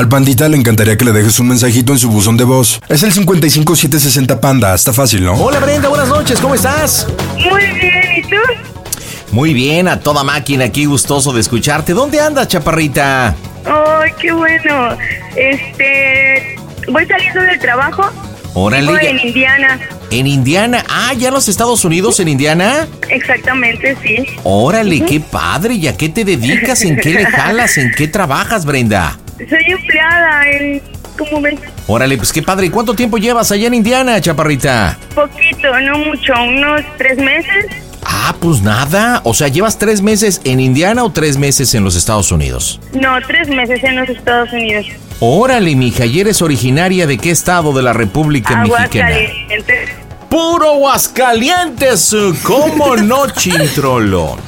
Al 0.00 0.08
pandita 0.08 0.48
le 0.48 0.56
encantaría 0.56 0.96
que 0.96 1.04
le 1.04 1.12
dejes 1.12 1.38
un 1.40 1.48
mensajito 1.48 1.92
en 1.92 1.98
su 1.98 2.08
buzón 2.08 2.38
de 2.38 2.44
voz. 2.44 2.80
Es 2.88 3.02
el 3.02 3.12
55760 3.12 4.40
Panda, 4.40 4.74
está 4.74 4.94
fácil, 4.94 5.22
¿no? 5.22 5.34
Hola 5.34 5.58
Brenda, 5.60 5.90
buenas 5.90 6.08
noches, 6.08 6.40
¿cómo 6.40 6.54
estás? 6.54 7.06
Muy 7.34 7.66
bien, 7.66 8.04
¿y 8.16 8.22
tú? 8.22 8.36
Muy 9.30 9.52
bien, 9.52 9.88
a 9.88 10.00
toda 10.00 10.24
máquina, 10.24 10.64
aquí 10.64 10.86
gustoso 10.86 11.34
de 11.34 11.42
escucharte. 11.42 11.92
¿Dónde 11.92 12.18
andas, 12.18 12.48
chaparrita? 12.48 13.34
Ay, 13.66 14.10
qué 14.18 14.32
bueno. 14.32 14.96
Este, 15.36 16.56
voy 16.90 17.04
saliendo 17.04 17.42
del 17.42 17.58
trabajo. 17.58 18.10
Órale. 18.54 18.90
Voy 18.90 19.04
en 19.04 19.18
Indiana. 19.18 19.80
En 20.10 20.26
Indiana. 20.26 20.82
Ah, 20.88 21.12
ya 21.12 21.28
en 21.28 21.34
los 21.34 21.46
Estados 21.46 21.84
Unidos, 21.84 22.18
en 22.20 22.28
Indiana. 22.28 22.88
Exactamente, 23.10 23.94
sí. 24.02 24.24
Órale, 24.44 25.04
qué 25.04 25.20
padre. 25.20 25.74
¿Y 25.74 25.88
a 25.88 25.96
qué 25.98 26.08
te 26.08 26.24
dedicas? 26.24 26.80
¿En 26.84 26.96
qué 26.96 27.10
le 27.10 27.26
jalas? 27.26 27.76
¿En 27.76 27.92
qué 27.94 28.08
trabajas, 28.08 28.64
Brenda? 28.64 29.18
Soy 29.48 29.64
empleada 29.68 30.50
en, 30.50 30.82
¿cómo 31.18 31.40
ves? 31.40 31.58
Órale, 31.86 32.16
pues 32.16 32.32
qué 32.32 32.42
padre. 32.42 32.66
¿Y 32.66 32.70
cuánto 32.70 32.94
tiempo 32.94 33.18
llevas 33.18 33.50
allá 33.52 33.66
en 33.66 33.74
Indiana, 33.74 34.20
chaparrita? 34.20 34.98
Poquito, 35.14 35.80
no 35.80 35.98
mucho, 35.98 36.32
unos 36.42 36.82
tres 36.98 37.18
meses. 37.18 37.66
Ah, 38.04 38.34
pues 38.40 38.62
nada. 38.62 39.20
O 39.24 39.34
sea, 39.34 39.48
¿llevas 39.48 39.78
tres 39.78 40.02
meses 40.02 40.40
en 40.44 40.60
Indiana 40.60 41.04
o 41.04 41.10
tres 41.12 41.36
meses 41.36 41.74
en 41.74 41.84
los 41.84 41.96
Estados 41.96 42.32
Unidos? 42.32 42.80
No, 42.92 43.20
tres 43.26 43.48
meses 43.48 43.82
en 43.84 43.96
los 43.96 44.08
Estados 44.08 44.52
Unidos. 44.52 44.86
Órale, 45.20 45.74
mija, 45.76 46.06
¿y 46.06 46.20
eres 46.20 46.40
originaria 46.42 47.06
de 47.06 47.18
qué 47.18 47.30
estado 47.30 47.72
de 47.72 47.82
la 47.82 47.92
República 47.92 48.56
Mexicana? 48.56 49.06
Aguascalientes. 49.06 49.90
¡Puro 50.30 50.70
Aguascalientes! 50.74 52.16
¿Cómo 52.42 52.96
no, 52.96 53.28
chintrolo? 53.32 54.38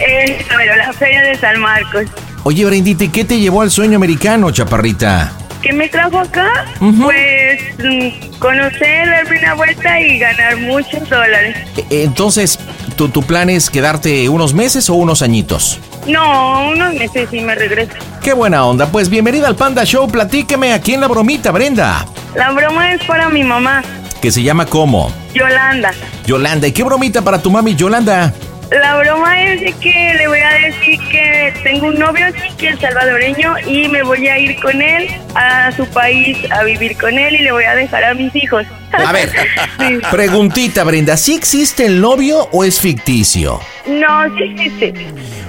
Eh, 0.00 0.44
pero 0.48 0.76
la 0.76 0.92
feria 0.92 1.22
de 1.22 1.36
San 1.36 1.60
Marcos. 1.60 2.06
Oye, 2.48 2.64
Brendita, 2.64 3.04
¿y 3.04 3.08
qué 3.10 3.26
te 3.26 3.38
llevó 3.38 3.60
al 3.60 3.70
sueño 3.70 3.96
americano, 3.96 4.50
chaparrita? 4.50 5.32
¿Qué 5.60 5.70
me 5.70 5.86
trajo 5.86 6.18
acá? 6.18 6.64
Pues 6.78 7.60
mm, 7.78 8.38
conocer, 8.38 9.06
darme 9.06 9.38
una 9.40 9.52
vuelta 9.52 10.00
y 10.00 10.18
ganar 10.18 10.56
muchos 10.56 11.06
dólares. 11.10 11.54
E- 11.76 12.04
Entonces, 12.04 12.58
¿tu, 12.96 13.10
¿tu 13.10 13.22
plan 13.22 13.50
es 13.50 13.68
quedarte 13.68 14.30
unos 14.30 14.54
meses 14.54 14.88
o 14.88 14.94
unos 14.94 15.20
añitos? 15.20 15.78
No, 16.06 16.70
unos 16.70 16.94
meses 16.94 17.28
y 17.32 17.40
me 17.42 17.54
regreso. 17.54 17.92
Qué 18.22 18.32
buena 18.32 18.64
onda. 18.64 18.86
Pues 18.86 19.10
bienvenida 19.10 19.46
al 19.46 19.54
Panda 19.56 19.84
Show. 19.84 20.08
Platícame 20.10 20.72
aquí 20.72 20.94
en 20.94 21.02
la 21.02 21.08
bromita, 21.08 21.50
Brenda. 21.50 22.06
La 22.34 22.50
broma 22.52 22.94
es 22.94 23.04
para 23.04 23.28
mi 23.28 23.44
mamá, 23.44 23.82
Que 24.22 24.32
se 24.32 24.42
llama 24.42 24.64
¿cómo? 24.64 25.12
Yolanda. 25.34 25.90
Yolanda. 26.24 26.66
¿Y 26.66 26.72
qué 26.72 26.82
bromita 26.82 27.20
para 27.20 27.42
tu 27.42 27.50
mami, 27.50 27.74
Yolanda? 27.74 28.32
La 28.70 28.96
broma 28.96 29.42
es 29.44 29.60
de 29.62 29.72
que 29.72 30.14
le 30.18 30.28
voy 30.28 30.40
a 30.40 30.50
decir 30.52 31.00
que 31.10 31.54
tengo 31.62 31.86
un 31.86 31.98
novio 31.98 32.26
aquí, 32.26 32.54
que 32.58 32.68
es 32.68 32.78
salvadoreño, 32.80 33.54
y 33.66 33.88
me 33.88 34.02
voy 34.02 34.28
a 34.28 34.38
ir 34.38 34.60
con 34.60 34.82
él 34.82 35.08
a 35.34 35.72
su 35.72 35.86
país 35.86 36.36
a 36.50 36.64
vivir 36.64 36.96
con 36.98 37.18
él 37.18 37.34
y 37.36 37.38
le 37.44 37.52
voy 37.52 37.64
a 37.64 37.74
dejar 37.74 38.04
a 38.04 38.12
mis 38.14 38.34
hijos. 38.36 38.66
A 38.92 39.10
ver, 39.12 39.30
Sí. 39.78 39.98
preguntita, 40.10 40.84
Brenda. 40.84 41.16
¿Sí 41.16 41.34
existe 41.34 41.86
el 41.86 42.00
novio 42.02 42.48
o 42.52 42.62
es 42.62 42.78
ficticio? 42.78 43.58
No, 43.86 44.36
sí 44.36 44.42
existe. 44.44 44.92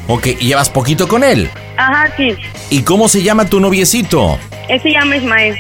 Ok, 0.08 0.28
¿y 0.28 0.48
llevas 0.48 0.70
poquito 0.70 1.08
con 1.10 1.24
él? 1.26 1.50
Ajá, 1.76 2.10
sí. 2.16 2.36
¿Y 2.70 2.84
cómo 2.84 3.10
se 3.10 3.22
llama 3.22 3.46
tu 3.50 3.60
noviecito? 3.60 4.40
Él 4.70 4.82
se 4.82 4.92
llama 4.92 5.18
Ismael. 5.18 5.58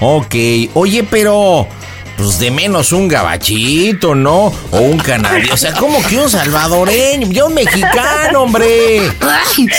Ok, 0.00 0.34
oye, 0.74 1.02
pero... 1.10 1.66
Pues 2.22 2.38
de 2.38 2.52
menos 2.52 2.92
un 2.92 3.08
gabachito, 3.08 4.14
¿no? 4.14 4.52
O 4.70 4.78
un 4.78 4.96
canadiense. 4.96 5.52
O 5.52 5.56
sea, 5.56 5.72
como 5.72 6.00
que 6.04 6.18
un 6.18 6.30
salvadoreño. 6.30 7.26
Yo 7.32 7.48
un 7.48 7.54
mexicano, 7.54 8.42
hombre. 8.42 9.00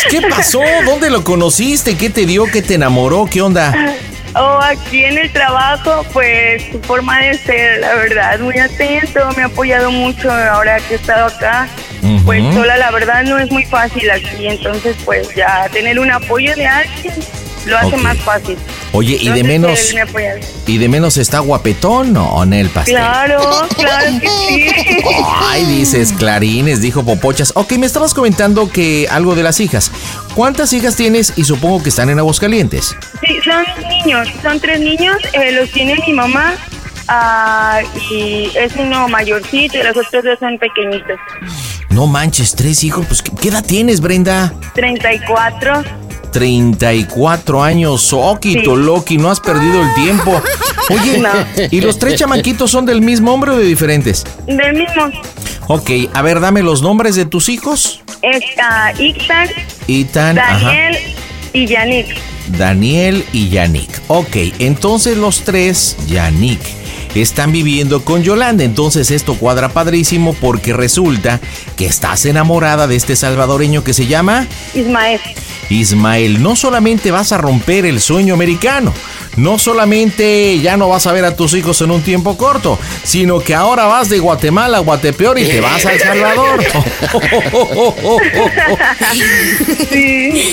¿Qué 0.09 0.21
pasó? 0.29 0.59
¿Dónde 0.85 1.09
lo 1.09 1.23
conociste? 1.23 1.95
¿Qué 1.95 2.09
te 2.09 2.25
dio? 2.25 2.43
¿Qué 2.45 2.61
te 2.61 2.73
enamoró? 2.73 3.27
¿Qué 3.31 3.41
onda? 3.41 3.73
O 4.35 4.59
aquí 4.61 5.05
en 5.05 5.19
el 5.19 5.31
trabajo, 5.31 6.05
pues 6.11 6.63
su 6.69 6.81
forma 6.81 7.17
de 7.21 7.37
ser, 7.37 7.79
la 7.79 7.93
verdad, 7.95 8.39
muy 8.39 8.57
atento, 8.57 9.21
me 9.37 9.43
ha 9.43 9.45
apoyado 9.45 9.89
mucho 9.89 10.29
ahora 10.29 10.79
que 10.79 10.95
he 10.95 10.97
estado 10.97 11.27
acá. 11.27 11.69
Pues 12.25 12.43
sola, 12.53 12.75
la 12.77 12.91
verdad, 12.91 13.23
no 13.23 13.39
es 13.39 13.49
muy 13.51 13.63
fácil 13.63 14.11
aquí, 14.11 14.47
entonces, 14.47 14.97
pues 15.05 15.33
ya 15.33 15.69
tener 15.71 15.97
un 15.97 16.11
apoyo 16.11 16.53
de 16.55 16.67
alguien 16.67 17.13
lo 17.65 17.77
hace 17.77 17.95
Ok. 17.95 18.01
más 18.01 18.17
fácil. 18.19 18.57
Oye, 18.91 19.17
¿y 19.19 19.29
de 19.29 19.39
Entonces, 19.39 19.93
menos 19.95 20.13
y 20.67 20.77
de 20.77 20.87
menos 20.89 21.17
está 21.17 21.39
guapetón 21.39 22.15
o 22.17 22.43
en 22.43 22.53
el 22.53 22.69
pastel? 22.69 22.95
Claro, 22.95 23.67
claro 23.75 24.19
que 24.21 24.27
sí. 24.27 24.67
Ay, 25.49 25.65
dices 25.65 26.13
clarines, 26.13 26.81
dijo 26.81 27.03
Popochas. 27.03 27.51
Ok, 27.55 27.73
me 27.73 27.85
estabas 27.85 28.13
comentando 28.13 28.69
que 28.71 29.07
algo 29.09 29.35
de 29.35 29.43
las 29.43 29.59
hijas. 29.59 29.91
¿Cuántas 30.35 30.73
hijas 30.73 30.95
tienes? 30.95 31.33
Y 31.35 31.43
supongo 31.45 31.81
que 31.83 31.89
están 31.89 32.09
en 32.09 32.19
Aguascalientes. 32.19 32.95
Sí, 33.25 33.37
son 33.43 33.63
niños, 33.89 34.27
son 34.41 34.59
tres 34.59 34.79
niños, 34.79 35.17
eh, 35.33 35.51
los 35.53 35.69
tiene 35.71 35.95
mi 36.05 36.13
mamá. 36.13 36.53
ah, 37.07 37.79
y 38.11 38.49
es 38.55 38.73
uno 38.77 39.07
mayorcito 39.09 39.77
y 39.77 39.83
los 39.83 39.97
otros 39.97 40.23
dos 40.23 40.39
son 40.39 40.57
pequeñitos. 40.57 41.17
No 41.89 42.07
manches, 42.07 42.55
tres 42.55 42.83
hijos. 42.83 43.05
Pues, 43.05 43.21
¿qué 43.21 43.31
qué 43.39 43.49
edad 43.49 43.63
tienes, 43.63 43.99
Brenda? 44.01 44.53
34. 44.73 45.83
34 46.33 47.63
años, 47.63 48.11
Oquito, 48.11 48.75
Sí. 48.75 48.81
Loki, 48.83 49.17
no 49.17 49.29
has 49.31 49.39
perdido 49.39 49.81
el 49.81 49.93
tiempo. 49.93 50.41
Oye, 50.89 51.19
No. 51.19 51.29
¿y 51.71 51.79
los 51.79 51.97
tres 51.97 52.15
chamaquitos 52.19 52.69
son 52.69 52.85
del 52.85 53.01
mismo 53.01 53.33
hombre 53.33 53.51
o 53.51 53.57
de 53.57 53.63
diferentes? 53.63 54.25
Del 54.47 54.73
mismo. 54.73 55.09
Ok, 55.67 55.89
a 56.13 56.21
ver, 56.21 56.41
dame 56.41 56.61
los 56.61 56.81
nombres 56.81 57.15
de 57.15 57.25
tus 57.25 57.47
hijos. 57.47 58.01
Está 58.21 58.93
Ixtan, 58.99 59.47
Itan, 59.87 60.37
ajá. 60.39 60.67
Daniel 60.67 60.97
y 61.53 61.65
Yannick. 61.67 62.07
Daniel 62.57 63.23
y 63.31 63.49
Yannick. 63.49 64.01
Ok, 64.07 64.35
entonces 64.59 65.15
los 65.17 65.41
tres, 65.41 65.95
Yannick, 66.07 66.59
están 67.21 67.51
viviendo 67.51 68.03
con 68.03 68.23
Yolanda. 68.23 68.63
Entonces 68.63 69.11
esto 69.11 69.35
cuadra 69.35 69.69
padrísimo 69.69 70.33
porque 70.33 70.73
resulta 70.73 71.39
que 71.75 71.85
estás 71.85 72.25
enamorada 72.25 72.87
de 72.87 72.95
este 72.95 73.15
salvadoreño 73.15 73.83
que 73.83 73.93
se 73.93 74.07
llama 74.07 74.47
Ismael. 74.73 75.21
Ismael. 75.69 76.41
No 76.41 76.55
solamente 76.55 77.11
vas 77.11 77.31
a 77.31 77.37
romper 77.37 77.85
el 77.85 78.01
sueño 78.01 78.33
americano, 78.33 78.93
no 79.35 79.57
solamente 79.57 80.59
ya 80.59 80.77
no 80.77 80.89
vas 80.89 81.07
a 81.07 81.11
ver 81.11 81.25
a 81.25 81.35
tus 81.35 81.53
hijos 81.53 81.81
en 81.81 81.91
un 81.91 82.01
tiempo 82.01 82.37
corto, 82.37 82.77
sino 83.03 83.39
que 83.39 83.55
ahora 83.55 83.85
vas 83.85 84.09
de 84.09 84.19
Guatemala 84.19 84.77
a 84.77 84.81
Guatepeor 84.81 85.39
y 85.39 85.45
te 85.45 85.61
vas 85.61 85.85
a 85.85 85.93
El 85.93 85.99
Salvador. 85.99 86.63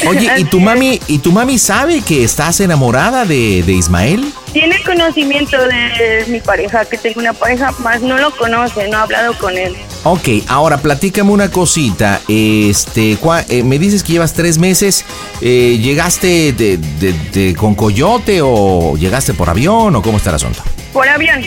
Oye, 0.09 0.33
¿y 0.39 0.45
tu 0.45 0.61
mami, 0.61 1.01
y 1.07 1.19
tu 1.19 1.33
mami 1.33 1.59
sabe 1.59 2.01
que 2.01 2.25
estás 2.25 2.61
enamorada 2.61 3.25
de, 3.25 3.63
de 3.63 3.73
Ismael? 3.73 4.33
Tiene 4.53 4.83
conocimiento 4.83 5.57
de 5.57 6.25
mi 6.29 6.41
pareja, 6.41 6.85
que 6.85 6.99
tengo 6.99 7.21
una 7.21 7.33
pareja, 7.33 7.73
más 7.79 8.03
no 8.03 8.19
lo 8.19 8.37
conoce, 8.37 8.89
no 8.89 8.99
ha 8.99 9.03
hablado 9.03 9.39
con 9.39 9.57
él. 9.57 9.77
Ok, 10.03 10.29
ahora 10.49 10.79
platícame 10.79 11.31
una 11.31 11.51
cosita. 11.51 12.21
Este, 12.27 13.17
eh, 13.49 13.63
me 13.63 13.79
dices 13.79 14.03
que 14.03 14.15
llevas 14.15 14.33
tres 14.33 14.59
meses. 14.59 15.05
Eh, 15.41 15.79
¿Llegaste 15.81 16.53
de, 16.53 16.79
de, 16.79 17.55
con 17.55 17.75
coyote 17.75 18.41
o 18.43 18.97
llegaste 18.97 19.35
por 19.35 19.49
avión 19.51 19.95
o 19.95 20.03
cómo 20.03 20.17
está 20.17 20.31
el 20.31 20.37
asunto? 20.37 20.63
Por 20.93 21.09
avión. 21.09 21.45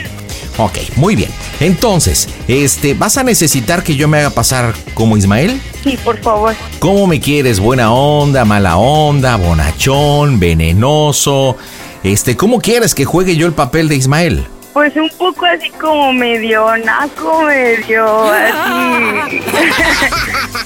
Ok, 0.57 0.77
muy 0.95 1.15
bien. 1.15 1.31
Entonces, 1.59 2.29
este, 2.47 2.94
¿vas 2.94 3.17
a 3.17 3.23
necesitar 3.23 3.83
que 3.83 3.95
yo 3.95 4.07
me 4.07 4.19
haga 4.19 4.29
pasar 4.29 4.73
como 4.94 5.17
Ismael? 5.17 5.59
Sí, 5.83 5.97
por 6.03 6.21
favor. 6.21 6.56
¿Cómo 6.79 7.07
me 7.07 7.19
quieres? 7.19 7.59
¿Buena 7.59 7.91
onda, 7.91 8.45
mala 8.45 8.77
onda, 8.77 9.35
bonachón, 9.35 10.39
venenoso? 10.39 11.57
Este, 12.03 12.35
¿cómo 12.35 12.59
quieres 12.59 12.94
que 12.94 13.05
juegue 13.05 13.38
yo 13.38 13.47
el 13.47 13.53
papel 13.53 13.88
de 13.88 13.95
Ismael? 13.95 14.45
Pues 14.73 14.94
un 14.97 15.09
poco 15.17 15.45
así 15.45 15.69
como 15.69 16.11
medio 16.11 16.75
naco, 16.77 17.44
medio 17.44 18.23
así. 18.31 19.39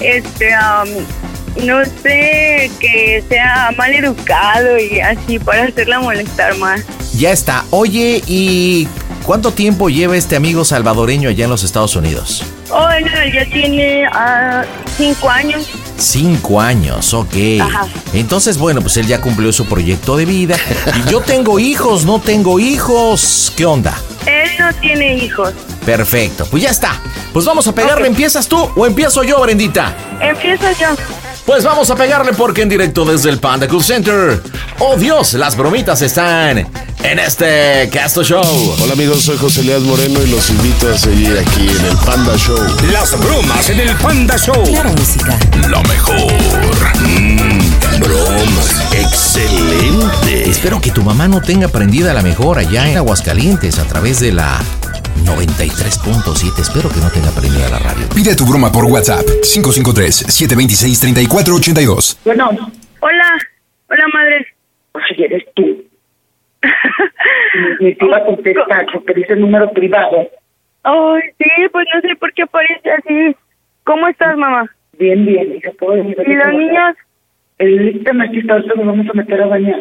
este, 0.00 0.48
um, 0.48 1.64
no 1.64 1.84
sé, 2.02 2.70
que 2.80 3.22
sea 3.28 3.70
mal 3.76 3.94
educado 3.94 4.78
y 4.78 4.98
así 4.98 5.38
para 5.38 5.64
hacerla 5.64 6.00
molestar 6.00 6.56
más. 6.56 6.80
Ya 7.14 7.30
está. 7.30 7.64
Oye, 7.70 8.20
¿y 8.26 8.88
cuánto 9.24 9.52
tiempo 9.52 9.90
lleva 9.90 10.16
este 10.16 10.34
amigo 10.34 10.64
salvadoreño 10.64 11.28
allá 11.28 11.44
en 11.44 11.50
los 11.50 11.62
Estados 11.62 11.94
Unidos? 11.94 12.44
Oh, 12.70 12.88
no, 13.00 13.32
ya 13.32 13.44
tiene 13.50 14.06
uh, 14.08 14.64
cinco 14.96 15.30
años. 15.30 15.68
Cinco 15.96 16.60
años, 16.60 17.14
ok. 17.14 17.34
Entonces, 18.12 18.58
bueno, 18.58 18.80
pues 18.82 18.96
él 18.98 19.06
ya 19.06 19.20
cumplió 19.20 19.52
su 19.52 19.64
proyecto 19.66 20.16
de 20.16 20.26
vida. 20.26 20.56
Y 20.96 21.10
yo 21.10 21.20
tengo 21.20 21.58
hijos, 21.58 22.04
no 22.04 22.20
tengo 22.20 22.60
hijos. 22.60 23.52
¿Qué 23.56 23.64
onda? 23.64 23.98
Él 24.26 24.50
no 24.58 24.72
tiene 24.74 25.16
hijos. 25.16 25.54
Perfecto, 25.84 26.46
pues 26.50 26.62
ya 26.62 26.70
está. 26.70 27.00
Pues 27.32 27.46
vamos 27.46 27.66
a 27.66 27.74
pegarle. 27.74 28.06
¿Empiezas 28.06 28.46
tú 28.46 28.70
o 28.76 28.86
empiezo 28.86 29.22
yo, 29.24 29.40
Brendita? 29.40 29.94
Empiezo 30.20 30.66
yo. 30.78 30.88
Pues 31.48 31.64
vamos 31.64 31.88
a 31.88 31.96
pegarle 31.96 32.34
porque 32.34 32.60
en 32.60 32.68
directo 32.68 33.06
desde 33.06 33.30
el 33.30 33.38
Panda 33.38 33.66
Cool 33.66 33.82
Center. 33.82 34.42
Oh 34.80 34.96
Dios, 34.98 35.32
las 35.32 35.56
bromitas 35.56 36.02
están 36.02 36.58
en 36.58 37.18
este 37.18 37.88
Casto 37.90 38.22
Show. 38.22 38.76
Hola 38.82 38.92
amigos, 38.92 39.22
soy 39.22 39.38
José 39.38 39.62
Leal 39.62 39.80
Moreno 39.80 40.22
y 40.22 40.26
los 40.26 40.50
invito 40.50 40.92
a 40.92 40.98
seguir 40.98 41.38
aquí 41.38 41.66
en 41.66 41.86
el 41.86 41.96
Panda 42.04 42.36
Show. 42.36 42.58
Las 42.92 43.18
bromas 43.18 43.70
en 43.70 43.80
el 43.80 43.96
Panda 43.96 44.36
Show. 44.36 44.62
Claro, 44.62 44.90
música. 44.90 45.38
Lo 45.68 45.82
mejor. 45.84 46.32
Mmm, 47.00 47.98
bromas. 47.98 48.92
Excelente. 48.92 50.50
Espero 50.50 50.82
que 50.82 50.90
tu 50.90 51.02
mamá 51.02 51.28
no 51.28 51.40
tenga 51.40 51.68
prendida 51.68 52.12
la 52.12 52.20
mejor 52.20 52.58
allá 52.58 52.90
en 52.90 52.98
Aguascalientes 52.98 53.78
a 53.78 53.84
través 53.84 54.20
de 54.20 54.32
la 54.32 54.60
93.7. 55.24 56.60
Espero 56.60 56.88
que 56.88 57.00
no 57.00 57.10
tenga 57.10 57.30
prendida 57.30 57.68
la 57.68 57.78
radio. 57.78 58.08
Pide 58.14 58.36
tu 58.36 58.44
broma 58.44 58.70
por 58.70 58.84
WhatsApp. 58.84 59.24
553-726-3482. 59.42 62.18
Bueno. 62.24 62.50
Hola. 63.00 63.38
Hola, 63.88 64.04
madre. 64.12 64.46
Oye, 64.92 65.24
eres 65.24 65.44
tú. 65.54 65.84
Me 67.80 67.96
iba 68.00 68.16
a 68.16 68.24
contestar 68.24 68.86
porque 68.92 69.14
dice 69.14 69.34
el 69.34 69.40
número 69.40 69.70
privado. 69.72 70.28
Ay, 70.82 71.22
sí, 71.38 71.48
pues 71.72 71.86
no 71.94 72.00
sé 72.00 72.16
por 72.16 72.32
qué 72.32 72.42
aparece 72.42 72.90
así. 72.90 73.36
¿Cómo 73.84 74.08
estás, 74.08 74.36
mamá? 74.36 74.68
Bien, 74.98 75.24
bien, 75.24 75.54
hija. 75.56 75.70
¿puedo 75.78 76.02
¿Y 76.02 76.34
los 76.34 76.52
niños? 76.52 76.96
El 77.58 78.04
aquí 78.20 78.38
está, 78.38 78.58
nos 78.58 78.86
vamos 78.86 79.06
a 79.08 79.12
meter 79.14 79.42
a 79.42 79.46
bañar. 79.46 79.80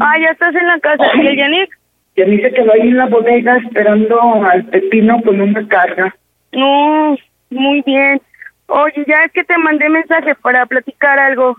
Ah, 0.00 0.18
ya 0.18 0.28
estás 0.32 0.54
en 0.54 0.66
la 0.66 0.78
casa. 0.80 1.04
¿Y 1.14 1.26
el 1.26 1.36
Yannick? 1.36 1.78
Ya 2.16 2.24
dice 2.24 2.52
que 2.52 2.62
va 2.62 2.74
ahí 2.74 2.88
en 2.88 2.98
la 2.98 3.06
bodega 3.06 3.56
esperando 3.56 4.20
al 4.44 4.64
pepino 4.66 5.22
con 5.22 5.40
una 5.40 5.66
carga. 5.66 6.14
No, 6.52 7.16
muy 7.50 7.82
bien. 7.82 8.20
Oye, 8.66 9.04
ya 9.06 9.24
es 9.24 9.32
que 9.32 9.44
te 9.44 9.56
mandé 9.58 9.88
mensaje 9.88 10.34
para 10.34 10.66
platicar 10.66 11.18
algo. 11.18 11.58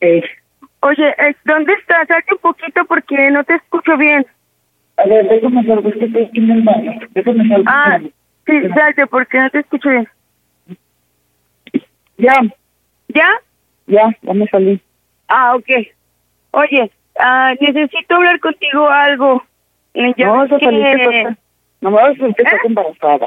Eh. 0.00 0.22
Oye, 0.80 1.14
¿dónde 1.44 1.74
estás? 1.74 2.08
Salte 2.08 2.34
un 2.34 2.40
poquito 2.40 2.84
porque 2.86 3.30
no 3.30 3.44
te 3.44 3.54
escucho 3.54 3.96
bien. 3.98 4.26
A 4.96 5.06
ver, 5.06 5.28
déjame 5.28 5.64
salgo, 5.64 5.88
es 5.88 5.96
que 5.96 6.04
estoy 6.06 6.24
aquí 6.24 6.38
en 6.38 6.50
el 6.50 6.62
baño. 6.62 6.92
Déjame 7.10 7.48
salgo. 7.48 7.64
Ah, 7.66 7.98
sí, 8.46 8.68
salte 8.74 9.06
porque 9.06 9.38
no 9.38 9.50
te 9.50 9.58
escucho 9.60 9.90
bien. 9.90 10.08
Ya. 12.16 12.40
¿Ya? 13.08 13.28
Ya, 13.86 14.16
ya 14.22 14.34
me 14.34 14.46
salí. 14.48 14.80
Ah, 15.28 15.54
ok. 15.56 15.68
Oye, 16.52 16.90
ah, 17.18 17.54
necesito 17.60 18.14
hablar 18.14 18.40
contigo 18.40 18.88
algo. 18.88 19.42
Ya 19.94 20.26
no, 20.26 20.44
eso 20.44 20.58
que... 20.58 21.36
No 21.80 21.90
me 21.90 21.96
vas 21.96 22.06
a 22.06 22.08
decir 22.10 22.34
que 22.34 22.42
estás 22.42 22.64
embarazada. 22.64 23.26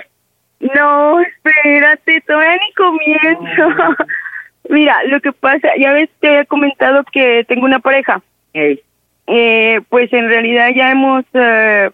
No, 0.60 1.20
espérate, 1.20 2.22
todavía 2.22 2.56
ni 2.56 2.74
comienzo. 2.74 3.96
Mira, 4.70 5.04
lo 5.06 5.20
que 5.20 5.34
pasa, 5.34 5.70
ya 5.78 5.92
ves, 5.92 6.10
te 6.20 6.30
había 6.30 6.46
comentado 6.46 7.04
que 7.12 7.44
tengo 7.48 7.66
una 7.66 7.80
pareja. 7.80 8.22
Eh, 8.54 9.82
pues 9.90 10.12
en 10.14 10.28
realidad 10.30 10.70
ya 10.76 10.92
hemos, 10.92 11.26
eh, 11.34 11.90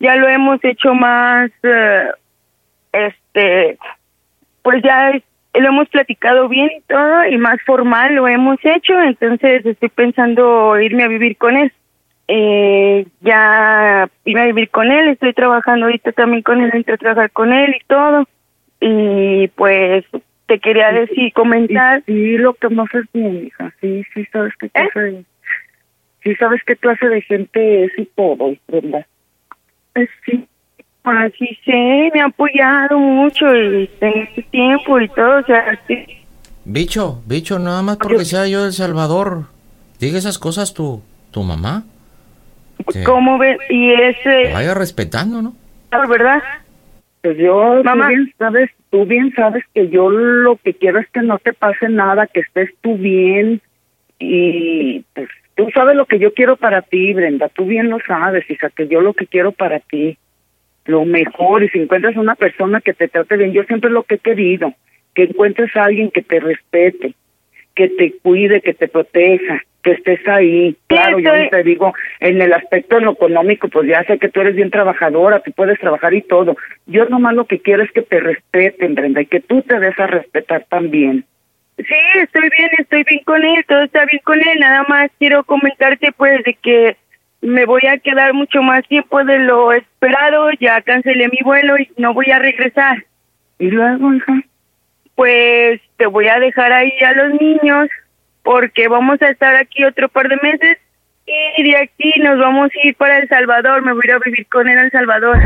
ya 0.00 0.16
lo 0.16 0.28
hemos 0.28 0.62
hecho 0.64 0.94
más, 0.94 1.50
eh, 1.62 2.08
este, 2.92 3.78
pues 4.62 4.82
ya 4.82 5.12
lo 5.54 5.68
hemos 5.68 5.88
platicado 5.88 6.48
bien 6.48 6.70
y 6.76 6.80
todo, 6.82 7.26
y 7.26 7.36
más 7.36 7.58
formal 7.66 8.14
lo 8.14 8.28
hemos 8.28 8.58
hecho, 8.64 8.98
entonces 9.00 9.66
estoy 9.66 9.88
pensando 9.88 10.78
irme 10.80 11.04
a 11.04 11.08
vivir 11.08 11.36
con 11.36 11.56
él. 11.56 11.72
Eh, 12.30 13.06
ya 13.22 14.08
irme 14.26 14.42
a 14.42 14.46
vivir 14.46 14.68
con 14.68 14.92
él, 14.92 15.08
estoy 15.08 15.32
trabajando 15.32 15.86
ahorita 15.86 16.12
también 16.12 16.42
con 16.42 16.60
él, 16.60 16.70
entro 16.74 16.94
a 16.94 16.98
trabajar 16.98 17.30
con 17.30 17.52
él 17.52 17.74
y 17.74 17.84
todo. 17.86 18.28
Y 18.80 19.48
pues 19.48 20.04
te 20.46 20.60
quería 20.60 20.92
decir, 20.92 21.32
comentar. 21.32 22.02
Sí, 22.06 22.36
lo 22.36 22.54
que 22.54 22.68
más 22.68 22.92
es 22.94 23.04
bien, 23.12 23.46
hija. 23.46 23.72
Sí, 23.80 24.02
sí, 24.14 24.24
sabes 24.32 24.52
qué 24.58 24.66
¿Eh? 24.66 24.70
clase 24.72 25.00
de. 25.00 25.24
Sí, 26.22 26.34
sabes 26.34 26.60
qué 26.66 26.76
clase 26.76 27.08
de 27.08 27.22
gente 27.22 27.84
es 27.84 27.92
y 27.96 28.04
todo, 28.06 28.54
¿verdad? 28.68 29.06
Eh, 29.94 30.08
sí, 30.26 30.46
así 31.04 31.58
sé, 31.64 32.10
me 32.12 32.20
ha 32.20 32.26
apoyado 32.26 32.98
mucho 32.98 33.46
y 33.54 33.88
en 34.00 34.18
este 34.22 34.42
tiempo 34.42 35.00
y 35.00 35.08
todo, 35.08 35.38
o 35.38 35.42
sea, 35.44 35.80
sí. 35.86 36.06
Bicho, 36.64 37.22
bicho, 37.26 37.58
nada 37.58 37.82
más 37.82 37.96
porque 37.96 38.24
sea 38.24 38.46
yo 38.46 38.66
El 38.66 38.72
Salvador. 38.72 39.44
Diga 40.00 40.18
esas 40.18 40.38
cosas 40.38 40.74
tu, 40.74 41.02
tu 41.30 41.42
mamá. 41.42 41.84
¿Cómo 43.04 43.38
ves? 43.38 43.58
Y 43.68 43.92
ese... 43.92 44.52
Vaya 44.52 44.74
respetando, 44.74 45.42
¿no? 45.42 45.54
¿Verdad? 46.08 46.42
Pues 47.22 47.36
yo, 47.38 47.82
Mamá. 47.82 48.08
Tú 48.08 48.14
bien 48.14 48.34
sabes, 48.38 48.70
tú 48.90 49.06
bien 49.06 49.32
sabes 49.34 49.64
que 49.74 49.88
yo 49.88 50.10
lo 50.10 50.56
que 50.56 50.74
quiero 50.74 50.98
es 50.98 51.08
que 51.10 51.22
no 51.22 51.38
te 51.38 51.52
pase 51.52 51.88
nada, 51.88 52.26
que 52.26 52.40
estés 52.40 52.70
tú 52.80 52.96
bien 52.96 53.60
y 54.18 55.04
pues 55.14 55.28
tú 55.54 55.68
sabes 55.74 55.96
lo 55.96 56.06
que 56.06 56.18
yo 56.18 56.32
quiero 56.34 56.56
para 56.56 56.82
ti, 56.82 57.12
Brenda, 57.14 57.48
tú 57.48 57.66
bien 57.66 57.90
lo 57.90 57.98
sabes, 58.06 58.48
hija, 58.50 58.70
que 58.70 58.86
yo 58.86 59.00
lo 59.00 59.14
que 59.14 59.26
quiero 59.26 59.52
para 59.52 59.80
ti, 59.80 60.16
lo 60.84 61.04
mejor, 61.04 61.64
y 61.64 61.68
si 61.68 61.80
encuentras 61.80 62.16
una 62.16 62.34
persona 62.34 62.80
que 62.80 62.94
te 62.94 63.08
trate 63.08 63.36
bien, 63.36 63.52
yo 63.52 63.64
siempre 63.64 63.90
lo 63.90 64.04
que 64.04 64.16
he 64.16 64.18
querido, 64.18 64.72
que 65.14 65.24
encuentres 65.24 65.74
a 65.76 65.84
alguien 65.84 66.10
que 66.10 66.22
te 66.22 66.40
respete, 66.40 67.14
que 67.74 67.88
te 67.88 68.14
cuide, 68.22 68.60
que 68.60 68.74
te 68.74 68.88
proteja, 68.88 69.62
que 69.88 69.94
estés 69.94 70.28
ahí. 70.28 70.76
Claro, 70.86 71.18
yo 71.18 71.32
te 71.50 71.62
digo, 71.62 71.94
en 72.20 72.42
el 72.42 72.52
aspecto 72.52 72.96
de 72.96 73.02
lo 73.02 73.12
económico, 73.12 73.68
pues 73.68 73.88
ya 73.88 74.04
sé 74.04 74.18
que 74.18 74.28
tú 74.28 74.40
eres 74.40 74.54
bien 74.54 74.70
trabajadora, 74.70 75.40
tú 75.40 75.52
puedes 75.52 75.78
trabajar 75.78 76.12
y 76.12 76.22
todo. 76.22 76.56
Yo 76.86 77.06
nomás 77.06 77.34
lo 77.34 77.46
que 77.46 77.60
quiero 77.60 77.82
es 77.82 77.90
que 77.92 78.02
te 78.02 78.20
respeten, 78.20 78.94
Brenda, 78.94 79.22
y 79.22 79.26
que 79.26 79.40
tú 79.40 79.62
te 79.62 79.78
des 79.80 79.98
a 79.98 80.06
respetar 80.06 80.66
también. 80.68 81.24
Sí, 81.78 81.94
estoy 82.14 82.50
bien, 82.56 82.70
estoy 82.76 83.04
bien 83.04 83.24
con 83.24 83.42
él, 83.42 83.64
todo 83.66 83.82
está 83.82 84.04
bien 84.04 84.20
con 84.24 84.38
él. 84.40 84.60
Nada 84.60 84.84
más 84.88 85.10
quiero 85.18 85.44
comentarte, 85.44 86.12
pues, 86.12 86.42
de 86.44 86.54
que 86.54 86.96
me 87.40 87.64
voy 87.64 87.82
a 87.88 87.98
quedar 87.98 88.34
mucho 88.34 88.62
más 88.62 88.86
tiempo 88.88 89.24
de 89.24 89.38
lo 89.38 89.72
esperado. 89.72 90.50
Ya 90.60 90.82
cancelé 90.82 91.28
mi 91.28 91.38
vuelo 91.44 91.78
y 91.78 91.88
no 91.96 92.12
voy 92.12 92.30
a 92.30 92.38
regresar. 92.38 93.04
¿Y 93.58 93.70
luego, 93.70 94.12
hija? 94.12 94.42
Pues 95.14 95.80
te 95.96 96.06
voy 96.06 96.28
a 96.28 96.38
dejar 96.40 96.72
ahí 96.72 96.92
a 97.00 97.12
los 97.12 97.40
niños 97.40 97.88
porque 98.48 98.88
vamos 98.88 99.20
a 99.20 99.28
estar 99.28 99.54
aquí 99.56 99.84
otro 99.84 100.08
par 100.08 100.26
de 100.26 100.36
meses 100.42 100.78
Y 101.58 101.62
de 101.64 101.76
aquí 101.76 102.14
nos 102.22 102.38
vamos 102.38 102.70
a 102.74 102.86
ir 102.86 102.94
para 102.96 103.18
El 103.18 103.28
Salvador. 103.28 103.82
Me 103.82 103.92
voy 103.92 104.00
a 104.04 104.08
ir 104.08 104.12
a 104.14 104.18
vivir 104.24 104.46
con 104.48 104.66
él 104.66 104.78
a 104.78 104.84
El 104.84 104.90
Salvador. 104.90 105.36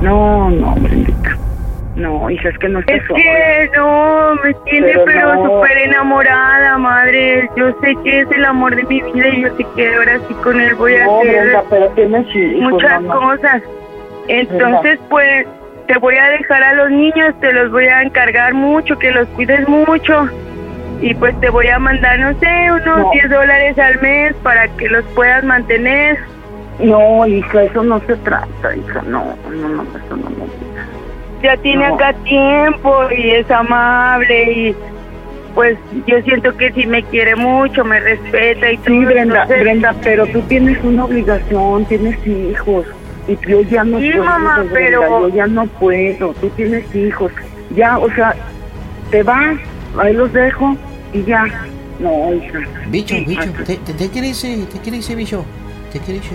No, 0.00 0.48
no, 0.48 0.74
Brendita. 0.76 1.36
No, 1.96 2.30
hija, 2.30 2.48
es 2.48 2.56
que 2.58 2.68
no 2.70 2.78
Es 2.78 2.86
que 2.86 3.70
no, 3.76 4.34
me 4.42 4.54
tiene 4.64 4.86
Pero 4.92 5.04
pero 5.04 5.34
no. 5.34 5.44
súper 5.60 5.76
enamorada, 5.76 6.78
madre. 6.78 7.50
Yo 7.54 7.70
sé 7.82 7.94
que 8.02 8.20
es 8.20 8.30
el 8.30 8.46
amor 8.46 8.74
de 8.76 8.84
mi 8.84 9.02
vida 9.02 9.28
y 9.28 9.42
yo 9.42 9.54
sé 9.58 9.66
que 9.76 9.94
ahora 9.94 10.18
sí 10.26 10.34
con 10.42 10.58
él 10.58 10.74
voy 10.76 10.94
a 10.94 11.04
No, 11.04 11.20
hacer 11.20 11.40
Brenda, 11.40 11.64
pero 11.68 11.88
tienes 11.90 12.26
hijos, 12.34 12.70
muchas 12.72 13.02
mamá. 13.02 13.14
cosas. 13.14 13.62
Entonces, 14.28 14.98
pues, 15.10 15.46
te 15.86 15.98
voy 15.98 16.16
a 16.16 16.30
dejar 16.30 16.62
a 16.62 16.72
los 16.74 16.90
niños, 16.90 17.38
te 17.40 17.52
los 17.52 17.70
voy 17.72 17.88
a 17.88 18.00
encargar 18.00 18.54
mucho, 18.54 18.98
que 18.98 19.10
los 19.10 19.28
cuides 19.36 19.68
mucho. 19.68 20.30
Y 21.00 21.14
pues 21.14 21.38
te 21.40 21.48
voy 21.50 21.68
a 21.68 21.78
mandar, 21.78 22.18
no 22.18 22.38
sé, 22.40 22.72
unos 22.72 22.98
No. 22.98 23.10
10 23.12 23.30
dólares 23.30 23.78
al 23.78 24.00
mes 24.00 24.34
para 24.42 24.66
que 24.76 24.88
los 24.88 25.04
puedas 25.14 25.44
mantener. 25.44 26.18
No, 26.80 27.26
hija, 27.26 27.62
eso 27.64 27.82
no 27.84 28.00
se 28.00 28.16
trata, 28.16 28.76
hija. 28.76 29.02
No, 29.06 29.34
no, 29.50 29.68
no, 29.68 29.82
eso 29.82 30.16
no 30.16 30.30
me 30.30 30.36
gusta. 30.36 30.86
Ya 31.42 31.56
tiene 31.58 31.88
No. 31.88 31.94
acá 31.94 32.12
tiempo 32.24 32.96
y 33.16 33.30
es 33.30 33.50
amable 33.50 34.52
y 34.52 34.76
pues 35.54 35.76
yo 36.06 36.20
siento 36.22 36.56
que 36.56 36.72
sí 36.72 36.86
me 36.86 37.02
quiere 37.04 37.34
mucho, 37.36 37.84
me 37.84 37.98
respeta 38.00 38.70
y 38.72 38.76
todo. 38.78 38.86
Sí, 38.86 39.04
Brenda, 39.04 39.42
entonces- 39.42 39.60
Brenda, 39.60 39.94
pero 40.02 40.26
tú 40.26 40.40
tienes 40.42 40.82
una 40.84 41.04
obligación, 41.04 41.84
tienes 41.86 42.26
hijos. 42.26 42.86
Y 43.28 43.36
yo 43.46 43.60
ya 43.62 43.84
no 43.84 43.98
Sí, 43.98 44.10
puedo, 44.10 44.24
mamá, 44.24 44.58
Brenda, 44.58 44.72
pero- 44.74 45.28
yo 45.28 45.34
ya 45.34 45.46
no 45.46 45.66
puedo. 45.66 46.32
Tú 46.34 46.48
tienes 46.50 46.94
hijos. 46.94 47.30
Ya, 47.70 47.98
o 47.98 48.08
sea, 48.14 48.34
te 49.10 49.22
vas, 49.22 49.56
ahí 50.00 50.12
los 50.14 50.32
dejo 50.32 50.76
y 51.12 51.22
ya. 51.24 51.44
No, 52.00 52.32
hija. 52.32 52.58
Bicho, 52.88 53.14
Sí, 53.16 53.24
bicho, 53.24 53.50
¿te, 53.66 53.76
te, 53.76 53.92
te 53.94 54.10
qué 54.10 54.20
dice? 54.22 54.66
¿Te 54.84 54.90
dice, 54.90 55.14
bicho? 55.14 55.44
¿Te 55.92 55.98
qué 56.00 56.12
dice? 56.12 56.30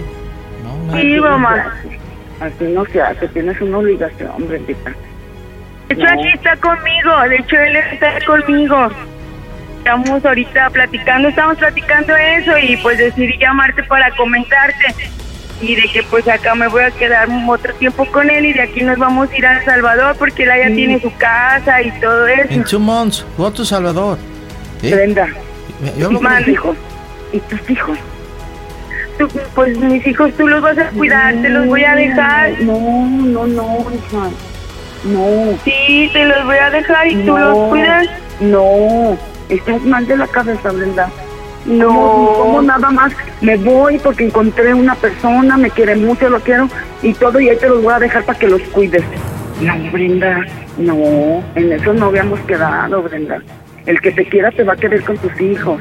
No, 0.64 0.92
no. 0.94 1.00
Sí, 1.02 1.20
mamá. 1.20 1.74
Así 2.42 2.64
no 2.66 2.84
se 2.86 3.02
hace, 3.02 3.28
tienes 3.30 3.60
una 3.62 3.78
obligación, 3.78 4.32
Brendita. 4.48 4.92
De 5.88 5.96
hecho, 5.96 6.04
No. 6.06 6.12
aquí 6.20 6.28
está 6.34 6.56
conmigo, 6.58 7.12
de 7.30 7.36
hecho, 7.38 7.56
él 7.58 7.76
está 7.78 8.14
conmigo. 8.26 8.90
Estamos 9.78 10.26
ahorita 10.26 10.70
platicando, 10.72 11.30
estamos 11.30 11.58
platicando 11.58 12.16
eso 12.16 12.58
y 12.58 12.78
pues 12.78 12.98
decidí 12.98 13.38
llamarte 13.38 13.84
para 13.84 14.10
comentarte. 14.16 14.86
Y 15.62 15.76
de 15.76 15.84
que 15.94 16.04
pues 16.04 16.28
acá 16.28 16.56
me 16.56 16.68
voy 16.68 16.84
a 16.84 16.92
quedar 16.92 17.28
otro 17.48 17.74
tiempo 17.76 18.06
con 18.12 18.30
él 18.30 18.46
y 18.46 18.54
de 18.54 18.62
aquí 18.64 18.82
nos 18.82 18.98
vamos 18.98 19.30
a 19.32 19.38
ir 19.38 19.46
a 19.46 19.60
El 19.60 19.66
Salvador 19.66 20.16
porque 20.18 20.44
él 20.44 20.52
allá 20.52 20.68
Sí. 20.68 20.76
tiene 20.76 21.00
su 21.00 21.14
casa 21.16 21.82
y 21.82 21.92
todo 22.02 22.28
eso. 22.28 22.54
In 22.54 22.64
two 22.64 22.80
months, 22.80 23.26
go 23.38 23.50
to 23.52 23.64
Salvador. 23.64 24.18
¿Eh? 24.82 24.92
Brenda, 24.94 25.28
Yo 25.98 26.08
hablo 26.08 26.12
¿y 26.20 26.22
con 26.22 26.24
Mande. 26.24 26.44
tus 26.46 26.54
hijos? 26.54 26.78
¿Y 27.32 27.40
tus 27.40 27.70
hijos? 27.70 27.98
Tú- 29.18 29.30
pues 29.56 29.78
mis 29.78 30.06
hijos 30.08 30.32
tú 30.38 30.48
los 30.48 30.62
vas 30.62 30.78
a 30.78 30.90
cuidar, 30.90 31.34
te 31.42 31.48
los 31.50 31.68
voy 31.68 31.84
a 31.84 31.96
dejar. 31.96 32.60
No, 32.62 33.08
no, 33.08 33.46
no, 33.48 33.86
hija. 33.94 34.30
No. 35.06 35.58
Sí, 35.64 36.10
te 36.12 36.26
los 36.26 36.44
voy 36.46 36.58
a 36.58 36.70
dejar 36.72 37.08
y 37.08 37.16
tú 37.24 37.38
no, 37.38 37.40
los 37.40 37.70
cuidas. 37.70 38.08
No, 38.40 39.18
estás 39.50 39.82
mal 39.84 40.06
de 40.08 40.18
la 40.18 40.28
cabeza, 40.28 40.72
Brenda. 40.72 41.10
No. 41.66 41.88
¿Cómo, 41.88 42.34
cómo 42.38 42.62
nada 42.62 42.92
más 42.92 43.14
me 43.42 43.56
voy 43.58 43.98
porque 44.00 44.26
encontré 44.26 44.74
una 44.74 44.96
persona, 44.96 45.58
me 45.58 45.70
quiere 45.70 45.96
mucho, 45.96 46.30
lo 46.30 46.40
quiero 46.42 46.68
y 47.02 47.14
todo 47.14 47.40
y 47.40 47.50
ahí 47.50 47.58
te 47.58 47.70
los 47.70 47.82
voy 47.82 47.94
a 47.94 48.00
dejar 48.00 48.24
para 48.24 48.38
que 48.38 48.48
los 48.50 48.62
cuides? 48.64 49.04
No, 49.62 49.74
Brenda, 49.92 50.46
no, 50.78 51.44
en 51.56 51.72
eso 51.72 51.94
no 51.94 52.08
habíamos 52.08 52.40
quedado, 52.42 53.02
Brenda. 53.04 53.42
El 53.86 54.02
que 54.02 54.12
te 54.12 54.26
quiera 54.26 54.52
te 54.52 54.64
va 54.64 54.74
a 54.74 54.78
querer 54.78 55.04
con 55.04 55.18
tus 55.18 55.40
hijos. 55.40 55.80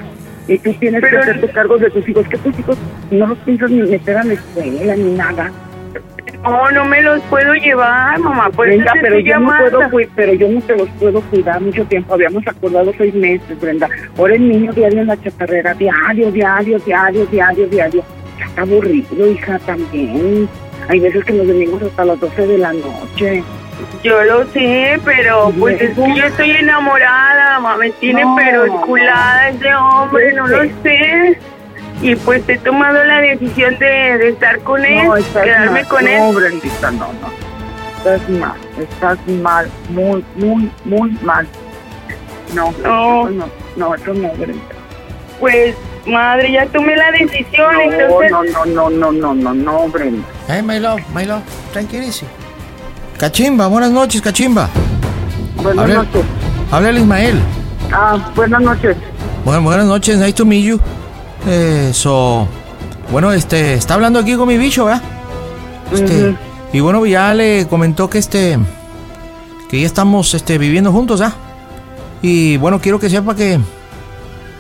Y 0.49 0.59
tú 0.59 0.73
tienes 0.75 1.01
Pero- 1.01 1.21
que 1.21 1.31
hacerte 1.31 1.49
cargo 1.51 1.79
de 1.79 1.91
tus 1.91 2.09
hijos, 2.09 2.27
que 2.29 2.39
tus 2.39 2.59
hijos 2.59 2.77
no 3.11 3.27
los 3.29 3.39
piensas 3.39 3.71
ni 3.71 3.83
meter 3.83 4.17
a 4.17 4.25
la 4.25 4.35
escuela 4.35 4.97
ni 4.97 5.15
nada. 5.15 5.51
No, 6.43 6.71
no 6.73 6.85
me 6.85 7.03
los 7.03 7.21
puedo 7.23 7.55
llevar, 7.55 8.19
mamá. 8.19 8.51
Por 8.51 8.67
Brenda, 8.67 8.93
pero 9.01 9.19
yo 9.21 9.39
no 9.39 9.53
puedo 9.57 10.09
pero 10.17 10.35
yo 10.35 10.49
no 10.49 10.61
te 10.61 10.77
los 10.77 10.89
puedo 10.99 11.21
cuidar 11.23 11.61
mucho 11.61 11.85
tiempo. 11.85 12.15
Habíamos 12.15 12.47
acordado 12.47 12.93
seis 12.99 13.15
meses, 13.15 13.61
Brenda. 13.61 13.89
Ahora 14.19 14.35
el 14.35 14.49
niño 14.49 14.73
diario 14.73 15.01
en 15.03 15.07
la 15.07 15.21
chatarrera, 15.21 15.75
diario, 15.75 16.31
diario, 16.33 16.79
diario, 16.81 17.27
diario, 17.27 17.67
diario. 17.69 18.05
Ya 18.39 18.45
está 18.47 18.63
aburrido, 18.63 19.31
hija, 19.31 19.59
también. 19.61 20.49
Hay 20.89 20.99
veces 20.99 21.25
que 21.25 21.33
nos 21.33 21.47
venimos 21.47 21.81
hasta 21.83 22.05
las 22.05 22.19
12 22.19 22.47
de 22.47 22.59
la 22.59 22.73
noche. 22.73 23.45
Yo 24.03 24.23
lo 24.25 24.45
sé, 24.49 25.01
pero 25.05 25.51
¿Y 25.51 25.61
pues 25.61 25.81
es 25.81 25.97
que 25.97 26.15
yo 26.17 26.25
estoy 26.25 26.51
enamorada, 26.51 27.61
mamá. 27.61 27.77
Me 27.77 27.91
tiene 27.93 28.23
No, 28.23 28.35
pero 28.37 28.65
esculada 28.65 29.49
ese 29.49 29.75
hombre, 29.75 30.33
no 30.33 30.49
lo 30.49 30.63
sé. 30.83 31.39
Y 32.01 32.17
pues 32.17 32.43
he 32.49 32.59
tomado 32.59 33.05
la 33.05 33.21
decisión 33.21 33.79
de, 33.79 33.87
de 34.19 34.29
estar 34.31 34.59
con 34.61 34.85
él, 34.85 35.07
No, 35.07 35.15
quedarme 35.33 35.71
mal. 35.83 35.89
con 35.89 36.05
no, 36.05 36.11
él. 36.11 36.35
Brendita, 36.35 36.91
no, 36.91 37.09
no. 37.21 37.43
Estás 37.99 38.29
mal, 38.31 38.55
estás 38.79 39.19
mal, 39.29 39.69
muy, 39.91 40.25
muy, 40.37 40.71
muy 40.85 41.11
mal. 41.23 41.47
No, 42.55 42.73
No. 42.83 43.29
eso 43.29 43.31
no, 43.31 43.49
no, 43.77 43.95
eso 43.95 44.15
no, 44.15 44.29
Brenda. 44.33 44.63
Pues, 45.39 45.75
madre, 46.07 46.53
ya 46.53 46.67
tomé 46.67 46.97
la 46.97 47.13
decisión, 47.13 47.73
No, 47.75 47.81
entonces... 48.23 48.31
no, 48.33 48.65
no, 48.67 48.91
no, 48.91 48.91
no, 48.91 49.13
no, 49.13 49.35
no, 49.35 49.55
no, 49.55 49.89
Brenda. 49.89 50.27
Hey, 50.49 50.63
my 50.63 50.81
love, 50.81 51.01
my 51.15 51.25
love, 51.25 51.43
tranquilísimo. 51.73 52.31
Cachimba, 53.19 53.69
buenas 53.69 53.93
noches, 53.93 54.21
Cachimba. 54.21 54.69
Buenas 55.63 55.85
Habla- 55.85 55.95
noches. 56.03 56.23
Habla 56.73 56.89
el 56.91 56.99
Ismael. 56.99 57.41
Ah, 57.93 58.33
buenas 58.35 58.61
noches. 58.63 58.97
Bueno, 59.45 59.63
buenas 59.63 59.87
noches, 59.87 60.19
nice 60.19 60.33
to 60.33 60.45
meet 60.45 60.65
you. 60.65 60.81
Eh, 61.47 61.91
so, 61.93 62.47
bueno, 63.11 63.33
este, 63.33 63.75
está 63.75 63.95
hablando 63.95 64.19
aquí 64.19 64.35
con 64.37 64.49
mi 64.49 64.57
bicho, 64.57 64.85
¿verdad? 64.85 65.03
Este, 65.93 66.35
y 66.73 66.81
bueno, 66.81 67.05
ya 67.05 67.35
le 67.35 67.67
comentó 67.69 68.09
que 68.09 68.19
este, 68.19 68.59
que 69.69 69.81
ya 69.81 69.87
estamos, 69.87 70.35
este, 70.35 70.57
viviendo 70.59 70.93
juntos, 70.93 71.21
¿ah? 71.21 71.35
Y 72.23 72.57
bueno, 72.59 72.81
quiero 72.81 72.99
que 73.01 73.11
sepa 73.11 73.35
que, 73.35 73.59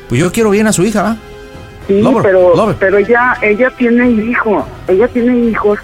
pues 0.08 0.20
yo 0.20 0.32
quiero 0.32 0.50
bien 0.50 0.66
a 0.66 0.72
su 0.72 0.82
hija, 0.84 1.02
¿verdad? 1.02 1.16
Sí, 1.86 2.00
Lover, 2.00 2.22
pero, 2.22 2.56
lover. 2.56 2.76
pero 2.78 2.98
ella, 2.98 3.36
ella 3.42 3.70
tiene 3.76 4.10
hijo, 4.10 4.66
ella 4.88 5.08
tiene 5.08 5.36
hijos 5.36 5.78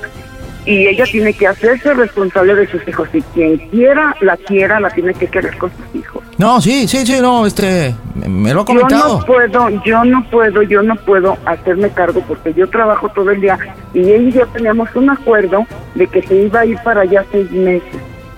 y 0.69 0.87
ella 0.87 1.05
tiene 1.11 1.33
que 1.33 1.47
hacerse 1.47 1.95
responsable 1.95 2.55
de 2.55 2.67
sus 2.67 2.87
hijos. 2.87 3.09
Y 3.15 3.23
quien 3.23 3.57
quiera, 3.71 4.15
la 4.21 4.37
quiera, 4.37 4.79
la 4.79 4.91
tiene 4.91 5.15
que 5.15 5.27
querer 5.27 5.57
con 5.57 5.71
sus 5.71 5.95
hijos. 6.03 6.23
No, 6.37 6.61
sí, 6.61 6.87
sí, 6.87 7.07
sí, 7.07 7.21
no, 7.23 7.47
este, 7.47 7.95
me, 8.15 8.29
me 8.29 8.53
lo 8.53 8.61
ha 8.61 8.63
Yo 8.63 8.67
comentado. 8.67 9.19
no 9.21 9.25
puedo, 9.25 9.71
yo 9.83 10.05
no 10.05 10.25
puedo, 10.31 10.63
yo 10.63 10.83
no 10.83 10.95
puedo 10.97 11.39
hacerme 11.47 11.89
cargo 11.89 12.23
porque 12.29 12.53
yo 12.53 12.69
trabajo 12.69 13.09
todo 13.09 13.31
el 13.31 13.41
día 13.41 13.59
y 13.95 14.01
ella 14.01 14.17
y 14.29 14.33
yo 14.33 14.47
teníamos 14.49 14.95
un 14.95 15.09
acuerdo 15.09 15.67
de 15.95 16.07
que 16.07 16.21
se 16.23 16.35
iba 16.35 16.61
a 16.61 16.67
ir 16.67 16.77
para 16.85 17.01
allá 17.01 17.25
seis 17.33 17.51
meses. 17.51 17.89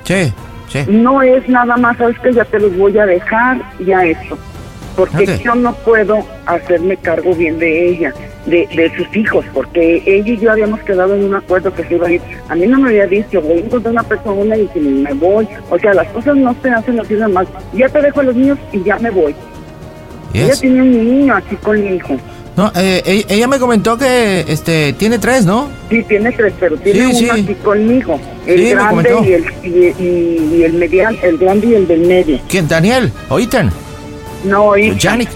Sí, 0.05 0.33
sí. 0.69 0.85
No 0.89 1.23
es 1.23 1.49
nada 1.49 1.77
más, 1.77 1.97
sabes 1.99 2.17
que 2.21 2.33
ya 2.33 2.45
te 2.45 2.61
los 2.61 2.77
voy 2.77 2.97
a 2.97 3.07
dejar, 3.07 3.61
ya 3.85 4.05
eso. 4.05 4.39
Porque 4.97 5.41
yo 5.45 5.57
no 5.57 5.73
puedo 5.75 6.25
hacerme 6.47 6.97
cargo 6.97 7.35
bien 7.35 7.59
de 7.59 7.91
ella, 7.91 8.13
de, 8.47 8.67
de 8.75 8.93
sus 8.97 9.15
hijos, 9.17 9.45
porque 9.53 10.03
ella 10.07 10.33
y 10.33 10.39
yo 10.39 10.51
habíamos 10.53 10.81
quedado 10.81 11.15
en 11.15 11.25
un 11.25 11.35
acuerdo 11.35 11.73
que 11.75 11.85
se 11.85 11.95
iba 11.95 12.07
a 12.09 12.13
ir. 12.13 12.21
A 12.49 12.55
mí 12.55 12.67
no 12.67 12.79
me 12.81 12.89
había 12.89 13.07
dicho, 13.07 13.41
voy 13.43 13.59
a 13.59 13.61
encontrar 13.61 13.93
una 13.93 14.03
persona 14.03 14.57
y 14.57 14.67
que 14.69 14.81
me 14.81 15.13
voy. 15.15 15.47
O 15.71 15.79
sea, 15.79 15.93
las 15.95 16.09
cosas 16.09 16.37
no 16.37 16.55
se 16.63 16.71
hacen 16.71 16.99
así 17.01 17.15
nada 17.15 17.29
más. 17.29 17.47
Ya 17.75 17.89
te 17.89 18.01
dejo 18.01 18.21
a 18.21 18.23
los 18.25 18.35
niños 18.37 18.59
y 18.73 18.83
ya 18.83 18.99
me 18.99 19.11
voy. 19.11 19.35
Ella 20.33 20.55
tiene 20.61 20.83
un 20.83 20.91
niño 20.93 21.35
así 21.35 21.57
con 21.57 21.83
mi 21.83 21.97
hijo. 21.97 22.17
No, 22.57 22.71
eh, 22.77 23.03
ella, 23.07 23.25
ella 23.29 23.49
me 23.49 23.59
comentó 23.59 23.97
que, 23.97 24.45
este, 24.49 24.93
tiene 24.95 25.19
tres, 25.19 25.47
¿no? 25.47 25.69
Sí, 25.89 26.03
tiene 26.03 26.31
tres, 26.33 26.53
pero 26.61 26.77
tiene 26.77 27.13
Sí, 27.15 27.25
uno 27.25 27.35
sí. 27.35 27.41
así 27.45 27.55
conmigo. 27.57 28.21
El 28.47 28.59
Sí, 28.61 28.71
grande 28.71 29.15
y 29.25 29.33
el, 29.33 29.45
y, 29.63 30.03
y- 30.03 30.55
y 30.59 30.63
el 30.65 30.73
mediano, 30.75 31.17
el 31.23 31.39
grande 31.39 31.69
y 31.69 31.75
el 31.75 31.87
del 31.87 32.01
medio. 32.07 32.39
¿Quién? 32.49 32.69
¿Daniel? 32.69 33.13
¿O 33.29 33.39
Ethan? 33.39 33.71
No, 34.45 34.77
y 34.77 34.97
Yannick. 34.97 35.31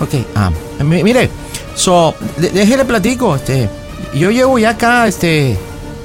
Ok, 0.00 0.14
ah, 0.34 0.50
mi- 0.84 1.02
mire, 1.02 1.28
so, 1.76 2.14
de- 2.38 2.50
déjele 2.50 2.84
platico, 2.84 3.36
este, 3.36 3.68
yo 4.14 4.30
llevo 4.32 4.58
ya 4.58 4.70
acá, 4.70 5.06
este, 5.06 5.56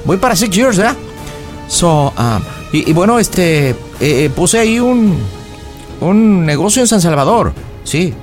voy 0.04 0.18
para 0.18 0.36
six 0.36 0.54
years, 0.54 0.76
¿verdad? 0.76 0.96
So, 1.68 2.12
ah, 2.16 2.40
y, 2.72 2.88
y 2.90 2.92
bueno, 2.92 3.18
este, 3.18 3.70
eh, 3.70 3.74
eh, 4.00 4.30
puse 4.34 4.58
ahí 4.60 4.78
un, 4.78 5.16
un 6.00 6.46
negocio 6.46 6.82
en 6.82 6.86
San 6.88 7.00
Salvador, 7.00 7.52
sí, 7.84 8.14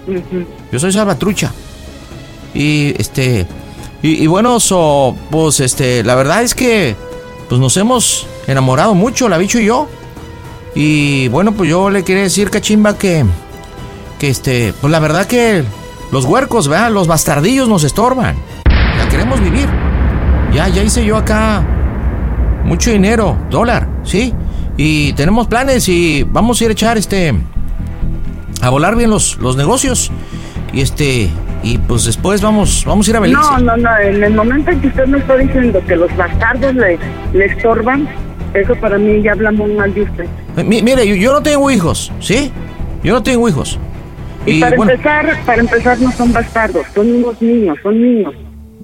yo 0.71 0.79
soy 0.79 0.91
salvatrucha. 0.93 1.51
Y, 2.53 2.93
este, 2.99 3.45
y, 4.01 4.23
y 4.23 4.27
bueno, 4.27 4.59
so, 4.59 5.15
pues, 5.29 5.59
este, 5.59 6.03
la 6.03 6.15
verdad 6.15 6.41
es 6.43 6.55
que, 6.55 6.95
pues 7.47 7.59
nos 7.59 7.75
hemos 7.77 8.27
enamorado 8.47 8.93
mucho, 8.95 9.27
la 9.29 9.37
bicho 9.37 9.59
y 9.59 9.65
yo. 9.65 9.87
Y 10.75 11.27
bueno, 11.29 11.51
pues 11.51 11.69
yo 11.69 11.89
le 11.89 12.03
quería 12.03 12.23
decir, 12.23 12.49
cachimba, 12.51 12.97
que, 12.97 13.25
que 14.19 14.29
este, 14.29 14.73
pues 14.79 14.91
la 14.91 14.99
verdad 14.99 15.25
que 15.25 15.63
los 16.11 16.25
huercos, 16.25 16.67
¿verdad? 16.67 16.91
Los 16.91 17.07
bastardillos 17.07 17.67
nos 17.69 17.83
estorban. 17.83 18.35
La 18.97 19.07
queremos 19.09 19.39
vivir. 19.41 19.67
Ya, 20.53 20.67
ya 20.67 20.83
hice 20.83 21.05
yo 21.05 21.17
acá 21.17 21.63
mucho 22.63 22.91
dinero, 22.91 23.37
dólar, 23.49 23.87
¿sí? 24.03 24.33
Y 24.77 25.13
tenemos 25.13 25.47
planes 25.47 25.87
y 25.89 26.23
vamos 26.23 26.59
a 26.59 26.63
ir 26.63 26.69
a 26.69 26.73
echar 26.73 26.97
este, 26.97 27.33
a 28.61 28.69
volar 28.69 28.95
bien 28.95 29.09
los, 29.09 29.37
los 29.37 29.55
negocios. 29.55 30.11
Y 30.73 30.81
este, 30.81 31.29
y 31.63 31.77
pues 31.79 32.05
después 32.05 32.41
vamos, 32.41 32.83
vamos 32.85 33.07
a 33.07 33.11
ir 33.11 33.17
a 33.17 33.19
Belice. 33.19 33.39
No, 33.41 33.57
no, 33.59 33.77
no. 33.77 33.97
En 33.97 34.23
el 34.23 34.33
momento 34.33 34.71
en 34.71 34.81
que 34.81 34.87
usted 34.87 35.05
me 35.07 35.17
está 35.19 35.35
diciendo 35.35 35.81
que 35.87 35.95
los 35.95 36.15
bastardos 36.15 36.73
le, 36.75 36.97
le 37.33 37.45
estorban, 37.45 38.07
eso 38.53 38.75
para 38.75 38.97
mí 38.97 39.21
ya 39.21 39.33
habla 39.33 39.51
muy 39.51 39.71
mal 39.73 39.93
de 39.93 40.03
usted. 40.03 40.25
Mi- 40.65 40.81
mire, 40.81 41.07
yo, 41.07 41.15
yo 41.15 41.33
no 41.33 41.41
tengo 41.41 41.69
hijos, 41.71 42.11
¿sí? 42.19 42.51
Yo 43.03 43.13
no 43.13 43.21
tengo 43.23 43.47
hijos. 43.49 43.77
Y, 44.45 44.59
para 44.61 44.75
bueno, 44.77 44.91
empezar, 44.93 45.45
para 45.45 45.61
empezar 45.61 45.99
no 45.99 46.11
son 46.11 46.31
bastardos, 46.33 46.85
son 46.95 47.11
unos 47.11 47.41
niños, 47.41 47.77
son 47.83 48.01
niños. 48.01 48.33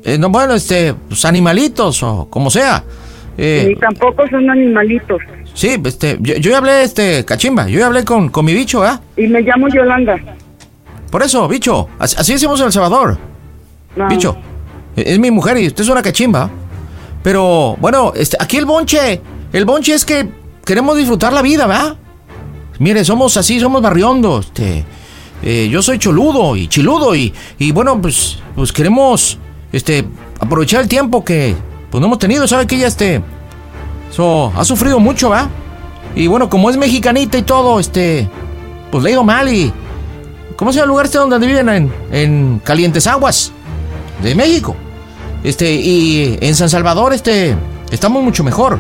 eh, 0.04 0.18
no, 0.18 0.30
bueno, 0.30 0.54
este, 0.54 0.94
pues 1.08 1.24
animalitos 1.26 2.04
o 2.04 2.28
como 2.30 2.50
sea. 2.50 2.84
Eh, 3.38 3.66
Ni 3.70 3.76
tampoco 3.76 4.28
son 4.30 4.50
animalitos. 4.50 5.22
sí, 5.54 5.76
este, 5.84 6.18
yo, 6.22 6.36
yo 6.36 6.52
ya 6.52 6.58
hablé, 6.60 6.84
este, 6.84 7.26
cachimba, 7.26 7.68
yo 7.68 7.80
ya 7.80 7.88
hablé 7.88 8.06
con, 8.06 8.30
con 8.30 8.46
mi 8.46 8.54
bicho, 8.54 8.82
¿verdad? 8.82 9.02
Y 9.18 9.28
me 9.28 9.42
llamo 9.42 9.68
Yolanda. 9.70 10.18
Por 11.12 11.24
eso, 11.24 11.48
bicho, 11.48 11.90
así, 12.00 12.16
así 12.20 12.34
decimos 12.34 12.60
en 12.60 12.68
El 12.68 12.72
Salvador. 12.72 13.18
No. 13.96 14.08
Bicho, 14.08 14.38
eh, 14.96 15.04
es 15.08 15.20
mi 15.20 15.32
mujer 15.32 15.58
y 15.58 15.68
usted 15.68 15.84
es 15.84 15.90
una 15.90 16.02
cachimba. 16.02 16.50
Pero, 17.24 17.76
bueno, 17.80 18.14
este, 18.16 18.38
aquí 18.40 18.58
el 18.58 18.66
bonche, 18.66 19.22
el 19.52 19.66
bonche 19.66 19.94
es 19.94 20.06
que 20.06 20.28
queremos 20.66 20.96
disfrutar 20.98 21.34
la 21.34 21.42
vida, 21.42 21.66
¿verdad? 21.66 21.96
Mire, 22.80 23.04
somos 23.06 23.36
así, 23.38 23.60
somos 23.60 23.82
barriondos, 23.82 24.48
este, 24.48 24.84
eh, 25.44 25.68
yo 25.70 25.82
soy 25.82 26.00
choludo 26.00 26.56
y 26.56 26.68
chiludo 26.68 27.16
y, 27.16 27.34
y 27.60 27.72
bueno, 27.72 28.02
pues, 28.02 28.40
pues 28.56 28.72
queremos, 28.72 29.38
este, 29.72 30.06
aprovechar 30.40 30.82
el 30.82 30.88
tiempo 30.88 31.24
que, 31.24 31.56
pues 31.92 32.00
no 32.00 32.08
hemos 32.08 32.20
tenido, 32.20 32.48
¿sabe 32.48 32.68
que 32.68 32.76
ella, 32.76 32.88
este, 32.88 33.22
so, 34.12 34.52
ha 34.56 34.64
sufrido 34.66 35.00
mucho, 35.00 35.30
¿verdad? 35.30 35.50
Y 36.16 36.28
bueno, 36.28 36.50
como 36.50 36.70
es 36.70 36.78
mexicanita 36.78 37.38
y 37.38 37.42
todo, 37.42 37.80
este, 37.80 38.30
pues 38.92 39.04
le 39.04 39.12
ido 39.12 39.24
mal 39.24 39.54
y, 39.54 39.72
¿cómo 40.56 40.72
se 40.72 40.78
llama 40.78 40.86
el 40.86 40.90
lugar 40.90 41.06
este 41.06 41.18
donde 41.18 41.46
viven? 41.46 41.70
En, 41.70 41.94
en 42.12 42.62
Calientes 42.64 43.06
Aguas, 43.08 43.52
de 44.24 44.34
México. 44.34 44.76
Este, 45.44 45.74
y 45.74 46.38
en 46.42 46.56
San 46.56 46.70
Salvador, 46.70 47.14
este, 47.14 47.56
estamos 47.92 48.24
mucho 48.24 48.44
mejor. 48.44 48.80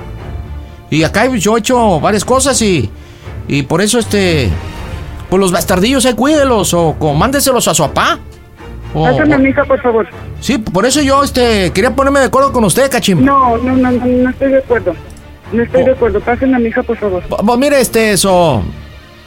Y 0.89 1.03
acá 1.03 1.27
yo 1.35 1.55
he 1.55 1.59
hecho 1.59 1.99
varias 1.99 2.23
cosas 2.23 2.61
y, 2.61 2.89
y 3.47 3.63
por 3.63 3.81
eso, 3.81 3.99
este, 3.99 4.49
pues 5.29 5.39
los 5.39 5.51
bastardillos, 5.51 6.05
eh, 6.05 6.15
cuídelos 6.15 6.73
o, 6.73 6.95
o 6.99 7.13
mándeselos 7.13 7.67
a 7.67 7.73
su 7.73 7.83
papá. 7.83 8.19
O- 8.93 9.03
Pásame 9.03 9.33
a 9.35 9.37
mi 9.37 9.49
hija, 9.49 9.65
por 9.65 9.81
favor. 9.81 10.07
sí, 10.39 10.57
por 10.57 10.85
eso 10.85 11.01
yo, 11.01 11.23
este, 11.23 11.71
quería 11.73 11.93
ponerme 11.95 12.19
de 12.19 12.25
acuerdo 12.27 12.51
con 12.53 12.63
usted, 12.63 12.89
cachimba. 12.89 13.23
No, 13.23 13.57
no, 13.57 13.75
no, 13.75 13.91
no, 13.91 14.05
no 14.05 14.29
estoy 14.29 14.51
de 14.51 14.57
acuerdo. 14.59 14.93
No 15.51 15.63
estoy 15.63 15.81
Oh. 15.81 15.85
de 15.85 15.91
acuerdo. 15.91 16.19
Pásenme 16.21 16.55
a 16.55 16.59
mi 16.59 16.69
hija, 16.69 16.81
por 16.83 16.97
favor. 16.97 17.23
Pues, 17.27 17.41
pues, 17.45 17.59
mire, 17.59 17.79
este, 17.81 18.11
eso. 18.13 18.61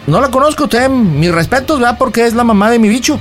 No 0.06 0.20
la 0.22 0.30
conozco 0.30 0.64
usted, 0.64 0.88
mis 0.88 1.30
respetos, 1.32 1.78
¿verdad? 1.78 1.96
Porque 1.98 2.24
es 2.26 2.34
la 2.34 2.44
mamá 2.44 2.70
de 2.70 2.78
mi 2.78 2.88
bicho. 2.88 3.18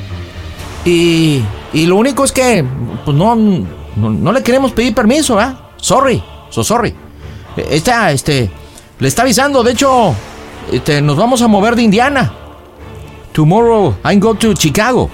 Y, 0.85 1.41
y 1.73 1.85
lo 1.85 1.97
único 1.97 2.23
es 2.23 2.31
que, 2.31 2.63
pues 3.03 3.15
no, 3.17 3.35
no, 3.35 4.09
no 4.09 4.31
le 4.31 4.41
queremos 4.41 4.71
pedir 4.71 4.93
permiso, 4.95 5.35
¿verdad? 5.35 5.57
Sorry, 5.77 6.23
so 6.49 6.63
sorry. 6.63 6.93
Eh, 7.57 7.67
Esta, 7.71 8.11
este, 8.11 8.49
le 8.99 9.07
está 9.07 9.23
avisando, 9.23 9.63
de 9.63 9.73
hecho, 9.73 10.13
este, 10.71 11.01
nos 11.01 11.17
vamos 11.17 11.41
a 11.41 11.47
mover 11.47 11.75
de 11.75 11.83
Indiana. 11.83 12.31
Tomorrow 13.41 13.93
I 14.03 14.15
go 14.17 14.33
to 14.33 14.55
Chicago. 14.55 15.11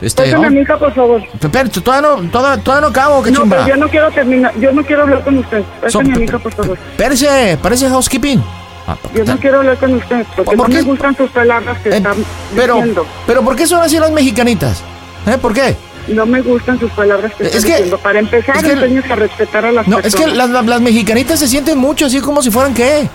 Este, 0.00 0.22
Pásame 0.22 0.46
a 0.46 0.48
oh, 0.48 0.50
mi 0.50 0.60
hija, 0.62 0.78
por 0.78 0.94
favor. 0.94 1.22
espera, 1.38 1.68
todavía 1.68 2.08
no, 2.22 2.30
todavía, 2.30 2.62
todavía 2.64 2.80
no 2.80 2.86
acabo, 2.90 3.16
No, 3.16 3.22
cachimba. 3.22 3.56
pero 3.56 3.68
yo 3.68 3.76
no 3.76 3.88
quiero 3.90 4.10
terminar. 4.12 4.52
Yo 4.58 4.72
no 4.72 4.82
quiero 4.82 5.02
hablar 5.02 5.22
con 5.24 5.36
usted. 5.38 5.62
Pásame 5.82 6.14
a 6.14 6.16
mi 6.16 6.24
hija, 6.24 6.38
por 6.38 6.52
favor. 6.54 6.78
Parece, 6.96 7.58
parece 7.60 7.86
housekeeping. 7.90 8.42
Ah, 8.86 8.96
Yo 9.14 9.24
no 9.26 9.36
quiero 9.36 9.58
hablar 9.58 9.76
con 9.76 9.92
usted 9.92 10.24
porque 10.34 10.56
¿Por 10.56 10.56
no 10.56 10.64
qué? 10.64 10.74
me 10.76 10.82
gustan 10.84 11.14
sus 11.18 11.30
palabras 11.32 11.78
que 11.82 11.90
Eh, 11.90 11.96
están 11.98 12.16
pero, 12.56 12.76
diciendo. 12.76 13.06
pero 13.26 13.42
¿por 13.42 13.56
qué 13.56 13.66
son 13.66 13.82
así 13.82 13.98
las 13.98 14.10
mexicanitas? 14.10 14.82
¿Eh? 15.26 15.36
¿Por 15.36 15.52
qué? 15.52 15.76
No 16.08 16.24
me 16.24 16.40
gustan 16.40 16.78
sus 16.80 16.90
palabras 16.92 17.34
que 17.34 17.42
Es 17.44 17.48
están 17.56 17.62
que- 17.62 17.76
diciendo. 17.76 17.98
Para 17.98 18.20
empezar, 18.20 18.56
es 18.56 18.62
que- 18.62 19.12
a 19.12 19.16
respetar 19.16 19.66
a 19.66 19.72
las 19.72 19.86
No, 19.86 19.98
es 19.98 20.04
personas. 20.04 20.28
que 20.30 20.34
las, 20.34 20.48
las- 20.48 20.64
las 20.64 20.80
mexicanitas 20.80 21.38
se 21.38 21.46
sienten 21.48 21.76
mucho 21.76 22.06
así 22.06 22.20
como 22.22 22.40
si 22.42 22.50
fueran 22.50 22.72
qué. 22.72 23.06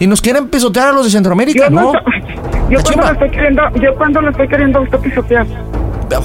Y 0.00 0.06
nos 0.06 0.20
quieren 0.22 0.48
pisotear 0.48 0.88
a 0.88 0.92
los 0.92 1.04
de 1.04 1.10
Centroamérica, 1.12 1.68
Yo 1.68 1.70
¿no? 1.70 1.92
no, 1.92 2.43
yo 2.70 2.78
cuando 2.82 3.02
lo 3.04 3.12
estoy 3.12 3.30
queriendo, 3.30 3.62
yo 3.80 3.94
cuando 3.96 4.20
lo 4.22 4.30
estoy 4.30 4.48
queriendo 4.48 4.78
a 4.78 4.82
usted 4.82 4.98
pisotear. 5.00 5.46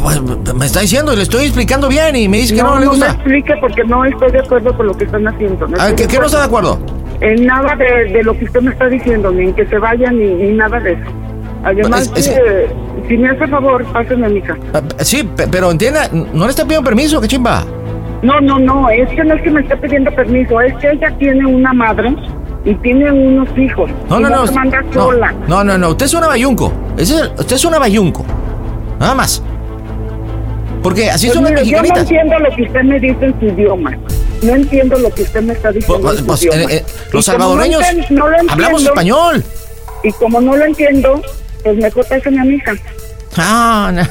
Pues, 0.03 0.21
me 0.53 0.65
está 0.65 0.81
diciendo 0.81 1.15
le 1.15 1.23
estoy 1.23 1.45
explicando 1.45 1.87
bien 1.87 2.15
y 2.15 2.27
me 2.27 2.37
dice 2.37 2.53
que 2.55 2.61
no, 2.61 2.75
le 2.75 2.81
me 2.81 2.87
gusta. 2.87 3.07
explique 3.11 3.55
porque 3.59 3.83
no 3.85 4.05
estoy 4.05 4.31
de 4.31 4.39
acuerdo 4.39 4.75
con 4.75 4.87
lo 4.87 4.93
que 4.95 5.05
están 5.05 5.27
haciendo. 5.27 5.67
No 5.67 5.77
A 5.79 5.85
ver, 5.85 5.89
estoy 5.91 6.05
¿qué, 6.05 6.13
qué 6.13 6.19
no 6.19 6.25
está 6.27 6.39
de 6.39 6.45
acuerdo? 6.45 6.79
En 7.21 7.45
nada 7.45 7.75
de, 7.75 8.05
de 8.13 8.23
lo 8.23 8.37
que 8.37 8.45
usted 8.45 8.61
me 8.61 8.71
está 8.71 8.87
diciendo, 8.87 9.31
ni 9.31 9.45
en 9.45 9.53
que 9.53 9.65
se 9.65 9.77
vayan, 9.77 10.17
ni, 10.19 10.27
ni 10.33 10.53
nada 10.53 10.79
de 10.79 10.93
eso. 10.93 11.03
Además, 11.63 12.11
Es- 12.15 12.27
es 12.27 12.37
eh, 12.37 12.67
si 13.07 13.17
me 13.17 13.29
hace 13.29 13.47
favor, 13.47 13.83
pásenme 13.91 14.27
a 14.27 14.29
mi 14.29 14.37
hija. 14.39 14.57
Ah, 14.73 14.81
Sí, 14.99 15.23
pe- 15.23 15.47
pero 15.49 15.71
entienda, 15.71 16.07
no 16.11 16.45
le 16.45 16.49
está 16.51 16.63
pidiendo 16.63 16.85
permiso, 16.85 17.19
qué 17.19 17.27
chimba. 17.27 17.63
No, 18.21 18.39
no, 18.41 18.59
no, 18.59 18.89
es 18.89 19.09
que 19.09 19.23
no 19.23 19.33
es 19.35 19.41
que 19.41 19.49
me 19.49 19.61
esté 19.61 19.75
pidiendo 19.77 20.11
permiso, 20.11 20.59
es 20.61 20.73
que 20.77 20.91
ella 20.91 21.09
tiene 21.17 21.45
una 21.45 21.73
madre 21.73 22.15
y 22.65 22.73
tiene 22.75 23.11
unos 23.11 23.47
hijos. 23.57 23.89
No, 24.09 24.19
no, 24.19 24.29
no. 24.29 24.51
manda 24.51 24.81
no, 24.81 24.93
sola. 24.93 25.33
No, 25.47 25.63
no, 25.63 25.77
no. 25.77 25.89
Usted 25.89 26.05
es 26.05 26.13
una 26.13 26.27
bayunco. 26.27 26.73
Usted 26.97 27.55
es 27.55 27.65
una 27.65 27.79
bayunco. 27.79 28.25
Nada 28.99 29.15
más. 29.15 29.41
Porque 30.83 31.09
así 31.09 31.27
Pues 31.27 31.35
son 31.35 31.43
las 31.43 31.53
mire, 31.53 31.65
yo 31.65 31.77
no 31.77 31.81
mexicanitas. 31.83 32.11
entiendo 32.11 32.39
lo 32.39 32.55
que 32.55 32.61
usted 32.63 32.83
me 32.83 32.99
dice 32.99 33.25
en 33.25 33.39
su 33.39 33.45
idioma. 33.47 33.97
No 34.41 34.55
entiendo 34.55 34.97
lo 34.97 35.09
que 35.13 35.23
usted 35.23 35.41
me 35.41 35.53
está 35.53 35.71
diciendo. 35.71 35.99
Pues, 36.01 36.13
en 36.13 36.19
su 36.19 36.25
pues, 36.25 36.43
idioma. 36.43 36.59
eh, 36.71 36.75
eh, 36.77 36.85
los 37.11 37.25
salvadoreños 37.25 37.81
no 38.09 38.25
hablamos 38.49 38.83
español. 38.83 39.43
Y 40.03 40.11
como 40.13 40.39
no 40.39 40.55
lo 40.55 40.63
entiendo, 40.65 41.21
pues 41.63 41.75
mejor 41.77 42.05
pásenme 42.07 42.39
a 42.41 42.45
mi 42.45 42.55
hija. 42.55 42.71
Ah, 43.35 43.91
no. 43.93 44.03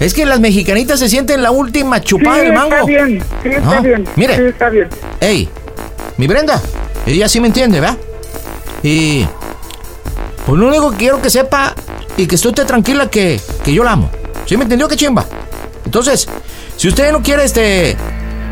Es 0.00 0.14
que 0.14 0.26
las 0.26 0.40
mexicanitas 0.40 0.98
se 0.98 1.08
sienten 1.08 1.42
la 1.42 1.50
última 1.52 2.00
chupada 2.00 2.36
sí, 2.38 2.44
del 2.46 2.52
mango. 2.52 2.74
está 2.74 2.84
bien, 2.84 3.22
sí, 3.42 3.48
está 3.48 3.74
No, 3.76 3.82
bien. 3.82 4.04
mire. 4.16 4.36
Sí, 4.36 4.42
está 4.42 4.68
bien. 4.70 4.88
Ey, 5.20 5.48
mi 6.16 6.26
Brenda, 6.26 6.60
ella 7.14 7.28
sí 7.28 7.40
me 7.40 7.48
entiende, 7.48 7.80
¿verdad? 7.80 7.98
Y 8.82 9.26
pues 10.46 10.58
lo 10.58 10.68
único 10.68 10.90
que 10.92 10.96
quiero 10.96 11.20
que 11.20 11.30
sepa 11.30 11.74
y 12.16 12.26
que 12.26 12.34
esté 12.34 12.48
usted 12.48 12.66
tranquila 12.66 13.10
que, 13.10 13.40
que 13.64 13.72
yo 13.72 13.84
la 13.84 13.92
amo. 13.92 14.10
¿Sí 14.46 14.56
me 14.56 14.64
entendió, 14.64 14.88
que 14.88 14.96
chimba? 14.96 15.26
Entonces, 15.84 16.28
si 16.76 16.88
usted 16.88 17.12
no 17.12 17.22
quiere 17.22 17.44
este 17.44 17.96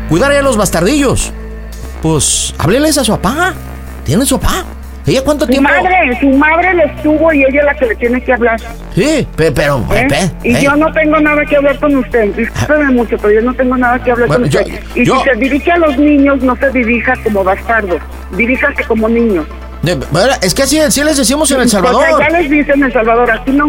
cuidar 0.09 0.31
a 0.31 0.41
los 0.41 0.57
bastardillos, 0.57 1.31
pues 2.01 2.53
hábleles 2.57 2.97
a 2.97 3.03
su 3.03 3.11
papá. 3.13 3.53
¿Tiene 4.05 4.25
su 4.25 4.39
papá? 4.39 4.65
¿Ella 5.07 5.21
cuánto 5.23 5.45
Su 5.45 5.51
tiempo? 5.51 5.69
madre, 5.69 6.19
su 6.19 6.29
madre 6.31 6.73
le 6.73 6.83
estuvo 6.83 7.31
y 7.33 7.39
ella 7.45 7.59
es 7.61 7.65
la 7.65 7.73
que 7.75 7.85
le 7.85 7.95
tiene 7.95 8.21
que 8.21 8.33
hablar. 8.33 8.59
Sí, 8.93 9.25
pe- 9.37 9.51
pero, 9.53 9.83
¿eh? 9.95 10.05
pe- 10.09 10.49
y 10.49 10.53
eh. 10.55 10.59
yo 10.61 10.75
no 10.75 10.91
tengo 10.91 11.17
nada 11.21 11.45
que 11.45 11.55
hablar 11.55 11.79
con 11.79 11.95
usted. 11.95 12.35
Discúlpeme 12.35 12.91
mucho, 12.91 13.17
pero 13.17 13.33
yo 13.33 13.41
no 13.41 13.53
tengo 13.53 13.77
nada 13.77 14.03
que 14.03 14.11
hablar 14.11 14.27
Bueno, 14.27 14.43
con 14.43 14.51
yo- 14.51 14.59
usted. 14.59 14.79
y 14.95 15.05
yo- 15.05 15.17
si 15.19 15.29
se 15.29 15.35
dirige 15.37 15.71
a 15.71 15.77
los 15.77 15.97
niños, 15.97 16.41
no 16.43 16.55
se 16.57 16.69
dirija 16.71 17.13
como 17.23 17.41
bastardos. 17.43 18.01
Diríjase 18.35 18.83
como 18.83 19.07
niños. 19.07 19.45
De- 19.81 19.97
es 20.41 20.53
que 20.53 20.63
así, 20.63 20.77
así 20.79 21.01
les 21.03 21.15
decimos 21.15 21.49
en 21.51 21.61
El 21.61 21.69
Salvador. 21.69 22.03
Porque 22.09 22.25
allá 22.25 22.39
les 22.41 22.49
dicen 22.51 22.75
en 22.75 22.83
El 22.83 22.93
Salvador, 22.93 23.31
aquí 23.31 23.51
no. 23.51 23.65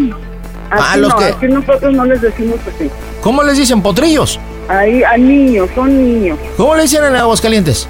Aquí 0.71 0.83
Ah, 0.91 0.97
los 0.97 1.09
no, 1.09 1.17
que- 1.17 1.25
aquí 1.25 1.47
nosotros 1.47 1.93
no 1.93 2.03
les 2.03 2.21
decimos 2.21 2.57
así. 2.67 2.91
¿Cómo 3.21 3.43
les 3.43 3.57
dicen? 3.57 3.81
Potrillos. 3.81 4.39
Ahí, 4.67 5.03
a 5.03 5.15
niños, 5.17 5.69
son 5.73 5.97
niños. 5.97 6.37
¿Cómo 6.57 6.75
le 6.75 6.81
dicen 6.83 7.03
en 7.05 7.15
Aguascalientes? 7.15 7.87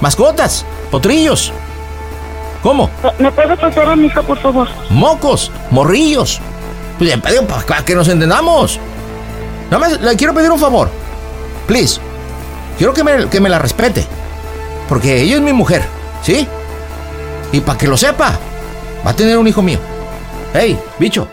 Mascotas, 0.00 0.64
potrillos. 0.92 1.52
¿Cómo? 2.62 2.90
¿Me 3.18 3.30
puede 3.30 3.56
pasar 3.56 3.88
a 3.88 3.96
mi 3.96 4.06
hija, 4.06 4.22
por 4.22 4.38
favor? 4.38 4.68
Mocos, 4.90 5.50
morrillos. 5.70 6.40
Pues 6.98 7.10
le 7.10 7.18
pido 7.18 7.46
para, 7.46 7.84
que 7.84 7.94
nos 7.94 8.08
entendamos. 8.08 8.80
Nada 9.70 9.78
más 9.78 10.00
le 10.00 10.16
quiero 10.16 10.34
pedir 10.34 10.50
un 10.50 10.58
favor. 10.58 10.90
Please. 11.66 12.00
Quiero 12.76 12.92
que 12.92 13.04
me, 13.04 13.28
que 13.28 13.40
me 13.40 13.48
la 13.48 13.58
respete. 13.58 14.04
Porque 14.88 15.20
ella 15.20 15.36
es 15.36 15.42
mi 15.42 15.52
mujer, 15.52 15.82
¿sí? 16.22 16.46
Y 17.52 17.60
para 17.60 17.78
que 17.78 17.86
lo 17.86 17.96
sepa, 17.96 18.38
va 19.06 19.10
a 19.10 19.14
tener 19.14 19.36
un 19.38 19.46
hijo 19.46 19.62
mío. 19.62 19.78
Hey, 20.52 20.78
bicho. 20.98 21.28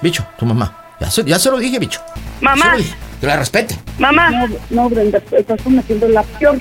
Bicho, 0.00 0.26
tu 0.38 0.46
mamá. 0.46 0.74
Ya 1.00 1.10
se, 1.10 1.24
ya 1.24 1.38
se 1.38 1.50
lo 1.50 1.58
dije, 1.58 1.78
bicho. 1.78 2.00
Mamá. 2.40 2.76
Dije. 2.76 2.94
Que 3.20 3.26
la 3.26 3.36
respete. 3.36 3.78
Mamá. 3.98 4.30
No, 4.30 4.48
no, 4.70 4.88
Brenda, 4.88 5.20
estás 5.30 5.60
cometiendo 5.62 6.08
la 6.08 6.22
peor. 6.22 6.58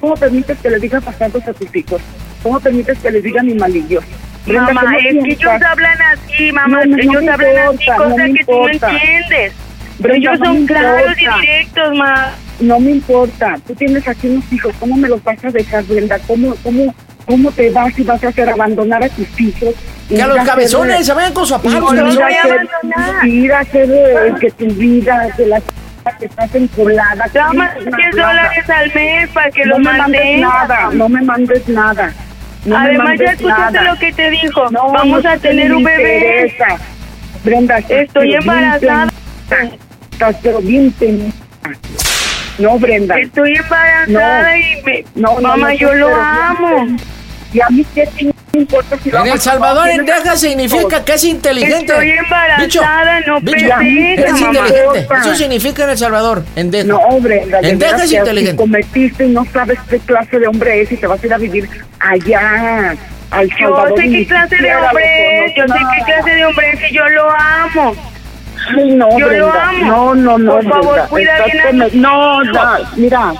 ¿Cómo 0.00 0.14
permites 0.14 0.58
que 0.58 0.70
le 0.70 0.78
digan 0.78 1.04
bastardos 1.04 1.46
a 1.46 1.52
tus 1.52 1.74
hijos? 1.74 2.00
¿Cómo 2.42 2.60
permites 2.60 2.98
que 2.98 3.10
les 3.10 3.22
digan 3.22 3.46
animalillos? 3.46 4.04
Brenda, 4.46 4.72
Mamá, 4.72 4.80
¿cómo 4.82 4.98
es 4.98 5.02
que 5.24 5.32
ellos 5.32 5.62
hablan 5.62 5.98
así, 6.02 6.52
mamá. 6.52 6.78
No, 6.84 6.84
no, 6.86 6.96
no 6.96 7.02
ellos 7.02 7.22
me 7.22 7.30
hablan 7.30 7.56
así, 7.58 7.70
importa, 7.70 7.96
no 7.96 8.04
cosas 8.04 8.16
me 8.28 8.34
que 8.34 8.44
tú 8.44 8.52
no 8.52 8.68
importa. 8.72 8.90
entiendes. 8.90 9.52
Brenda, 9.98 10.16
ellos 10.18 10.38
no 10.40 10.44
son 10.46 10.66
claros 10.66 11.00
importa. 11.18 11.36
y 11.36 11.40
directos, 11.40 11.96
ma. 11.96 12.30
No 12.60 12.78
me 12.80 12.90
importa. 12.90 13.56
Tú 13.66 13.74
tienes 13.74 14.06
aquí 14.08 14.26
unos 14.28 14.52
hijos. 14.52 14.74
¿Cómo 14.80 14.96
me 14.96 15.08
los 15.08 15.22
vas 15.24 15.42
a 15.44 15.50
dejar, 15.50 15.84
Brenda? 15.84 16.18
¿Cómo, 16.26 16.54
cómo, 16.62 16.94
cómo 17.26 17.50
te 17.52 17.70
vas 17.70 17.98
y 17.98 18.02
vas 18.02 18.22
a 18.24 18.28
hacer 18.28 18.48
abandonar 18.50 19.02
a 19.04 19.08
tus 19.08 19.40
hijos? 19.40 19.74
Y 20.10 20.16
Que 20.16 20.22
a 20.22 20.26
los 20.26 20.38
cabezones 20.44 21.06
se 21.06 21.12
vayan 21.14 21.32
con 21.32 21.46
su 21.46 21.54
papá. 21.54 21.68
no 21.70 21.80
los 21.92 22.16
voy 22.16 22.32
a 22.34 22.42
abandonar. 22.42 23.26
y 23.28 23.44
ir 23.44 23.52
a 23.52 23.60
hacer 23.60 23.88
que 24.40 24.50
tu 24.50 24.66
vida, 24.74 25.28
que 25.36 25.46
la 25.46 25.60
que 26.18 26.24
estás 26.26 26.54
encolada. 26.54 27.24
que 27.30 27.38
Dame 27.38 27.68
tienes 27.68 27.86
una 27.86 27.96
10 27.96 28.10
plaga. 28.14 28.28
dólares 28.32 28.70
al 28.70 28.94
mes 28.94 29.28
para 29.30 29.50
que 29.50 29.64
no 29.66 29.70
los 29.70 29.78
me 29.80 29.98
mandes 29.98 30.40
nada, 30.40 30.90
no 30.92 31.08
me 31.08 31.22
mandes 31.22 31.68
nada. 31.68 32.12
No 32.64 32.76
Además, 32.76 33.18
ya 33.18 33.32
escuchaste 33.32 33.72
nada. 33.78 33.92
lo 33.92 33.98
que 33.98 34.12
te 34.12 34.30
dijo. 34.30 34.70
No, 34.70 34.92
Vamos 34.92 35.24
a 35.24 35.36
tener 35.38 35.72
un 35.74 35.82
bebé. 35.82 36.44
interesa. 36.48 36.76
Brenda, 37.42 37.78
Estoy 37.78 38.34
embarazada. 38.34 39.08
estás 40.12 40.36
pero 40.42 40.60
bien. 40.60 40.94
No, 42.58 42.78
Brenda. 42.78 43.18
Estoy 43.18 43.54
embarazada 43.54 44.50
No. 44.52 44.56
y 44.56 44.82
me... 44.84 45.04
Mamá, 45.40 45.74
yo 45.74 45.94
lo 45.94 46.14
amo. 46.14 46.86
Y 47.52 47.60
a 47.60 47.68
mí 47.70 47.84
qué 47.94 48.06
me 48.22 48.32
importa 48.58 48.96
si 49.02 49.10
lo 49.10 49.18
En 49.20 49.26
El 49.26 49.34
no, 49.34 49.40
Salvador, 49.40 49.88
hijos. 49.90 50.40
significa 50.40 51.04
que 51.04 51.12
es 51.14 51.24
inteligente. 51.24 51.92
Estoy 51.92 52.10
embarazada, 52.10 53.20
no 53.20 53.40
bicho, 53.40 53.68
pendeja, 53.68 54.24
es 54.26 54.40
mamá. 54.40 54.46
inteligente. 54.58 55.08
Eso 55.20 55.34
significa 55.36 55.84
en 55.84 55.90
El 55.90 55.98
Salvador, 55.98 56.44
endeja. 56.56 56.84
No, 56.88 56.98
de 57.20 57.44
Endeja 57.62 57.92
veras 57.92 58.02
es 58.04 58.12
inteligente. 58.12 58.56
cometiste 58.56 59.24
y 59.24 59.28
no 59.28 59.44
sabes 59.52 59.78
qué 59.88 59.98
clase 60.00 60.38
de 60.38 60.46
hombre 60.46 60.82
es 60.82 60.92
y 60.92 60.96
te 60.96 61.06
vas 61.06 61.22
a 61.22 61.26
ir 61.26 61.34
a 61.34 61.38
vivir 61.38 61.68
allá, 62.00 62.96
al 63.30 63.48
Yo 63.50 63.56
Salvador. 63.58 63.98
sé 63.98 64.06
y 64.06 64.12
qué 64.12 64.26
clase 64.26 64.56
de 64.56 64.70
lo 64.72 64.86
hombre 64.86 65.46
es, 65.46 65.52
yo 65.56 65.64
sé 65.66 65.78
qué 65.96 66.04
clase 66.04 66.30
de 66.30 66.44
hombre 66.46 66.70
es 66.72 66.90
y 66.90 66.94
yo 66.94 67.08
lo 67.08 67.30
amo. 67.30 67.94
Ay, 68.76 68.90
no, 68.92 69.18
Yo 69.18 69.26
lo 69.30 69.46
Brenda. 69.50 69.68
amo. 69.70 70.14
No, 70.14 70.14
no, 70.14 70.38
no, 70.38 70.52
Por 70.52 70.64
favor, 70.68 70.84
Brenda. 70.92 71.08
cuida 71.08 71.36
Estás 71.46 71.72
bien 71.72 71.82
a 71.82 71.88
No, 71.94 72.44
no, 72.44 72.62
mira. 72.96 73.32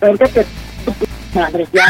Brenda, 0.00 0.26
p- 0.26 0.46
madre, 1.34 1.66
ya. 1.72 1.84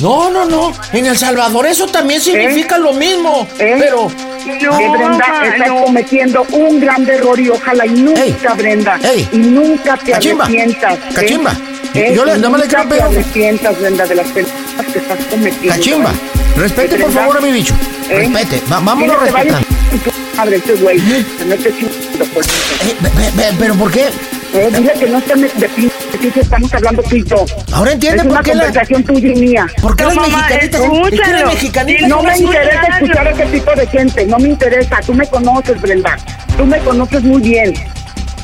No, 0.00 0.30
no, 0.30 0.44
no. 0.44 0.72
En 0.92 1.06
El 1.06 1.16
Salvador 1.16 1.66
eso 1.66 1.86
también 1.86 2.20
significa 2.20 2.78
lo 2.78 2.92
mismo. 2.92 3.46
¿Eh? 3.58 3.76
Pero. 3.78 4.10
No, 4.44 4.78
que 4.78 4.88
Brenda, 4.90 5.24
estás 5.54 5.68
no. 5.68 5.84
cometiendo 5.84 6.46
un 6.52 6.78
gran 6.80 7.08
error 7.08 7.38
y 7.40 7.48
ojalá 7.48 7.86
y 7.86 7.90
nunca, 7.90 8.52
Brenda, 8.54 8.98
ey. 9.02 9.26
y 9.32 9.38
nunca 9.38 9.96
te 9.96 10.12
Cachimba, 10.12 10.44
arrepientas. 10.44 10.94
¿eh? 10.98 11.00
cachimba. 11.14 11.52
¿Eh? 11.94 12.12
Yo 12.14 12.24
le- 12.26 12.36
nada 12.36 12.50
más 12.50 12.60
le 12.60 12.66
nunca 12.66 12.76
quiero 12.82 12.82
te 12.82 12.94
pedir- 12.96 13.02
arrepientas, 13.20 13.80
Brenda, 13.80 14.04
de 14.06 14.14
las 14.16 14.26
pendejadas 14.28 14.86
que 14.92 14.98
estás 14.98 15.18
cometiendo. 15.30 15.68
Cachimba. 15.76 16.12
Respete, 16.56 16.96
por 16.98 17.12
favor, 17.12 17.38
a 17.38 17.40
mi 17.40 17.52
bicho. 17.52 17.74
¿eh? 18.10 18.18
Respete. 18.18 18.62
Va- 18.70 18.80
vámonos 18.80 19.18
respetando. 19.22 19.66
madre 20.36 20.56
ese 20.56 20.74
güey. 20.74 20.98
No 20.98 22.24
por. 22.26 22.44
Eh, 22.44 23.52
¿Pero 23.58 23.74
por 23.76 23.90
qué? 23.90 24.08
Eh, 24.54 24.70
dile 24.72 24.92
que 24.92 25.06
no 25.08 25.18
esté 25.18 25.34
de 25.34 25.68
pinche, 25.68 26.30
si 26.32 26.40
estamos 26.40 26.72
hablando 26.72 27.02
tú 27.02 27.16
y 27.16 27.24
yo. 27.24 27.44
Ahora 27.72 27.92
entiende 27.92 28.18
es 28.18 28.22
por 28.24 28.32
una 28.32 28.42
qué 28.42 28.54
la- 28.54 28.62
conversación 28.64 29.02
tuya 29.04 29.28
y 29.28 29.34
mía. 29.34 29.66
¿Por 29.82 29.96
qué 29.96 30.04
No, 30.04 30.08
las 30.10 30.16
mamá, 30.16 30.38
mexicanitas? 30.48 30.80
escúchalo. 30.80 31.00
¿por 31.02 31.10
qué 31.10 31.32
las 31.32 31.44
mexicanitas 31.54 32.08
No 32.08 32.22
me 32.22 32.38
interesa 32.38 32.82
escuchar 32.86 33.26
a 33.26 33.30
ese 33.30 33.46
tipo 33.46 33.74
de 33.74 33.86
gente, 33.88 34.26
no 34.26 34.38
me 34.38 34.48
interesa. 34.48 35.00
Tú 35.04 35.14
me 35.14 35.26
conoces, 35.26 35.80
Brenda. 35.80 36.16
Tú 36.56 36.64
me 36.66 36.78
conoces 36.78 37.22
muy 37.24 37.42
bien. 37.42 37.74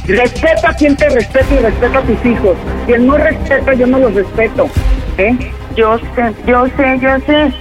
Respeta 0.06 0.70
a 0.70 0.74
quien 0.74 0.96
te 0.96 1.08
respeta 1.10 1.46
y 1.54 1.58
respeta 1.58 1.98
a 1.98 2.02
tus 2.02 2.26
hijos. 2.26 2.56
Quien 2.86 3.06
no 3.06 3.16
respeta, 3.16 3.72
yo 3.74 3.86
no 3.86 3.98
los 4.00 4.14
respeto. 4.14 4.68
¿Eh? 5.16 5.36
Yo 5.76 5.96
sé, 6.16 6.34
yo 6.46 6.66
sé, 6.76 6.98
yo 7.00 7.10
sé. 7.26 7.52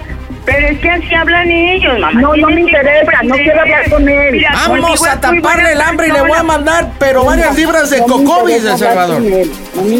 Pero 0.52 0.68
es 0.68 0.80
que 0.80 0.90
así 0.90 1.14
hablan 1.14 1.52
ellos, 1.52 2.00
mamá. 2.00 2.20
No, 2.22 2.36
no 2.36 2.48
me 2.48 2.62
interesa, 2.62 3.12
no 3.24 3.36
quiero 3.36 3.62
hablar 3.62 3.88
con 3.90 4.10
él. 4.10 4.32
Mira, 4.32 4.52
Vamos 4.68 5.08
a 5.08 5.20
taparle 5.22 5.74
el 5.74 5.82
hambre 5.82 6.08
y 6.08 6.12
le 6.12 6.22
voy 6.22 6.32
a 6.38 6.42
mandar, 6.44 6.92
pero 6.98 7.24
varias 7.24 7.56
libras 7.56 7.90
de 7.92 8.00
cocobis 8.00 8.64
de 8.64 8.76
Salvador. 8.78 9.22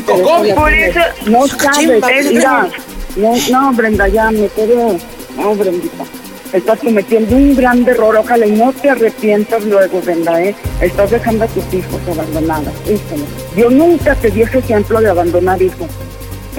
Cocobis. 0.06 0.54
Por 0.56 0.74
eso- 0.74 1.00
No 1.28 1.46
sabes, 1.48 2.32
mira. 2.34 2.68
No, 3.16 3.34
no, 3.52 3.74
Brenda, 3.74 4.08
ya 4.08 4.32
me 4.32 4.48
quedé. 4.48 4.98
No, 5.38 5.54
Brendita. 5.56 6.04
Estás 6.52 6.80
cometiendo 6.80 7.36
un 7.36 7.56
gran 7.56 7.88
error. 7.88 8.16
Ojalá 8.18 8.48
y 8.48 8.52
no 8.54 8.74
te 8.74 8.90
arrepientas 8.90 9.64
luego, 9.66 10.02
Brenda, 10.02 10.42
¿eh? 10.42 10.56
Estás 10.82 11.12
dejando 11.12 11.46
a 11.46 11.48
tus 11.48 11.72
hijos 11.72 12.02
abandonados. 12.12 12.74
Híjole. 12.86 13.24
Yo 13.56 13.70
nunca 13.70 14.16
te 14.16 14.32
di 14.32 14.42
ese 14.42 14.58
ejemplo 14.58 15.00
de 15.00 15.10
abandonar 15.12 15.62
hijos. 15.62 15.88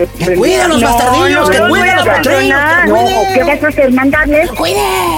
Eh, 0.02 0.08
Que 0.18 0.34
cuiden 0.34 0.60
a 0.62 0.68
los 0.68 0.80
No, 0.82 0.88
bastardillos, 0.88 1.40
no 1.46 1.50
que 1.50 1.58
los 1.58 1.68
cuiden 1.68 1.96
los 1.96 2.06
abandonar. 2.08 2.88
No. 2.88 2.96
¿qué 3.34 3.44
vas 3.44 3.64
a 3.64 3.68
hacer? 3.68 3.92
¿Mandarles? 3.92 4.50
¡Cuide! 4.52 4.76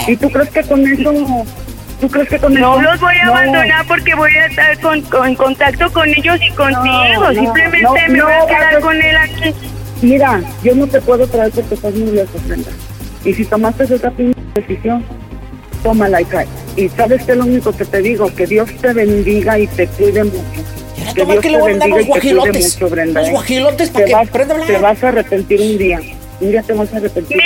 ¿Y 0.08 0.16
tú 0.16 0.30
crees 0.30 0.50
que 0.50 0.62
con 0.62 0.86
eso... 0.86 1.12
¿Tú 2.00 2.08
crees 2.10 2.28
que 2.28 2.38
con 2.38 2.54
No 2.54 2.80
eso... 2.80 2.82
los 2.90 3.00
voy 3.00 3.14
a 3.14 3.24
No. 3.26 3.32
abandonar 3.32 3.86
porque 3.86 4.14
voy 4.14 4.32
a 4.32 4.46
estar 4.46 4.78
con, 4.80 5.00
con- 5.02 5.28
en 5.28 5.34
contacto 5.36 5.92
con 5.92 6.08
ellos 6.08 6.36
y 6.42 6.50
contigo. 6.54 7.14
no, 7.20 7.32
Simplemente 7.32 7.82
no, 7.82 7.92
me 7.94 8.18
no, 8.18 8.24
voy 8.24 8.34
a 8.34 8.46
quedar 8.46 8.80
con 8.80 9.00
él 9.00 9.16
aquí. 9.16 9.54
Mira, 10.02 10.40
yo 10.64 10.74
no 10.74 10.86
te 10.88 11.00
puedo 11.00 11.26
traer 11.28 11.52
porque 11.52 11.74
estás 11.76 11.94
muy 11.94 12.10
lejos, 12.10 12.44
Brenda. 12.48 12.70
Y 13.24 13.32
si 13.34 13.44
tomaste 13.44 13.84
esa 13.84 14.12
decisión, 14.54 15.04
tómala 15.84 16.20
y 16.20 16.24
cae. 16.24 16.46
Y 16.76 16.88
sabes 16.88 17.22
que 17.22 17.36
lo 17.36 17.44
único 17.44 17.70
que 17.76 17.84
te 17.84 18.00
digo, 18.02 18.34
que 18.34 18.46
Dios 18.48 18.68
te 18.80 18.92
bendiga 18.92 19.56
y 19.60 19.68
te 19.68 19.86
cuide 19.86 20.24
mucho. 20.24 20.42
Que 21.14 21.24
Dios 21.24 21.36
que 21.36 21.40
te 21.42 21.50
le 21.50 21.58
voy 21.58 21.70
a 21.70 21.70
mandar 21.72 21.88
bendiga 21.90 21.96
los 21.96 22.02
y 22.02 22.12
te 22.12 22.20
cuide 22.20 22.34
guajilotes. 22.34 22.74
mucho, 22.80 22.90
Brenda. 22.94 23.22
¿eh? 23.26 23.30
guajilotes 23.30 23.90
para 23.90 24.04
Te 24.04 24.10
que 24.10 24.14
vas, 24.16 24.28
aprenda 24.28 24.54
a 24.54 24.56
hablar. 24.56 24.68
te 24.76 24.82
vas 24.82 25.04
a 25.04 25.08
arrepentir 25.08 25.60
un 25.60 25.78
día. 25.78 26.00
Un 26.40 26.50
día 26.50 26.62
te 26.62 26.72
vas 26.72 26.92
a 26.94 26.96
arrepentir. 26.96 27.40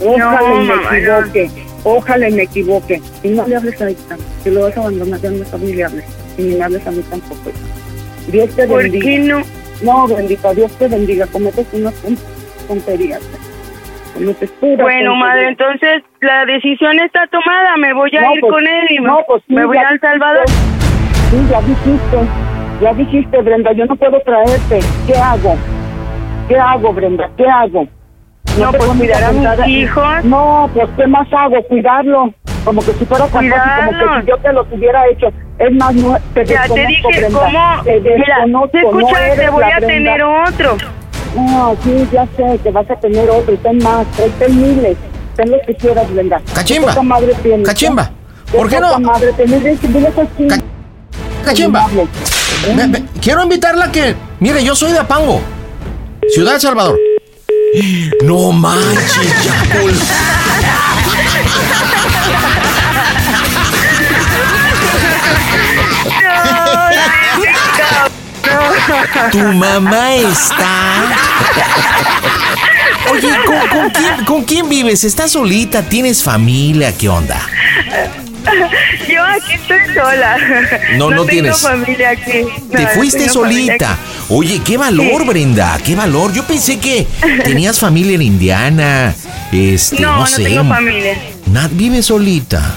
Ojalá 0.00 0.40
No, 0.40 0.54
y 0.54 0.58
me 0.66 0.74
mamá, 0.74 0.90
no. 0.90 0.96
equivoque. 0.96 1.50
Ojalá 1.84 2.28
y 2.28 2.32
me 2.32 2.42
equivoque. 2.42 3.02
Y 3.22 3.28
no 3.28 3.46
le 3.46 3.56
hables 3.56 3.80
a 3.80 3.88
ella. 3.88 3.98
Si 4.44 4.50
lo 4.50 4.62
vas 4.62 4.76
a 4.76 4.80
abandonar, 4.80 5.20
ya 5.20 5.30
no 5.30 5.42
está 5.42 5.58
ni 5.58 5.72
le 5.74 5.84
hables. 5.84 6.04
Y 6.38 6.42
ni 6.42 6.56
me 6.56 6.64
hables 6.64 6.86
a 6.86 6.90
mí 6.90 7.02
tampoco. 7.10 7.50
Dios 8.28 8.50
te 8.56 8.66
¿Por 8.66 8.82
bendiga. 8.82 9.04
qué 9.04 9.18
no? 9.18 9.42
No, 9.82 10.06
bendita, 10.08 10.52
Dios 10.54 10.70
te 10.78 10.88
bendiga. 10.88 11.26
Cometes 11.26 11.66
unas 11.72 11.94
tonterías. 12.68 13.20
Cometes 14.14 14.50
puras 14.52 14.78
Bueno, 14.78 15.14
madre, 15.16 15.48
entonces 15.48 16.02
la 16.20 16.44
decisión 16.44 16.98
está 17.00 17.26
tomada. 17.28 17.76
Me 17.78 17.92
voy 17.94 18.10
a 18.16 18.20
No, 18.22 18.34
ir 18.34 18.40
pues, 18.40 18.52
con 18.52 18.66
él 18.66 18.86
y 18.90 19.00
me, 19.00 19.06
no, 19.06 19.18
pues, 19.26 19.42
me 19.48 19.64
voy 19.64 19.76
ya- 19.76 19.88
a 19.88 19.92
El 19.92 20.00
Salvador. 20.00 20.44
Sí, 21.30 21.36
ya 21.50 21.60
dijiste. 21.60 22.49
Ya 22.80 22.94
dijiste, 22.94 23.42
Brenda, 23.42 23.72
yo 23.72 23.84
no 23.86 23.96
puedo 23.96 24.18
traerte. 24.20 24.80
¿Qué 25.06 25.14
hago? 25.16 25.56
¿Qué 26.48 26.58
hago, 26.58 26.92
Brenda? 26.92 27.28
¿Qué 27.36 27.46
hago? 27.46 27.86
No, 28.58 28.70
te 28.72 28.78
pues, 28.78 28.90
cuidar 28.92 29.24
a 29.24 29.32
mis 29.32 29.66
hijos. 29.68 30.24
No, 30.24 30.68
pues, 30.74 30.88
¿qué 30.96 31.06
más 31.06 31.28
hago? 31.32 31.62
Cuidarlo. 31.64 32.32
Como 32.64 32.82
que 32.82 32.92
si 32.92 33.04
fuera 33.06 33.26
tan 33.28 33.48
fácil, 33.48 33.98
como 33.98 34.14
que 34.14 34.20
si 34.20 34.26
yo 34.26 34.36
te 34.38 34.52
lo 34.52 34.66
hubiera 34.70 35.06
hecho. 35.08 35.28
Es 35.58 35.72
más, 35.72 35.94
no, 35.94 36.16
te 36.34 36.44
Ya 36.46 36.62
te 36.68 36.86
dije 36.86 37.08
Brenda. 37.20 37.38
cómo. 37.38 37.82
Te 37.84 38.00
Mira, 38.00 38.36
te 38.44 38.50
no 38.50 38.64
escuchas, 38.64 39.36
te 39.36 39.50
voy 39.50 39.62
a 39.62 39.66
Brenda. 39.76 39.86
tener 39.86 40.22
otro. 40.22 40.76
No, 41.36 41.76
sí, 41.84 42.08
ya 42.12 42.26
sé 42.36 42.58
que 42.62 42.70
vas 42.70 42.90
a 42.90 42.96
tener 42.96 43.30
otro. 43.30 43.56
Ten 43.58 43.78
más, 43.78 44.06
ten- 44.16 44.32
ten 44.32 44.60
miles. 44.60 44.96
Ten 45.36 45.50
lo 45.50 45.60
que 45.66 45.74
quieras, 45.74 46.12
Brenda. 46.12 46.40
Cachimba. 46.54 46.94
¿Qué 46.94 47.02
madre 47.02 47.32
tienes? 47.42 47.68
Cachimba. 47.68 48.10
¿Qué 48.50 48.58
¿Por 48.58 48.68
qué 48.68 48.80
no? 48.80 48.98
madre 49.00 49.32
tienes? 49.34 49.62
Dile- 49.62 49.78
que 49.78 50.60
Cachimba. 51.44 51.88
Quiero 53.20 53.42
invitarla 53.42 53.86
a 53.86 53.92
que. 53.92 54.14
Mire, 54.40 54.64
yo 54.64 54.74
soy 54.74 54.92
de 54.92 54.98
Apango, 54.98 55.40
Ciudad 56.32 56.54
de 56.54 56.60
Salvador. 56.60 56.98
No 58.22 58.52
manches, 58.52 59.34
Chapul. 59.44 59.94
Tu 69.30 69.38
mamá 69.38 70.14
está. 70.16 71.12
Oye, 73.10 73.28
¿con, 73.46 73.68
con 73.68 73.90
quién, 73.90 74.24
con 74.24 74.44
quién 74.44 74.68
vives? 74.68 75.04
¿Estás 75.04 75.32
solita? 75.32 75.82
¿Tienes 75.82 76.22
familia? 76.22 76.96
¿Qué 76.96 77.08
onda? 77.08 77.40
Yo 79.08 79.24
aquí 79.24 79.52
estoy 79.54 79.78
sola. 79.94 80.36
No, 80.96 81.10
no 81.10 81.24
tienes. 81.24 81.60
familia 81.60 82.10
aquí. 82.10 82.42
No, 82.70 82.78
Te 82.78 82.86
fuiste 82.88 83.28
solita. 83.28 83.96
Oye, 84.28 84.60
qué 84.64 84.76
valor, 84.76 85.22
Sí. 85.22 85.28
Brenda, 85.28 85.78
qué 85.84 85.94
valor. 85.94 86.32
Yo 86.32 86.44
pensé 86.44 86.78
que 86.78 87.06
tenías 87.44 87.78
familia 87.78 88.14
en 88.14 88.22
Indiana. 88.22 89.14
Este, 89.52 90.00
no, 90.00 90.12
No, 90.12 90.20
no 90.20 90.26
sé. 90.26 90.44
tengo 90.44 90.64
familia. 90.68 91.18
Nat, 91.46 91.70
vive 91.72 92.02
solita. 92.02 92.76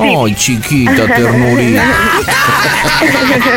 Ay, 0.00 0.34
chiquita 0.34 1.06
ternurita. 1.06 1.84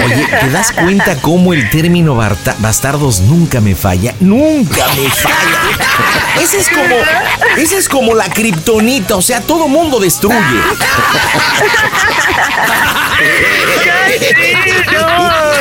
Oye, 0.06 0.28
¿te 0.40 0.50
das 0.50 0.72
cuenta 0.72 1.16
cómo 1.22 1.54
el 1.54 1.70
término 1.70 2.16
bastardos 2.60 3.22
nunca 3.22 3.62
me 3.62 3.76
falla? 3.76 4.14
Nunca 4.20 4.86
me 4.96 5.10
falla. 5.10 6.42
Ese 6.42 6.60
es 6.60 6.70
como, 6.70 6.96
ese 7.58 7.78
es 7.78 7.88
como 7.88 8.16
la 8.16 8.30
kriptonita, 8.30 9.16
o 9.16 9.22
sea, 9.22 9.42
todo 9.42 9.68
mundo 9.68 10.00
destruye. 10.00 10.36
No, 14.92 15.54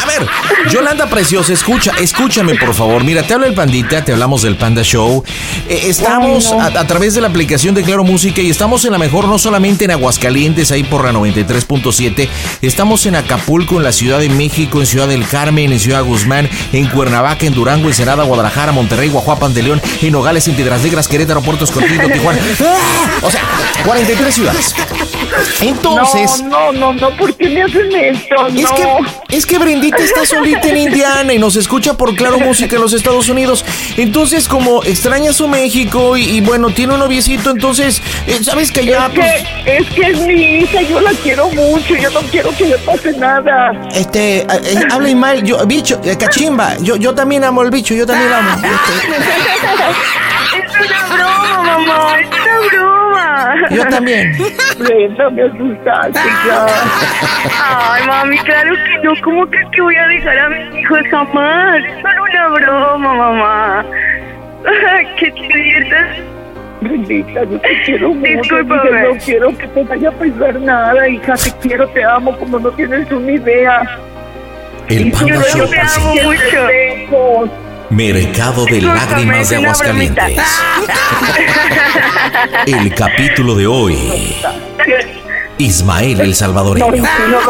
A 0.03 0.07
ver, 0.07 0.27
Yolanda 0.69 1.07
Preciosa, 1.07 1.53
escucha, 1.53 1.93
escúchame 2.01 2.57
por 2.57 2.75
favor. 2.75 3.05
Mira, 3.05 3.23
te 3.23 3.35
habla 3.35 3.47
el 3.47 3.55
Pandita, 3.55 4.05
te 4.05 4.13
hablamos 4.13 4.43
del 4.43 4.57
Panda 4.57 4.83
Show. 4.83 5.23
Eh, 5.69 5.83
estamos 5.85 6.51
a, 6.53 6.67
a 6.67 6.87
través 6.87 7.15
de 7.15 7.21
la 7.21 7.29
aplicación 7.29 7.75
de 7.75 7.85
Claro 7.85 8.03
Música 8.03 8.41
y 8.41 8.51
estamos 8.51 8.85
en 8.85 8.93
la 8.93 8.99
mejor, 8.99 9.29
no 9.29 9.39
solamente 9.39 9.85
en 9.85 9.93
Aguascalientes, 9.93 10.73
ahí 10.73 10.83
por 10.83 11.05
la 11.05 11.13
93.7. 11.13 12.29
Estamos 12.63 13.07
en 13.07 13.15
Acapulco, 13.15 13.77
en 13.77 13.85
la 13.85 13.93
Ciudad 13.93 14.19
de 14.19 14.29
México, 14.29 14.81
en 14.81 14.87
Ciudad 14.87 15.07
del 15.07 15.27
Carmen, 15.27 15.73
en 15.73 15.79
Ciudad 15.79 16.03
Guzmán, 16.03 16.49
en 16.73 16.87
Cuernavaca, 16.89 17.47
en 17.47 17.55
Durango, 17.55 17.89
Ensenada, 17.89 18.25
Guadalajara, 18.25 18.73
Monterrey, 18.73 19.09
Guajuapan 19.09 19.55
de 19.55 19.63
León, 19.63 19.83
en 20.01 20.13
Nogales, 20.13 20.49
en 20.49 20.57
Piedras 20.57 20.83
Negras, 20.83 21.07
Querétaro, 21.07 21.43
Puerto 21.43 21.65
Escondido, 21.65 22.09
Tijuana. 22.09 22.41
¡Ah! 22.65 23.11
O 23.23 23.31
sea, 23.31 23.43
43 23.85 24.35
ciudades. 24.35 24.75
Entonces. 25.61 26.43
No, 26.43 26.73
no, 26.73 26.93
no, 26.93 26.93
no, 26.95 27.17
¿por 27.17 27.35
qué 27.35 27.49
me 27.49 27.63
hacen 27.63 27.95
esto? 27.95 28.47
Es 28.49 28.63
no. 28.63 28.75
que, 28.75 29.37
es 29.37 29.47
que 29.47 29.59
Brendita 29.59 29.99
está 29.99 30.25
solita 30.27 30.69
en 30.69 30.77
Indiana 30.79 31.33
y 31.33 31.39
nos 31.39 31.57
escucha 31.57 31.95
por 31.95 32.15
Claro 32.15 32.39
Música 32.39 32.77
en 32.77 32.83
los 32.83 32.93
Estados 32.93 33.29
Unidos. 33.29 33.65
Entonces, 33.97 34.49
como 34.49 34.83
extraña 34.85 35.33
su 35.33 35.49
México 35.49 36.17
y, 36.17 36.23
y 36.25 36.41
bueno, 36.41 36.71
tiene 36.71 36.95
un 36.95 37.01
noviecito, 37.01 37.51
entonces, 37.51 38.03
eh, 38.27 38.39
¿sabes 38.43 38.71
que 38.73 38.85
ya? 38.85 39.07
Es 39.07 39.13
que, 39.13 39.77
es 39.77 39.91
que 39.91 40.11
es 40.11 40.21
mi 40.21 40.35
hija, 40.59 40.83
yo 40.83 41.01
la 41.01 41.13
quiero 41.13 41.49
mucho, 41.51 41.95
yo 41.95 42.11
no 42.11 42.21
quiero 42.23 42.51
que 42.57 42.67
le 42.67 42.79
pase 42.79 43.13
nada. 43.13 43.73
Este, 43.95 44.39
eh, 44.39 44.47
eh, 44.51 44.81
habla 44.91 45.09
Ismael, 45.09 45.43
yo, 45.45 45.65
bicho, 45.67 46.01
eh, 46.05 46.17
cachimba, 46.17 46.77
yo, 46.79 46.97
yo 46.97 47.15
también 47.15 47.45
amo 47.45 47.61
al 47.61 47.71
bicho, 47.71 47.95
yo 47.95 48.07
también 48.07 48.33
amo. 48.33 48.63
Es 50.53 50.87
una 50.87 51.07
broma, 51.15 51.63
mamá, 51.63 52.21
es 52.21 52.27
una 52.29 52.59
broma. 52.69 53.02
Yo 53.71 53.85
también. 53.89 54.37
Brenda, 54.79 55.31
me 55.31 55.43
asustaste 55.43 56.29
ya. 56.47 56.67
Ay, 57.61 58.07
mami, 58.07 58.39
claro 58.39 58.75
que 58.75 58.99
no. 59.05 59.13
¿Cómo 59.23 59.47
crees 59.47 59.69
que 59.71 59.83
voy 59.83 59.97
a 59.97 60.07
dejar 60.09 60.39
a 60.39 60.49
mis 60.49 60.81
hijos 60.81 61.01
jamás? 61.11 61.85
Es 61.85 62.03
solo 62.03 62.25
una 62.25 62.49
broma, 62.49 63.15
mamá. 63.15 63.85
que 65.19 65.31
te 65.31 65.41
diviertas. 65.41 66.17
Brendita, 66.81 67.45
yo 67.45 67.61
te 67.61 67.83
quiero 67.85 68.15
mucho. 68.15 68.63
No 68.63 69.17
quiero 69.25 69.57
que 69.57 69.67
te 69.69 69.85
vaya 69.85 70.09
a 70.09 70.13
pensar 70.13 70.61
nada, 70.61 71.09
hija. 71.09 71.35
Te 71.35 71.53
quiero, 71.61 71.89
te 71.89 72.05
amo, 72.05 72.37
como 72.39 72.59
no 72.59 72.71
tienes 72.73 73.11
una 73.13 73.33
idea. 73.33 73.83
El 74.89 75.07
Y 75.07 75.13
Show 75.13 75.69
te 75.69 75.81
amo 75.81 76.15
mucho. 76.25 77.53
Mercado 77.93 78.65
de 78.65 78.81
Lágrimas 78.81 79.51
de. 79.51 79.57
Aguascalientes. 79.57 80.41
El 82.67 82.95
capítulo 82.95 83.55
de 83.55 83.67
hoy. 83.67 84.35
Ismael 85.59 86.21
el 86.23 86.29
No, 86.31 86.35
Salvadoreño. 86.35 86.87
si 86.87 87.23
no 87.31 87.41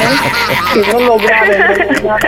¿eh? 0.00 0.92
No 0.92 1.00
lograron, 1.00 1.48
¿verdad? 1.48 2.18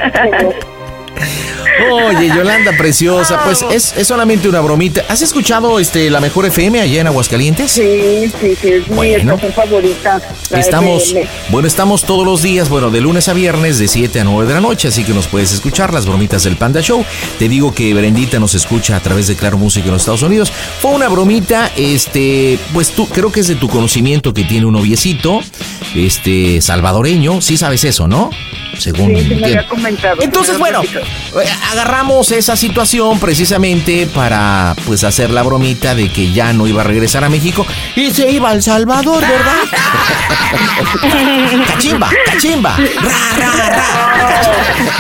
Oye, 1.91 2.29
Yolanda 2.29 2.73
preciosa, 2.79 3.43
pues 3.45 3.65
es, 3.71 3.95
es 3.97 4.07
solamente 4.07 4.49
una 4.49 4.61
bromita. 4.61 5.05
¿Has 5.09 5.23
escuchado 5.23 5.79
este 5.79 6.11
la 6.11 6.21
mejor 6.21 6.47
FM 6.47 6.81
allá 6.81 7.01
en 7.01 7.07
Aguascalientes? 7.07 7.73
Sí, 7.73 8.31
sí, 8.41 8.57
sí, 8.61 8.69
es 8.69 8.89
mi 8.89 9.09
estación 9.15 9.53
favorita. 9.53 10.21
Estamos, 10.51 11.09
FM. 11.09 11.29
bueno, 11.51 11.69
estamos 11.69 12.05
todos 12.05 12.25
los 12.27 12.43
días, 12.43 12.69
bueno, 12.69 12.91
de 12.91 13.01
lunes 13.01 13.29
a 13.29 13.33
viernes, 13.33 13.79
de 13.79 13.89
7 13.89 14.21
a 14.21 14.25
9 14.25 14.47
de 14.49 14.55
la 14.55 14.61
noche, 14.61 14.89
así 14.89 15.05
que 15.05 15.13
nos 15.13 15.27
puedes 15.27 15.53
escuchar 15.53 15.93
las 15.93 16.07
bromitas 16.07 16.45
del 16.45 16.57
Panda 16.57 16.81
Show. 16.83 17.05
Te 17.39 17.49
digo 17.49 17.75
que 17.75 17.93
Brendita 17.95 18.39
nos 18.39 18.55
escucha 18.55 18.97
a 18.97 19.01
través 19.01 19.27
de 19.27 19.37
Claro 19.37 19.59
Música 19.59 19.87
en 19.87 19.93
los 19.93 20.03
Estados 20.03 20.23
Unidos. 20.23 20.53
Fue 20.81 20.93
una 20.93 21.09
bromita, 21.09 21.71
este, 21.77 22.59
pues 22.73 22.91
tú, 22.91 23.09
creo 23.09 23.33
que 23.33 23.41
es 23.41 23.49
de 23.49 23.57
tu 23.57 23.69
conocimiento 23.69 24.33
que 24.35 24.45
tiene 24.45 24.67
un 24.67 24.75
noviecito, 24.75 25.41
este, 25.95 26.61
salvadoreño, 26.61 27.41
sí 27.41 27.57
sabes 27.57 27.85
eso, 27.85 28.07
¿no? 28.07 28.31
Según 28.79 29.09
Sí, 29.09 29.15
sí 29.15 29.29
me 29.29 29.35
entiendo. 29.35 29.47
había 29.47 29.69
comentado. 29.69 30.17
Entonces, 30.23 30.59
bueno, 30.59 30.81
agarramos 31.71 32.31
esa 32.33 32.57
situación 32.57 33.19
precisamente 33.19 34.07
para 34.07 34.75
pues 34.87 35.05
hacer 35.05 35.31
la 35.31 35.43
bromita 35.43 35.95
de 35.95 36.11
que 36.11 36.33
ya 36.33 36.53
no 36.53 36.67
iba 36.67 36.83
a 36.83 36.85
regresar 36.85 37.25
a 37.25 37.29
México 37.29 37.67
y 37.97 38.11
se 38.11 38.31
iba 38.31 38.51
al 38.51 38.63
Salvador, 38.63 39.21
¿verdad? 39.21 39.63
cachimba, 41.67 42.11
cachimba. 42.27 42.77
Ra, 42.77 43.37
ra, 43.39 43.69
ra. 43.71 43.83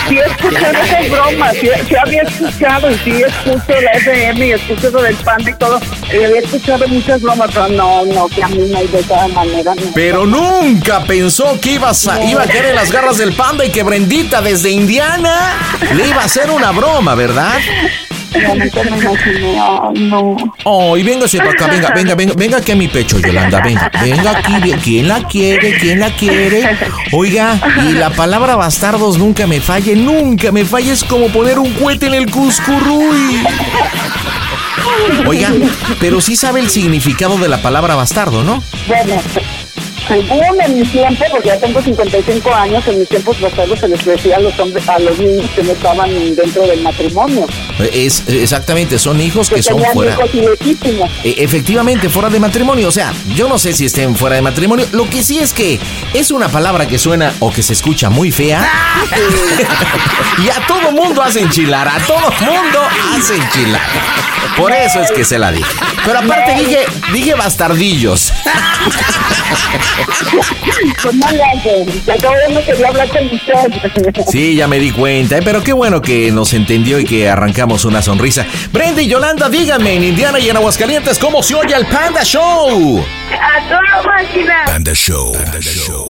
Sí 0.08 0.18
he 0.18 0.24
escuchado 0.24 0.82
esas 0.82 1.10
bromas, 1.10 1.52
sí, 1.60 1.68
sí 1.88 1.94
había 1.96 2.22
escuchado 2.22 2.90
y 2.90 2.98
sí 2.98 3.22
escucho 3.22 3.80
la 3.80 3.90
FM 3.92 4.46
y 4.46 4.52
escucho 4.52 4.90
lo 4.90 5.02
del 5.02 5.16
pan 5.16 5.40
y 5.46 5.54
todo. 5.54 5.80
Y 6.12 6.24
había 6.24 6.40
escuchado 6.40 6.88
muchas 6.88 7.22
bromas, 7.22 7.50
pero 7.52 7.68
no, 7.68 8.04
no, 8.06 8.28
que 8.28 8.42
a 8.42 8.48
mí 8.48 8.68
no 8.68 8.78
hay 8.78 8.88
de 8.88 9.00
esa 9.00 9.28
manera. 9.28 9.74
No. 9.74 9.82
Pero 9.94 10.26
nunca 10.26 11.04
pensó 11.04 11.58
que 11.60 11.72
iba 11.72 11.90
a, 11.90 12.24
iba 12.24 12.42
a 12.42 12.46
caer 12.46 12.66
en 12.66 12.74
las 12.74 12.90
garras 12.90 13.18
del 13.18 13.32
panda 13.32 13.64
y 13.64 13.70
que 13.70 13.82
Brendita 13.82 14.42
desde 14.42 14.70
Indiana 14.70 15.54
le 15.94 16.09
iba 16.09 16.22
a 16.22 16.24
hacer 16.24 16.50
una 16.50 16.70
broma, 16.72 17.14
¿verdad? 17.14 17.59
No, 18.40 18.55
nunca 18.55 18.83
me 18.85 18.98
imaginé, 18.98 19.61
ay, 19.61 20.00
no. 20.09 20.37
Oh, 20.64 20.96
y 20.96 21.02
véngase 21.02 21.38
para 21.38 21.50
acá, 21.50 21.66
venga, 21.66 21.90
venga, 21.94 22.14
venga, 22.14 22.35
venga 22.35 22.57
aquí 22.59 22.72
a 22.72 22.76
mi 22.76 22.88
pecho, 22.88 23.18
Yolanda, 23.18 23.61
venga, 23.61 23.90
venga 24.02 24.38
aquí. 24.38 24.72
¿quién 24.83 25.09
la 25.09 25.26
quiere? 25.26 25.78
¿Quién 25.78 26.00
la 26.00 26.11
quiere? 26.16 26.76
Oiga, 27.12 27.61
y 27.88 27.92
la 27.92 28.11
palabra 28.11 28.57
bastardos 28.57 29.18
nunca 29.18 29.46
me 29.46 29.61
falle, 29.61 29.96
nunca 29.96 30.50
me 30.50 30.64
falle, 30.64 30.92
es 30.92 31.05
como 31.05 31.28
poner 31.28 31.59
un 31.59 31.72
cohete 31.74 32.07
en 32.07 32.14
el 32.14 32.31
cuscurruy. 32.31 33.44
Oiga, 35.26 35.50
pero 36.00 36.20
sí 36.20 36.37
sabe 36.37 36.61
el 36.61 36.70
significado 36.70 37.37
de 37.38 37.48
la 37.48 37.61
palabra 37.61 37.94
bastardo, 37.94 38.42
¿no? 38.42 38.62
Bueno, 38.87 39.20
según 40.08 40.60
en 40.60 40.78
mi 40.80 40.86
tiempo, 40.86 41.24
porque 41.30 41.48
ya 41.48 41.58
tengo 41.58 41.80
55 41.82 42.54
años, 42.54 42.86
en 42.88 42.98
mis 43.00 43.08
tiempos 43.08 43.40
bastardos 43.40 43.78
se 43.78 43.88
les 43.88 44.04
decía 44.04 44.36
a 44.36 44.40
los 44.40 44.58
hombres, 44.58 44.88
a 44.88 44.98
los 44.98 45.18
niños 45.18 45.48
que 45.54 45.62
no 45.62 45.72
estaban 45.72 46.10
dentro 46.34 46.62
del 46.66 46.80
matrimonio. 46.82 47.46
Es 47.92 48.22
exactamente, 48.28 48.98
son 48.98 49.20
hijos 49.20 49.48
que 49.48 49.56
Que 49.56 49.62
son 49.62 49.82
fuera. 49.92 50.12
hijos 50.12 50.34
ilegítimos. 50.34 51.10
E- 51.24 51.34
Efectivamente, 51.38 52.08
fuera 52.08 52.28
de 52.30 52.38
matrimonio. 52.40 52.88
O 52.88 52.92
sea, 52.92 53.12
yo 53.34 53.48
no 53.48 53.58
sé 53.58 53.72
si 53.72 53.86
estén 53.86 54.16
fuera 54.16 54.36
de 54.36 54.42
matrimonio. 54.42 54.86
Lo 54.92 55.08
que 55.08 55.22
sí 55.22 55.38
es 55.38 55.52
que 55.52 55.78
es 56.14 56.30
una 56.30 56.48
palabra 56.48 56.86
que 56.86 56.98
suena 56.98 57.32
o 57.40 57.50
que 57.52 57.62
se 57.62 57.72
escucha 57.72 58.10
muy 58.10 58.30
fea. 58.30 58.66
y 60.44 60.48
a 60.48 60.66
todo 60.66 60.92
mundo 60.92 61.22
hace 61.22 61.40
enchilar. 61.40 61.88
A 61.88 61.98
todo 62.06 62.30
mundo 62.40 62.80
hace 63.16 63.34
enchilar. 63.36 63.82
Por 64.56 64.72
eso 64.72 65.00
es 65.00 65.10
que 65.12 65.24
se 65.24 65.38
la 65.38 65.50
dije. 65.52 65.70
Pero 66.04 66.18
aparte 66.18 66.54
dije, 66.54 66.80
dije 67.12 67.34
bastardillos. 67.34 68.32
Pues 71.02 71.14
no 71.14 71.31
le 71.31 71.42
haces, 71.42 72.05
que 72.05 72.12
acabo 72.12 72.35
de 72.35 72.55
no 72.55 72.64
quería 72.64 72.88
hablar 72.88 73.09
con 73.09 73.26
usted. 73.26 74.24
Sí, 74.31 74.55
ya 74.55 74.68
me 74.68 74.78
di 74.78 74.90
cuenta, 74.90 75.38
¿eh? 75.38 75.42
pero 75.44 75.62
qué 75.62 75.72
bueno 75.72 76.00
que 76.00 76.31
nos 76.31 76.52
entendió 76.55 76.98
y 76.98 77.05
que 77.05 77.28
arrancamos 77.28 77.85
una 77.85 78.02
sonrisa. 78.02 78.46
Brenda 78.72 79.02
y 79.02 79.09
Yolanda, 79.09 79.48
díganme 79.48 79.94
en 79.94 80.05
Indiana 80.05 80.38
y 80.38 80.48
en 80.48 80.57
Aguascalientes 80.57 81.18
cómo 81.18 81.42
se 81.42 81.55
oye 81.55 81.74
el 81.74 81.87
Panda 81.87 82.22
Show. 82.24 83.05
A 83.31 83.68
toda 83.68 84.02
máquina. 84.07 84.62
Panda 84.66 84.94
Show. 84.94 85.33
Panda 85.33 85.61
Show. 85.61 86.12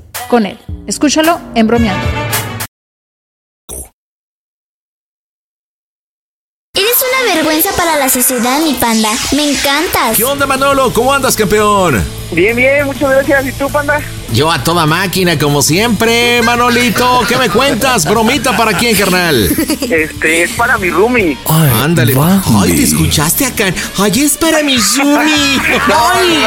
con 0.27 0.45
él. 0.45 0.57
Escúchalo 0.87 1.39
en 1.55 1.67
bromeando. 1.67 2.05
Eres 6.73 6.97
una 7.01 7.35
vergüenza 7.35 7.69
para 7.75 7.97
la 7.97 8.07
sociedad, 8.07 8.59
mi 8.61 8.73
panda. 8.73 9.09
Me 9.33 9.51
encantas. 9.51 10.15
¿Qué 10.15 10.23
onda, 10.23 10.45
Manolo? 10.45 10.91
¿Cómo 10.93 11.13
andas, 11.13 11.35
campeón? 11.35 12.01
Bien, 12.31 12.55
bien, 12.55 12.85
muchas 12.85 13.09
gracias. 13.09 13.47
¿Y 13.47 13.51
tú, 13.51 13.69
panda? 13.69 14.01
Yo 14.33 14.49
a 14.49 14.63
toda 14.63 14.85
máquina, 14.85 15.37
como 15.37 15.61
siempre, 15.61 16.41
Manolito. 16.43 17.23
¿Qué 17.27 17.35
me 17.35 17.49
cuentas? 17.49 18.05
Bromita 18.05 18.55
para 18.55 18.71
quién, 18.77 18.95
carnal. 18.95 19.49
Este, 19.81 20.43
es 20.43 20.51
para 20.53 20.77
mi 20.77 20.89
roomie. 20.89 21.37
Ándale. 21.45 22.15
Ay, 22.17 22.75
¿te 22.77 22.83
escuchaste 22.83 23.45
acá? 23.45 23.73
Ay, 23.97 24.21
es 24.21 24.37
para 24.37 24.63
mi 24.63 24.79
Zumi. 24.79 25.59
Ay. 25.93 26.43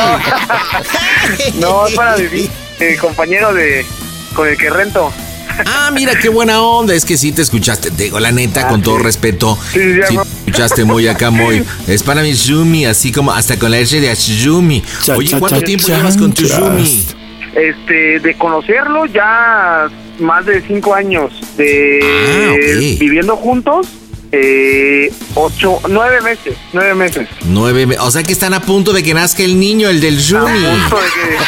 No, 1.57 1.87
es 1.87 1.94
para 1.94 2.16
mi 2.16 2.48
eh, 2.80 2.96
compañero 3.00 3.52
de 3.54 3.84
con 4.34 4.48
el 4.48 4.56
que 4.56 4.70
rento. 4.70 5.12
Ah, 5.66 5.90
mira 5.92 6.14
qué 6.20 6.28
buena 6.28 6.60
onda. 6.60 6.94
Es 6.94 7.04
que 7.04 7.16
sí 7.16 7.30
te 7.30 7.42
escuchaste. 7.42 7.90
Te 7.92 8.04
digo 8.04 8.18
la 8.18 8.32
neta, 8.32 8.66
con 8.66 8.82
todo 8.82 8.98
respeto. 8.98 9.56
Sí, 9.72 9.78
ya 10.00 10.06
Sí, 10.08 10.16
no. 10.16 10.22
te 10.24 10.28
escuchaste 10.46 10.84
muy 10.84 11.06
acá, 11.06 11.30
muy. 11.30 11.62
Es 11.87 12.02
para 12.02 12.22
mi 12.22 12.34
Zumi, 12.34 12.87
así 12.87 13.12
como 13.12 13.30
hasta 13.32 13.56
con 13.58 13.70
la 13.70 13.78
S 13.78 14.00
de 14.00 14.10
Azumi. 14.10 14.82
Oye, 15.16 15.38
¿cuánto 15.38 15.62
tiempo 15.62 15.87
llevas 15.87 16.16
con 16.16 16.32
tu 16.32 16.46
Zumi? 16.48 17.04
Este, 17.54 18.18
de 18.18 18.34
conocerlo 18.37 19.06
ya 19.06 19.87
más 20.18 20.44
de 20.44 20.60
cinco 20.66 20.92
años. 20.94 21.32
De 21.56 22.00
Ah, 22.02 22.52
ok. 22.52 22.98
viviendo 22.98 23.37
juntos, 23.37 23.87
eh, 24.36 25.12
ocho, 25.34 25.78
nueve 25.88 26.20
meses, 26.20 26.56
nueve 26.72 26.94
meses. 26.94 27.28
Nueve. 27.44 27.86
me- 27.86 27.98
O 27.98 28.10
sea 28.10 28.22
que 28.22 28.32
están 28.32 28.52
a 28.54 28.60
punto 28.60 28.92
de 28.92 29.02
que 29.02 29.14
nazca 29.14 29.42
el 29.42 29.58
niño, 29.58 29.88
el 29.88 30.00
del 30.00 30.20
Zumi. 30.20 30.40
A 30.66 30.70
punto 30.80 30.96
de 30.96 31.06
que- 31.08 31.38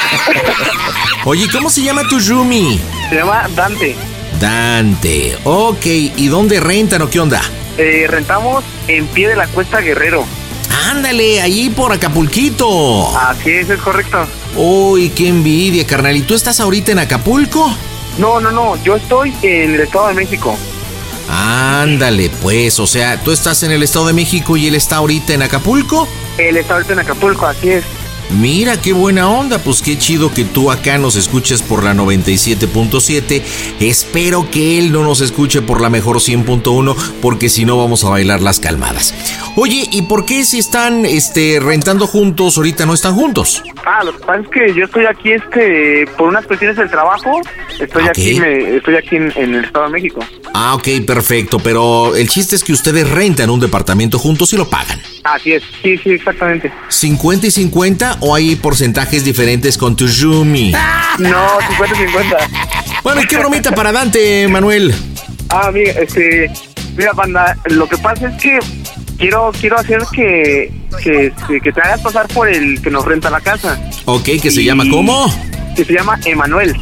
Oye, 1.28 1.48
¿cómo 1.50 1.68
se 1.70 1.82
llama 1.82 2.02
tu 2.08 2.20
Zumi? 2.20 2.80
Se 3.08 3.16
llama 3.16 3.48
Dante. 3.54 3.96
Dante. 4.40 5.36
Ok, 5.44 5.84
¿y 5.86 6.28
dónde 6.28 6.60
rentan 6.60 7.02
o 7.02 7.10
qué 7.10 7.18
onda? 7.20 7.42
Eh, 7.78 8.06
rentamos 8.08 8.64
en 8.86 9.06
pie 9.08 9.28
de 9.28 9.36
la 9.36 9.46
Cuesta 9.48 9.80
Guerrero. 9.80 10.24
Ándale, 10.90 11.40
allí 11.42 11.70
por 11.70 11.92
Acapulquito. 11.92 13.16
Así 13.18 13.50
es, 13.50 13.68
es 13.68 13.80
correcto. 13.80 14.26
Uy, 14.54 15.08
qué 15.10 15.28
envidia, 15.28 15.84
carnal. 15.86 16.16
¿Y 16.16 16.22
tú 16.22 16.34
estás 16.34 16.60
ahorita 16.60 16.92
en 16.92 17.00
Acapulco? 17.00 17.74
No, 18.18 18.40
no, 18.40 18.50
no, 18.50 18.82
yo 18.84 18.96
estoy 18.96 19.34
en 19.42 19.74
el 19.74 19.80
Estado 19.80 20.08
de 20.08 20.14
México. 20.14 20.56
Ándale, 21.28 22.30
pues, 22.42 22.78
o 22.78 22.86
sea, 22.86 23.22
tú 23.22 23.32
estás 23.32 23.62
en 23.62 23.72
el 23.72 23.82
Estado 23.82 24.06
de 24.06 24.12
México 24.12 24.56
y 24.56 24.66
él 24.66 24.74
está 24.74 24.96
ahorita 24.96 25.34
en 25.34 25.42
Acapulco. 25.42 26.08
Él 26.38 26.56
está 26.56 26.74
ahorita 26.74 26.92
en 26.92 26.98
Acapulco, 27.00 27.46
así 27.46 27.70
es. 27.70 27.84
Mira, 28.30 28.80
qué 28.80 28.92
buena 28.92 29.30
onda, 29.30 29.58
pues 29.60 29.80
qué 29.82 29.96
chido 29.96 30.34
que 30.34 30.44
tú 30.44 30.70
acá 30.72 30.98
nos 30.98 31.14
escuches 31.16 31.62
por 31.62 31.84
la 31.84 31.94
97.7. 31.94 33.42
Espero 33.80 34.50
que 34.50 34.78
él 34.78 34.90
no 34.92 35.04
nos 35.04 35.20
escuche 35.20 35.62
por 35.62 35.80
la 35.80 35.90
mejor 35.90 36.16
100.1, 36.16 36.96
porque 37.22 37.48
si 37.48 37.64
no 37.64 37.78
vamos 37.78 38.04
a 38.04 38.08
bailar 38.10 38.42
las 38.42 38.58
calmadas. 38.58 39.14
Oye, 39.54 39.88
¿y 39.90 40.02
por 40.02 40.26
qué 40.26 40.44
si 40.44 40.58
están 40.58 41.06
este, 41.06 41.60
rentando 41.60 42.06
juntos, 42.06 42.56
ahorita 42.56 42.84
no 42.84 42.94
están 42.94 43.14
juntos? 43.14 43.62
Ah, 43.86 44.02
lo 44.04 44.12
que 44.12 44.18
pasa 44.24 44.40
es 44.40 44.48
que 44.48 44.74
yo 44.74 44.84
estoy 44.86 45.06
aquí 45.06 45.30
este 45.32 46.06
por 46.18 46.28
unas 46.28 46.44
cuestiones 46.46 46.76
del 46.76 46.90
trabajo. 46.90 47.40
Estoy 47.80 48.02
Ok. 48.02 48.08
aquí, 48.10 48.34
me, 48.40 48.76
estoy 48.76 48.96
aquí 48.96 49.16
en, 49.16 49.32
en 49.36 49.54
el 49.54 49.64
Estado 49.64 49.86
de 49.86 49.92
México. 49.92 50.20
Ah, 50.52 50.74
ok, 50.74 50.88
perfecto, 51.06 51.58
pero 51.60 52.16
el 52.16 52.28
chiste 52.28 52.56
es 52.56 52.64
que 52.64 52.72
ustedes 52.72 53.08
rentan 53.08 53.48
un 53.50 53.60
departamento 53.60 54.18
juntos 54.18 54.52
y 54.52 54.56
lo 54.56 54.68
pagan. 54.68 55.00
Así 55.24 55.52
es, 55.52 55.62
sí, 55.82 55.96
sí, 55.98 56.10
exactamente. 56.10 56.72
¿50 56.90 57.44
y 57.44 57.50
50 57.50 58.15
o 58.20 58.34
hay 58.34 58.56
porcentajes 58.56 59.24
diferentes 59.24 59.76
con 59.78 59.96
tu 59.96 60.06
roomie? 60.06 60.72
No, 61.18 61.58
50-50. 61.58 63.02
Bueno, 63.02 63.22
¿y 63.22 63.26
qué 63.26 63.36
bromita 63.38 63.72
para 63.72 63.92
Dante, 63.92 64.48
Manuel? 64.48 64.94
Ah, 65.48 65.70
mira, 65.72 65.92
este, 65.92 66.50
mira, 66.96 67.12
banda, 67.12 67.56
lo 67.66 67.88
que 67.88 67.96
pasa 67.98 68.28
es 68.28 68.42
que 68.42 68.58
quiero 69.18 69.52
quiero 69.58 69.78
hacer 69.78 70.02
que 70.12 70.72
que, 71.02 71.26
este, 71.26 71.60
que 71.60 71.72
te 71.72 71.80
hagas 71.80 72.00
pasar 72.00 72.26
por 72.28 72.48
el 72.48 72.80
que 72.80 72.90
nos 72.90 73.04
renta 73.04 73.30
la 73.30 73.40
casa. 73.40 73.78
Ok, 74.06 74.24
que 74.42 74.50
se 74.50 74.64
llama 74.64 74.84
¿cómo? 74.90 75.26
Que 75.74 75.84
se 75.84 75.92
llama 75.92 76.18
Emanuel. 76.24 76.76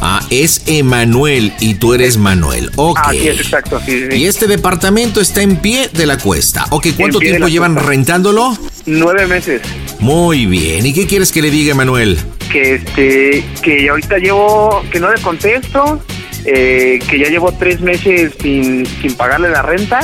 Ah, 0.00 0.20
es 0.30 0.62
Emanuel 0.66 1.52
y 1.60 1.74
tú 1.74 1.94
eres 1.94 2.16
Manuel. 2.18 2.70
Ok. 2.76 2.98
Así 3.02 3.28
es, 3.28 3.40
exacto, 3.40 3.80
sí, 3.84 4.06
sí. 4.10 4.16
Y 4.16 4.26
este 4.26 4.46
departamento 4.46 5.20
está 5.20 5.42
en 5.42 5.56
pie 5.56 5.88
de 5.92 6.06
la 6.06 6.18
cuesta. 6.18 6.66
Ok, 6.70 6.88
¿cuánto 6.96 7.18
tiempo 7.18 7.48
llevan 7.48 7.74
cuesta. 7.74 7.90
rentándolo? 7.90 8.56
Nueve 8.84 9.26
meses. 9.26 9.62
Muy 9.98 10.46
bien. 10.46 10.84
¿Y 10.86 10.92
qué 10.92 11.06
quieres 11.06 11.32
que 11.32 11.42
le 11.42 11.50
diga, 11.50 11.74
Manuel? 11.74 12.18
Que 12.52 12.74
este, 12.74 13.44
que 13.62 13.88
ahorita 13.88 14.18
llevo, 14.18 14.82
que 14.90 15.00
no 15.00 15.10
le 15.10 15.20
contesto, 15.20 16.00
eh, 16.44 16.98
que 17.08 17.18
ya 17.18 17.28
llevo 17.28 17.52
tres 17.52 17.80
meses 17.80 18.32
sin, 18.40 18.86
sin 18.86 19.14
pagarle 19.14 19.50
la 19.50 19.62
renta. 19.62 20.00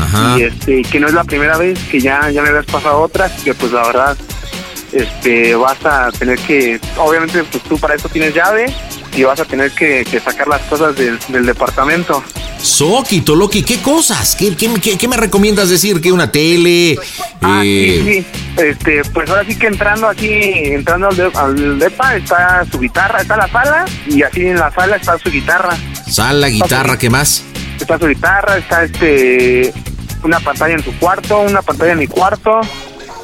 Ajá. 0.00 0.38
Y 0.38 0.42
este, 0.44 0.82
que 0.82 1.00
no 1.00 1.08
es 1.08 1.14
la 1.14 1.24
primera 1.24 1.58
vez 1.58 1.78
que 1.90 2.00
ya, 2.00 2.30
ya 2.30 2.40
me 2.42 2.48
habías 2.48 2.66
pasado 2.66 3.00
otra, 3.00 3.26
así 3.26 3.44
que 3.44 3.52
pues 3.52 3.72
la 3.72 3.82
verdad, 3.84 4.16
este, 4.92 5.54
vas 5.56 5.84
a 5.84 6.10
tener 6.12 6.38
que, 6.38 6.80
obviamente 6.96 7.42
pues 7.44 7.62
tú 7.64 7.76
para 7.78 7.94
eso 7.96 8.08
tienes 8.08 8.34
llave 8.34 8.72
y 9.18 9.24
vas 9.24 9.40
a 9.40 9.44
tener 9.44 9.72
que, 9.72 10.04
que 10.08 10.20
sacar 10.20 10.46
las 10.46 10.62
cosas 10.62 10.94
del, 10.96 11.18
del 11.28 11.44
departamento. 11.44 12.22
Soki, 12.60 13.20
Toloki, 13.22 13.62
¿qué 13.62 13.80
cosas? 13.80 14.36
¿Qué, 14.36 14.54
qué, 14.56 14.72
qué- 14.80 14.96
qué 14.98 15.08
me 15.08 15.16
recomiendas 15.16 15.68
decir? 15.70 16.00
¿Que 16.00 16.12
una 16.12 16.30
tele? 16.30 16.96
Ah, 17.40 17.62
Eh, 17.64 18.02
sí, 18.04 18.12
sí. 18.12 18.26
Este, 18.62 19.02
pues 19.12 19.28
ahora 19.30 19.44
sí 19.44 19.56
que 19.56 19.66
entrando 19.66 20.08
aquí, 20.08 20.28
entrando 20.32 21.08
al, 21.08 21.16
de- 21.16 21.30
al 21.34 21.78
depa, 21.78 22.16
está 22.16 22.64
su 22.70 22.78
guitarra, 22.78 23.20
está 23.22 23.36
la 23.36 23.48
sala, 23.48 23.84
y 24.06 24.22
así 24.22 24.42
en 24.46 24.56
la 24.58 24.70
sala 24.72 24.96
está 24.96 25.18
su 25.18 25.30
guitarra. 25.30 25.76
Sala, 26.08 26.48
guitarra, 26.48 26.96
¿qué 26.98 27.10
más? 27.10 27.42
Está 27.80 27.98
su 27.98 28.06
guitarra, 28.06 28.58
está 28.58 28.84
este 28.84 29.72
una 30.24 30.40
pantalla 30.40 30.74
en 30.74 30.82
su 30.84 30.92
cuarto, 30.98 31.38
una 31.40 31.62
pantalla 31.62 31.92
en 31.92 31.98
mi 31.98 32.06
cuarto, 32.08 32.60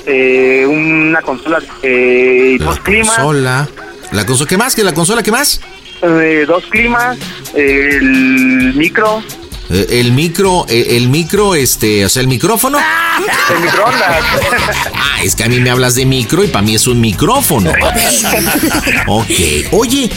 eh, 0.06 0.64
una 0.68 1.22
consola 1.22 1.58
eh, 1.82 2.52
y 2.54 2.58
dos 2.58 2.78
climas, 2.80 3.16
Consola. 3.16 3.68
¿La 4.12 4.24
consola 4.26 4.48
qué 4.48 4.56
más? 4.56 4.76
¿Que 4.76 4.84
la 4.84 4.92
consola 4.94 5.22
qué 5.24 5.32
más? 5.32 5.60
Eh, 6.02 6.44
dos 6.46 6.64
climas, 6.66 7.18
el 7.54 8.72
micro, 8.74 9.22
Eh, 9.70 9.86
el 10.00 10.12
micro, 10.12 10.66
eh, 10.68 10.88
el 10.96 11.08
micro, 11.08 11.54
este, 11.54 12.04
o 12.04 12.08
sea, 12.10 12.20
el 12.20 12.28
micrófono. 12.28 12.78
el 13.56 13.60
microondas. 13.62 14.24
Ah, 14.94 15.22
es 15.22 15.34
que 15.34 15.44
a 15.44 15.48
mí 15.48 15.58
me 15.60 15.70
hablas 15.70 15.94
de 15.94 16.04
micro 16.04 16.44
y 16.44 16.48
para 16.48 16.62
mí 16.62 16.74
es 16.74 16.86
un 16.86 17.00
micrófono. 17.00 17.70
ok. 19.06 19.28
Oye, 19.72 20.10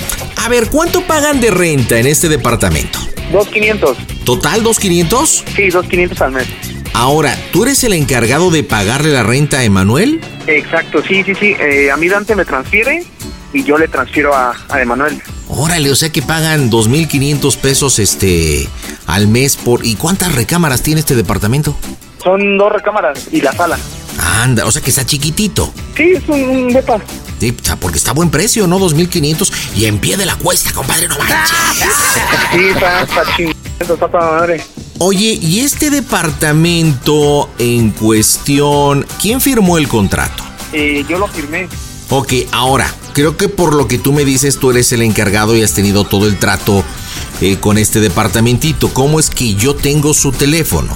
a 0.44 0.50
ver, 0.50 0.70
¿cuánto 0.70 1.02
pagan 1.02 1.40
de 1.40 1.52
renta 1.52 1.98
en 2.00 2.08
este 2.08 2.28
departamento? 2.30 3.00
dos 3.32 3.48
quinientos. 3.50 3.98
¿Total 4.26 4.64
2.500? 4.64 5.44
Sí, 5.56 5.70
dos 5.70 5.86
quinientos 5.88 6.22
al 6.22 6.32
mes. 6.32 6.48
Ahora, 6.94 7.38
¿tú 7.52 7.64
eres 7.64 7.84
el 7.84 7.94
encargado 7.94 8.50
de 8.52 8.64
pagarle 8.64 9.12
la 9.12 9.24
renta 9.24 9.60
a 9.60 9.64
Emanuel? 9.64 10.20
Exacto, 10.48 11.04
sí, 11.08 11.24
sí, 11.24 11.34
sí. 11.36 11.56
Eh, 11.60 11.92
a 11.92 11.98
mí 11.98 12.08
Dante 12.10 12.36
me 12.36 12.44
transfiere 12.46 13.04
y 13.54 13.64
yo 13.64 13.78
le 13.78 13.88
transfiero 13.88 14.34
a, 14.36 14.56
a 14.70 14.82
Emanuel. 14.82 15.22
Órale, 15.50 15.92
o 15.92 15.96
sea 15.96 16.10
que 16.12 16.22
pagan 16.22 16.70
2.500 16.70 17.58
pesos 17.58 18.00
este 18.00 18.68
al 19.06 19.28
mes 19.28 19.56
por... 19.56 19.86
¿Y 19.86 19.96
cuántas 19.96 20.34
recámaras 20.36 20.82
tiene 20.82 21.00
este 21.00 21.16
departamento? 21.16 21.76
Son 22.24 22.58
dos 22.58 22.72
recámaras 22.72 23.28
y 23.32 23.42
la 23.42 23.54
sala. 23.54 23.78
Anda, 24.42 24.66
o 24.66 24.72
sea 24.72 24.82
que 24.82 24.90
está 24.90 25.06
chiquitito. 25.06 25.72
Sí, 25.96 26.14
es 26.16 26.28
un, 26.28 26.42
un 26.42 26.68
depa. 26.74 27.00
Sí, 27.40 27.56
porque 27.80 27.98
está 27.98 28.12
a 28.12 28.14
buen 28.14 28.30
precio, 28.30 28.68
¿no? 28.68 28.80
2.500 28.80 29.52
y 29.76 29.86
en 29.86 30.00
pie 30.00 30.18
de 30.18 30.26
la 30.26 30.36
cuesta, 30.36 30.72
compadre, 30.74 31.08
no 31.08 31.18
manches. 31.18 31.58
Sí, 32.52 32.66
está, 32.74 33.02
está 33.04 33.94
está 33.94 34.08
para 34.12 34.32
madre. 34.32 34.62
Oye, 35.00 35.38
¿y 35.40 35.60
este 35.60 35.92
departamento 35.92 37.50
en 37.60 37.92
cuestión, 37.92 39.06
quién 39.22 39.40
firmó 39.40 39.78
el 39.78 39.88
contrato? 39.88 40.44
Eh, 40.74 41.06
yo 41.08 41.20
lo 41.20 41.28
firmé. 41.28 41.68
Ok, 42.10 42.34
ahora, 42.52 42.92
creo 43.18 43.36
que 43.36 43.50
por 43.50 43.74
lo 43.74 43.88
que 43.88 43.98
tú 43.98 44.14
me 44.14 44.24
dices, 44.24 44.60
tú 44.60 44.70
eres 44.70 44.92
el 44.92 45.02
encargado 45.02 45.56
y 45.56 45.64
has 45.64 45.74
tenido 45.74 46.04
todo 46.04 46.28
el 46.28 46.38
trato 46.38 46.84
eh, 47.42 47.58
con 47.58 47.80
este 47.80 48.00
departamentito. 48.00 48.94
¿Cómo 48.94 49.20
es 49.20 49.32
que 49.32 49.56
yo 49.56 49.76
tengo 49.76 50.14
su 50.14 50.32
teléfono? 50.32 50.96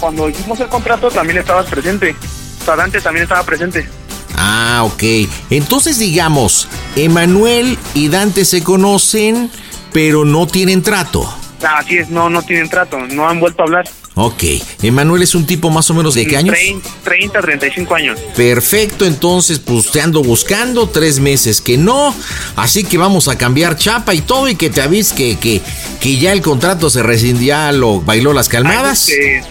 Cuando 0.00 0.30
hicimos 0.30 0.58
el 0.60 0.68
contrato 0.68 1.10
también 1.10 1.36
estabas 1.36 1.66
presente. 1.66 2.16
O 2.62 2.64
sea, 2.64 2.74
Dante 2.74 3.02
también 3.02 3.24
estaba 3.24 3.42
presente. 3.42 3.86
Ah, 4.34 4.82
ok. 4.86 5.28
Entonces 5.50 5.98
digamos, 5.98 6.68
Emanuel 6.96 7.78
y 7.92 8.08
Dante 8.08 8.46
se 8.46 8.62
conocen, 8.62 9.50
pero 9.92 10.24
no 10.24 10.46
tienen 10.46 10.82
trato. 10.82 11.30
Así 11.62 11.98
es, 11.98 12.08
no, 12.08 12.30
no 12.30 12.40
tienen 12.40 12.70
trato, 12.70 12.96
no 12.98 13.28
han 13.28 13.40
vuelto 13.40 13.60
a 13.60 13.66
hablar. 13.66 13.86
Ok, 14.20 14.42
Emanuel 14.82 15.22
es 15.22 15.36
un 15.36 15.46
tipo 15.46 15.70
más 15.70 15.88
o 15.90 15.94
menos 15.94 16.14
de 16.14 16.26
qué 16.26 16.36
años? 16.36 16.56
30, 16.56 16.88
30, 17.04 17.40
35 17.40 17.94
años. 17.94 18.18
Perfecto, 18.34 19.06
entonces 19.06 19.60
pues 19.60 19.92
te 19.92 20.00
ando 20.00 20.24
buscando 20.24 20.88
tres 20.88 21.20
meses 21.20 21.60
que 21.60 21.78
no, 21.78 22.12
así 22.56 22.82
que 22.82 22.98
vamos 22.98 23.28
a 23.28 23.38
cambiar 23.38 23.76
chapa 23.76 24.14
y 24.14 24.20
todo 24.20 24.48
y 24.48 24.56
que 24.56 24.70
te 24.70 24.80
avis 24.80 25.12
que, 25.12 25.38
que, 25.38 25.60
que 26.00 26.18
ya 26.18 26.32
el 26.32 26.42
contrato 26.42 26.90
se 26.90 27.00
rescindió, 27.04 27.70
lo 27.70 28.00
bailó 28.00 28.32
las 28.32 28.48
calmadas. 28.48 29.08
Este, 29.08 29.44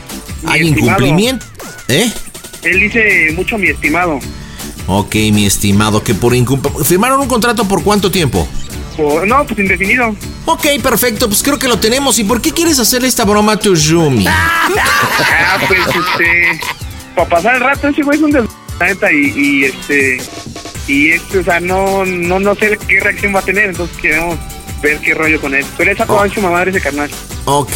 Hay 0.45 0.67
incumplimiento. 0.67 1.45
¿Eh? 1.87 2.11
Él 2.63 2.79
dice 2.81 3.31
mucho 3.37 3.57
mi 3.57 3.67
estimado. 3.67 4.19
Ok, 4.87 5.15
mi 5.31 5.45
estimado, 5.45 6.03
que 6.03 6.13
por 6.13 6.35
incumplimiento... 6.35 6.83
¿Firmaron 6.83 7.21
un 7.21 7.27
contrato 7.29 7.65
por 7.69 7.83
cuánto 7.83 8.11
tiempo? 8.11 8.45
No, 8.97 9.45
pues 9.45 9.59
indefinido. 9.59 10.15
Ok, 10.45 10.65
perfecto, 10.81 11.27
pues 11.27 11.43
creo 11.43 11.59
que 11.59 11.67
lo 11.67 11.79
tenemos. 11.79 12.17
¿Y 12.19 12.23
por 12.23 12.41
qué 12.41 12.51
quieres 12.51 12.79
hacerle 12.79 13.07
esta 13.07 13.25
broma 13.25 13.53
a 13.53 13.57
tu 13.59 13.75
roomie? 13.75 14.27
Ah, 14.27 15.57
pues 15.67 15.79
este. 15.81 16.59
Para 17.15 17.29
pasar 17.29 17.55
el 17.55 17.61
rato, 17.61 17.87
ese 17.87 18.03
güey 18.03 18.17
es 18.17 18.23
un 18.23 18.31
des... 18.31 18.43
la 18.79 18.85
neta, 18.87 19.11
y, 19.11 19.33
y 19.35 19.63
este. 19.65 20.21
Y 20.87 21.09
este, 21.11 21.39
o 21.39 21.43
sea, 21.43 21.59
no, 21.59 22.05
no, 22.05 22.39
no 22.39 22.55
sé 22.55 22.77
qué 22.87 22.99
reacción 23.01 23.35
va 23.35 23.39
a 23.39 23.43
tener, 23.43 23.65
entonces 23.69 23.95
queremos 23.97 24.37
ver 24.81 24.99
qué 25.01 25.13
rollo 25.13 25.41
con 25.41 25.53
él. 25.53 25.65
Pero 25.77 25.91
esa 25.91 26.05
Oh. 26.07 26.17
con 26.17 26.31
su 26.33 26.41
madre 26.41 26.71
ese 26.71 26.79
carnal. 26.81 27.09
Ok, 27.45 27.75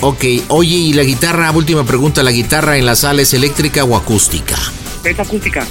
ok. 0.00 0.24
Oye, 0.48 0.76
¿y 0.76 0.92
la 0.92 1.02
guitarra? 1.02 1.50
Última 1.50 1.84
pregunta, 1.84 2.22
¿la 2.22 2.30
guitarra 2.30 2.76
en 2.76 2.86
la 2.86 2.94
sala 2.96 3.22
es 3.22 3.32
eléctrica 3.34 3.84
o 3.84 3.96
acústica? 3.96 4.56
Es 5.04 5.18
acústica. 5.18 5.66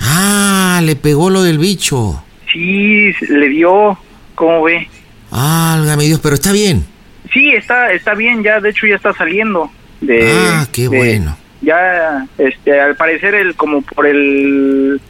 Ah, 0.00 0.80
le 0.84 0.94
pegó 0.94 1.28
lo 1.28 1.42
del 1.42 1.58
bicho. 1.58 2.22
Sí, 2.52 3.10
le 3.30 3.48
dio, 3.48 3.98
¿cómo 4.36 4.62
ve? 4.62 4.88
Álgame 5.36 6.04
Dios, 6.04 6.20
pero 6.22 6.34
está 6.34 6.52
bien. 6.52 6.84
Sí, 7.32 7.50
está 7.50 7.92
está 7.92 8.14
bien, 8.14 8.42
ya 8.42 8.60
de 8.60 8.70
hecho 8.70 8.86
ya 8.86 8.96
está 8.96 9.12
saliendo 9.12 9.70
de 10.00 10.30
Ah, 10.32 10.66
qué 10.72 10.82
de- 10.82 10.88
bueno. 10.88 11.36
Ya 11.62 12.26
este 12.38 12.80
al 12.80 12.96
parecer 12.96 13.34
el 13.34 13.54
como 13.56 13.82
por 13.82 14.06
el 14.06 15.00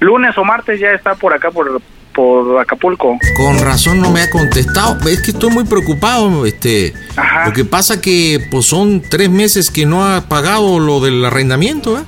lunes 0.00 0.36
o 0.38 0.44
martes 0.44 0.80
ya 0.80 0.90
está 0.92 1.14
por 1.14 1.32
acá 1.34 1.50
por 1.50 1.80
por 2.12 2.60
Acapulco. 2.60 3.16
Con 3.36 3.60
razón 3.60 4.00
no 4.00 4.10
me 4.10 4.20
ha 4.22 4.30
contestado. 4.30 4.98
Es 5.08 5.22
que 5.22 5.30
estoy 5.30 5.50
muy 5.50 5.62
preocupado. 5.64 6.44
Este, 6.44 6.92
lo 7.46 7.52
que 7.52 7.64
pasa 7.64 8.00
que 8.00 8.44
pues 8.50 8.66
son 8.66 9.00
tres 9.00 9.30
meses 9.30 9.70
que 9.70 9.86
no 9.86 10.04
ha 10.04 10.22
pagado 10.28 10.80
lo 10.80 10.98
del 11.00 11.24
arrendamiento, 11.24 11.98
¿eh? 11.98 12.02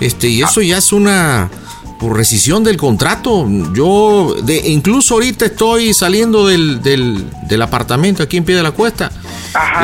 Este, 0.00 0.28
y 0.28 0.42
eso 0.42 0.62
ya 0.62 0.78
es 0.78 0.92
una 0.92 1.50
por 1.98 2.16
rescisión 2.16 2.62
del 2.64 2.76
contrato. 2.76 3.46
Yo, 3.72 4.34
de, 4.42 4.68
incluso 4.68 5.14
ahorita 5.14 5.46
estoy 5.46 5.94
saliendo 5.94 6.46
del, 6.46 6.82
del, 6.82 7.24
del 7.48 7.62
apartamento 7.62 8.22
aquí 8.22 8.36
en 8.36 8.44
pie 8.44 8.56
de 8.56 8.62
la 8.62 8.72
cuesta. 8.72 9.10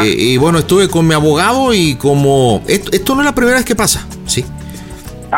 Eh, 0.03 0.15
y 0.17 0.37
bueno, 0.37 0.59
estuve 0.59 0.89
con 0.89 1.07
mi 1.07 1.15
abogado 1.15 1.73
y 1.73 1.95
como 1.95 2.63
esto, 2.67 2.91
esto 2.93 3.15
no 3.15 3.23
es 3.23 3.25
la 3.25 3.35
primera 3.35 3.57
vez 3.57 3.65
que 3.65 3.75
pasa, 3.75 4.07
¿sí? 4.27 4.45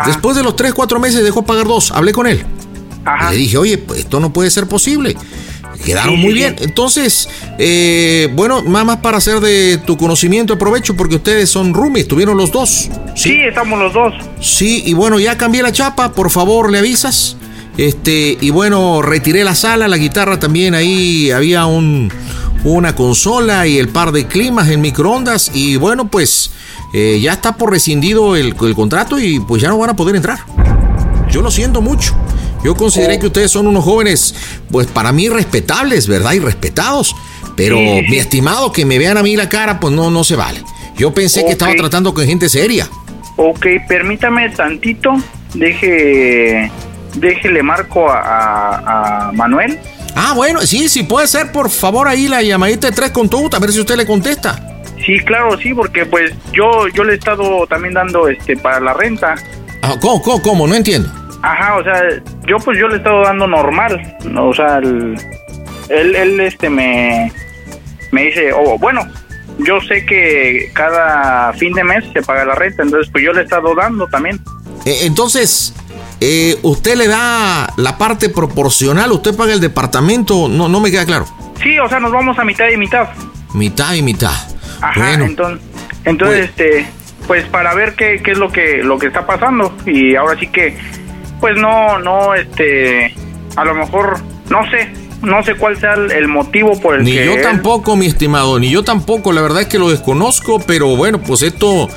Después 0.06 0.36
de 0.36 0.42
los 0.42 0.56
tres, 0.56 0.74
cuatro 0.74 0.98
meses 0.98 1.22
dejó 1.22 1.42
pagar 1.42 1.68
dos. 1.68 1.92
Hablé 1.92 2.12
con 2.12 2.26
él. 2.26 2.44
Le 3.30 3.36
dije, 3.36 3.58
oye, 3.58 3.78
pues 3.78 4.00
esto 4.00 4.18
no 4.18 4.32
puede 4.32 4.50
ser 4.50 4.66
posible. 4.66 5.16
Quedaron 5.84 6.18
muy 6.18 6.32
bien. 6.34 6.56
Entonces, 6.60 7.28
eh, 7.58 8.28
bueno, 8.34 8.62
nada 8.62 8.84
más 8.84 8.96
para 8.98 9.18
hacer 9.18 9.40
de 9.40 9.78
tu 9.78 9.96
conocimiento 9.96 10.54
aprovecho 10.54 10.96
porque 10.96 11.16
ustedes 11.16 11.50
son 11.50 11.74
roomies, 11.74 12.08
tuvieron 12.08 12.36
los 12.36 12.52
dos. 12.52 12.90
Sí, 13.14 13.38
estamos 13.40 13.78
los 13.78 13.92
dos. 13.92 14.14
Sí, 14.40 14.82
y 14.86 14.94
bueno, 14.94 15.18
ya 15.18 15.36
cambié 15.36 15.62
la 15.62 15.72
chapa, 15.72 16.12
por 16.12 16.30
favor, 16.30 16.70
le 16.70 16.78
avisas. 16.78 17.36
Este, 17.76 18.38
y 18.40 18.50
bueno, 18.50 19.02
retiré 19.02 19.42
la 19.42 19.54
sala, 19.54 19.88
la 19.88 19.96
guitarra 19.96 20.38
también, 20.38 20.74
ahí 20.74 21.30
había 21.32 21.66
un, 21.66 22.12
una 22.62 22.94
consola 22.94 23.66
y 23.66 23.78
el 23.78 23.88
par 23.88 24.12
de 24.12 24.26
climas 24.26 24.68
en 24.68 24.80
microondas. 24.80 25.50
Y 25.54 25.76
bueno, 25.76 26.08
pues 26.08 26.52
eh, 26.92 27.18
ya 27.20 27.32
está 27.32 27.56
por 27.56 27.70
rescindido 27.70 28.36
el, 28.36 28.54
el 28.60 28.74
contrato 28.74 29.18
y 29.18 29.40
pues 29.40 29.60
ya 29.60 29.68
no 29.68 29.78
van 29.78 29.90
a 29.90 29.96
poder 29.96 30.16
entrar. 30.16 30.38
Yo 31.30 31.42
lo 31.42 31.50
siento 31.50 31.80
mucho. 31.80 32.14
Yo 32.64 32.74
consideré 32.74 33.18
que 33.18 33.26
ustedes 33.26 33.50
son 33.50 33.66
unos 33.66 33.84
jóvenes, 33.84 34.34
pues 34.70 34.86
para 34.86 35.12
mí 35.12 35.28
respetables, 35.28 36.06
¿verdad? 36.08 36.32
Y 36.32 36.38
respetados. 36.40 37.14
Pero 37.56 37.76
Sí, 37.76 38.02
mi 38.08 38.16
estimado, 38.16 38.72
que 38.72 38.84
me 38.84 38.98
vean 38.98 39.16
a 39.16 39.22
mí 39.22 39.36
la 39.36 39.48
cara, 39.48 39.78
pues 39.78 39.94
no, 39.94 40.10
no 40.10 40.24
se 40.24 40.34
vale. 40.36 40.62
Yo 40.96 41.12
pensé 41.14 41.44
que 41.44 41.52
estaba 41.52 41.72
tratando 41.74 42.12
con 42.14 42.26
gente 42.26 42.48
seria. 42.48 42.88
Ok, 43.36 43.66
permítame 43.88 44.48
tantito, 44.50 45.10
deje, 45.54 46.70
déjele 47.16 47.62
marco 47.62 48.08
a, 48.10 48.18
a- 48.20 49.28
a 49.28 49.32
Manuel. 49.32 49.78
Ah, 50.16 50.32
bueno, 50.36 50.60
sí, 50.62 50.88
sí 50.88 51.02
puede 51.02 51.26
ser, 51.26 51.50
por 51.52 51.70
favor, 51.70 52.06
ahí 52.06 52.28
la 52.28 52.42
llamadita 52.42 52.88
de 52.88 52.92
tres 52.96 53.10
con 53.10 53.28
tú, 53.28 53.48
a 53.52 53.58
ver 53.58 53.72
si 53.72 53.80
usted 53.80 53.96
le 53.96 54.06
contesta. 54.06 54.60
Sí, 55.04 55.18
claro, 55.20 55.58
sí, 55.58 55.74
porque 55.74 56.06
pues 56.06 56.32
yo 56.52 56.88
yo 56.94 57.04
le 57.04 57.14
he 57.14 57.16
estado 57.16 57.66
también 57.66 57.94
dando 57.94 58.28
este 58.28 58.56
para 58.56 58.80
la 58.80 58.94
renta. 58.94 59.34
Ah, 59.82 59.96
¿Cómo, 60.00 60.22
cómo, 60.22 60.40
cómo? 60.42 60.66
No 60.66 60.74
entiendo. 60.74 61.10
Ajá, 61.46 61.76
o 61.76 61.84
sea, 61.84 62.00
yo 62.46 62.56
pues 62.58 62.78
yo 62.78 62.88
le 62.88 62.94
he 62.94 62.96
estado 62.98 63.22
dando 63.22 63.46
normal, 63.46 64.16
¿no? 64.24 64.48
o 64.48 64.54
sea, 64.54 64.78
el- 64.78 65.14
él, 65.90 66.16
él 66.16 66.40
este 66.40 66.70
me 66.70 67.30
me 68.12 68.22
dice, 68.26 68.52
oh, 68.52 68.78
bueno, 68.78 69.00
yo 69.58 69.80
sé 69.82 70.06
que 70.06 70.70
cada 70.72 71.52
fin 71.52 71.72
de 71.74 71.84
mes 71.84 72.04
se 72.14 72.22
paga 72.22 72.44
la 72.46 72.54
renta, 72.54 72.82
entonces 72.82 73.10
pues 73.12 73.22
yo 73.24 73.32
le 73.32 73.40
he 73.40 73.44
estado 73.44 73.74
dando 73.74 74.06
también. 74.06 74.40
Eh, 74.86 75.00
entonces, 75.02 75.74
eh, 76.20 76.56
usted 76.62 76.94
le 76.96 77.08
da 77.08 77.68
la 77.76 77.98
parte 77.98 78.28
proporcional, 78.30 79.12
usted 79.12 79.36
paga 79.36 79.52
el 79.52 79.60
departamento, 79.60 80.48
no, 80.48 80.68
no 80.68 80.80
me 80.80 80.90
queda 80.90 81.04
claro. 81.04 81.26
Sí, 81.62 81.78
o 81.78 81.88
sea, 81.88 82.00
nos 82.00 82.12
vamos 82.12 82.38
a 82.38 82.44
mitad 82.44 82.68
y 82.68 82.76
mitad. 82.76 83.08
Mitad 83.52 83.94
y 83.94 84.02
mitad. 84.02 84.32
Ajá, 84.80 85.00
Bueno, 85.08 85.24
entonces, 85.26 85.60
entonces 86.04 86.44
este, 86.46 86.86
pues 87.26 87.44
para 87.46 87.74
ver 87.74 87.94
qué, 87.96 88.20
qué 88.24 88.30
es 88.32 88.38
lo 88.38 88.50
que 88.50 88.82
lo 88.82 88.98
que 88.98 89.08
está 89.08 89.26
pasando 89.26 89.76
y 89.86 90.14
ahora 90.16 90.38
sí 90.38 90.46
que, 90.48 90.76
pues 91.44 91.58
no, 91.58 91.98
no, 91.98 92.34
este, 92.34 93.12
a 93.56 93.66
lo 93.66 93.74
mejor, 93.74 94.18
no 94.48 94.62
sé, 94.70 94.90
no 95.20 95.42
sé 95.44 95.56
cuál 95.56 95.78
sea 95.78 95.92
el, 95.92 96.26
motivo 96.26 96.80
por 96.80 96.94
el 96.96 97.04
Ni 97.04 97.12
que 97.12 97.26
yo 97.26 97.34
él- 97.34 97.42
tampoco, 97.42 97.96
mi 97.96 98.06
estimado, 98.06 98.58
ni 98.58 98.70
yo 98.70 98.82
tampoco, 98.82 99.30
la 99.30 99.42
verdad 99.42 99.60
es 99.60 99.66
que 99.68 99.78
lo 99.78 99.90
desconozco, 99.90 100.58
pero 100.66 100.96
bueno, 100.96 101.20
pues 101.20 101.42
esto 101.42 101.90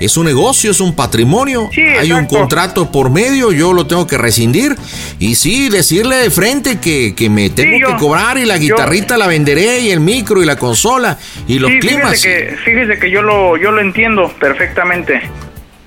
es 0.00 0.18
un 0.18 0.26
negocio, 0.26 0.70
es 0.70 0.80
un 0.82 0.94
patrimonio, 0.94 1.70
hay 1.98 2.12
un 2.12 2.26
contrato 2.26 2.92
por 2.92 3.08
medio, 3.08 3.52
yo 3.52 3.72
lo 3.72 3.86
tengo 3.86 4.06
que 4.06 4.18
rescindir 4.18 4.76
y 5.18 5.34
sí, 5.36 5.70
decirle 5.70 6.16
de 6.16 6.28
frente 6.30 6.78
que, 6.78 7.14
que 7.14 7.30
me 7.30 7.48
tengo 7.48 7.78
yo- 7.78 7.86
que 7.86 7.96
cobrar 7.96 8.36
y 8.36 8.44
la 8.44 8.58
yo- 8.58 8.76
guitarrita 8.76 9.16
la 9.16 9.28
venderé 9.28 9.80
y 9.80 9.92
el 9.92 10.00
micro 10.00 10.42
y 10.42 10.44
la 10.44 10.56
consola 10.56 11.16
y 11.48 11.58
los 11.58 11.70
sí, 11.70 11.78
climas. 11.78 12.20
Fíjese 12.20 12.28
que, 12.50 12.56
fíjese 12.66 12.98
que 12.98 13.10
yo 13.10 13.22
lo, 13.22 13.56
yo 13.56 13.70
lo 13.72 13.80
entiendo 13.80 14.30
perfectamente. 14.38 15.22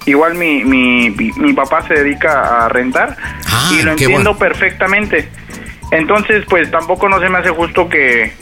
Igual 0.05 0.35
mi, 0.35 0.63
mi, 0.65 1.09
mi, 1.11 1.53
papá 1.53 1.87
se 1.87 1.93
dedica 1.93 2.65
a 2.65 2.69
rentar 2.69 3.15
y 3.71 3.81
lo 3.83 3.91
Ah, 3.91 3.93
entiendo 3.93 4.15
bueno. 4.15 4.37
perfectamente. 4.37 5.29
Entonces, 5.91 6.43
pues 6.49 6.69
tampoco 6.71 7.07
no 7.07 7.19
se 7.19 7.29
me 7.29 7.37
hace 7.37 7.49
justo 7.49 7.87
que, 7.87 8.33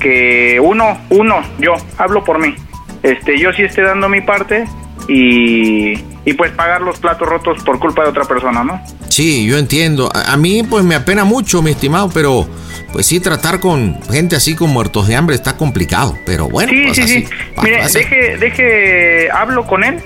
que 0.00 0.58
uno, 0.60 0.98
uno, 1.10 1.42
yo, 1.58 1.74
hablo 1.98 2.24
por 2.24 2.38
mí, 2.38 2.54
este, 3.02 3.38
yo 3.38 3.52
sí 3.52 3.62
esté 3.62 3.82
dando 3.82 4.08
mi 4.08 4.20
parte 4.20 4.64
y, 5.08 5.92
y 6.24 6.32
pues 6.34 6.52
pagar 6.52 6.80
los 6.80 6.98
platos 6.98 7.28
rotos 7.28 7.62
por 7.64 7.78
culpa 7.78 8.04
de 8.04 8.08
otra 8.10 8.24
persona, 8.24 8.64
¿no? 8.64 8.80
Sí, 9.08 9.44
yo 9.46 9.58
entiendo. 9.58 10.10
A, 10.14 10.32
a 10.32 10.36
mí 10.36 10.62
pues 10.62 10.84
me 10.84 10.94
apena 10.94 11.24
mucho, 11.24 11.60
mi 11.60 11.72
estimado, 11.72 12.08
pero 12.14 12.46
pues 12.92 13.06
sí, 13.06 13.20
tratar 13.20 13.60
con 13.60 14.00
gente 14.10 14.36
así 14.36 14.54
con 14.54 14.70
muertos 14.70 15.08
de 15.08 15.16
hambre 15.16 15.34
está 15.34 15.56
complicado, 15.56 16.16
pero 16.24 16.48
bueno. 16.48 16.70
Sí, 16.72 16.82
pues 16.84 16.96
sí, 16.96 17.02
así 17.02 17.20
sí. 17.22 17.28
Mire, 17.62 17.82
deje, 17.88 18.36
deje, 18.38 19.30
hablo 19.30 19.66
con 19.66 19.82
él. 19.84 20.00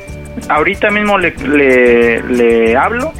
Ahorita 0.49 0.91
mismo 0.91 1.18
le, 1.18 1.30
le, 1.37 2.22
le 2.22 2.76
hablo 2.76 3.12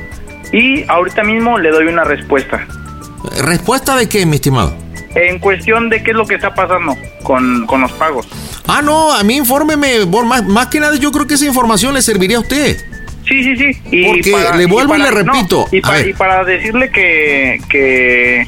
y 0.53 0.85
ahorita 0.89 1.23
mismo 1.25 1.59
le 1.59 1.71
doy 1.71 1.87
una 1.87 2.05
respuesta. 2.05 2.67
¿Respuesta 3.45 3.97
de 3.97 4.09
qué, 4.09 4.25
mi 4.27 4.37
estimado? 4.37 4.75
En 5.15 5.39
cuestión 5.39 5.89
de 5.89 6.03
qué 6.03 6.11
es 6.11 6.17
lo 6.17 6.27
que 6.27 6.35
está 6.35 6.55
pasando 6.55 6.95
con, 7.23 7.67
con 7.67 7.81
los 7.81 7.91
pagos. 7.93 8.29
Ah, 8.69 8.83
no, 8.83 9.13
a 9.13 9.23
mí 9.23 9.37
infórmeme, 9.37 10.05
más, 10.25 10.45
más 10.45 10.67
que 10.69 10.79
nada 10.81 10.97
yo 10.97 11.11
creo 11.11 11.27
que 11.27 11.35
esa 11.35 11.47
información 11.47 11.95
le 11.95 12.03
serviría 12.03 12.37
a 12.37 12.41
usted. 12.41 12.77
Sí, 13.27 13.43
sí, 13.43 13.57
sí. 13.57 13.81
Y 13.91 14.07
Porque 14.07 14.31
para- 14.33 14.57
le 14.57 14.67
vuelvo 14.67 14.95
y, 14.95 14.99
para- 14.99 15.11
le 15.11 15.25
no, 15.25 15.33
repito. 15.33 15.67
y, 15.73 15.81
para, 15.81 16.01
y 16.01 16.13
para 16.13 16.45
decirle 16.45 16.91
que, 16.91 17.59
que 17.69 18.47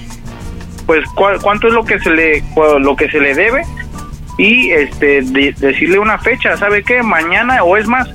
pues 0.87 1.05
cuánto 1.15 1.67
es 1.69 1.73
lo 1.75 1.85
que 1.85 1.99
se 2.01 2.11
le 2.11 2.43
cu- 2.55 2.79
lo 2.79 2.95
que 2.95 3.11
se 3.11 3.19
le 3.19 3.35
debe 3.35 3.63
y 4.39 4.71
este 4.71 5.23
de- 5.23 5.55
decirle 5.59 5.99
una 5.99 6.19
fecha, 6.19 6.57
¿sabe 6.57 6.85
qué? 6.85 7.03
Mañana 7.03 7.65
o 7.65 7.77
es 7.77 7.87
más 7.89 8.09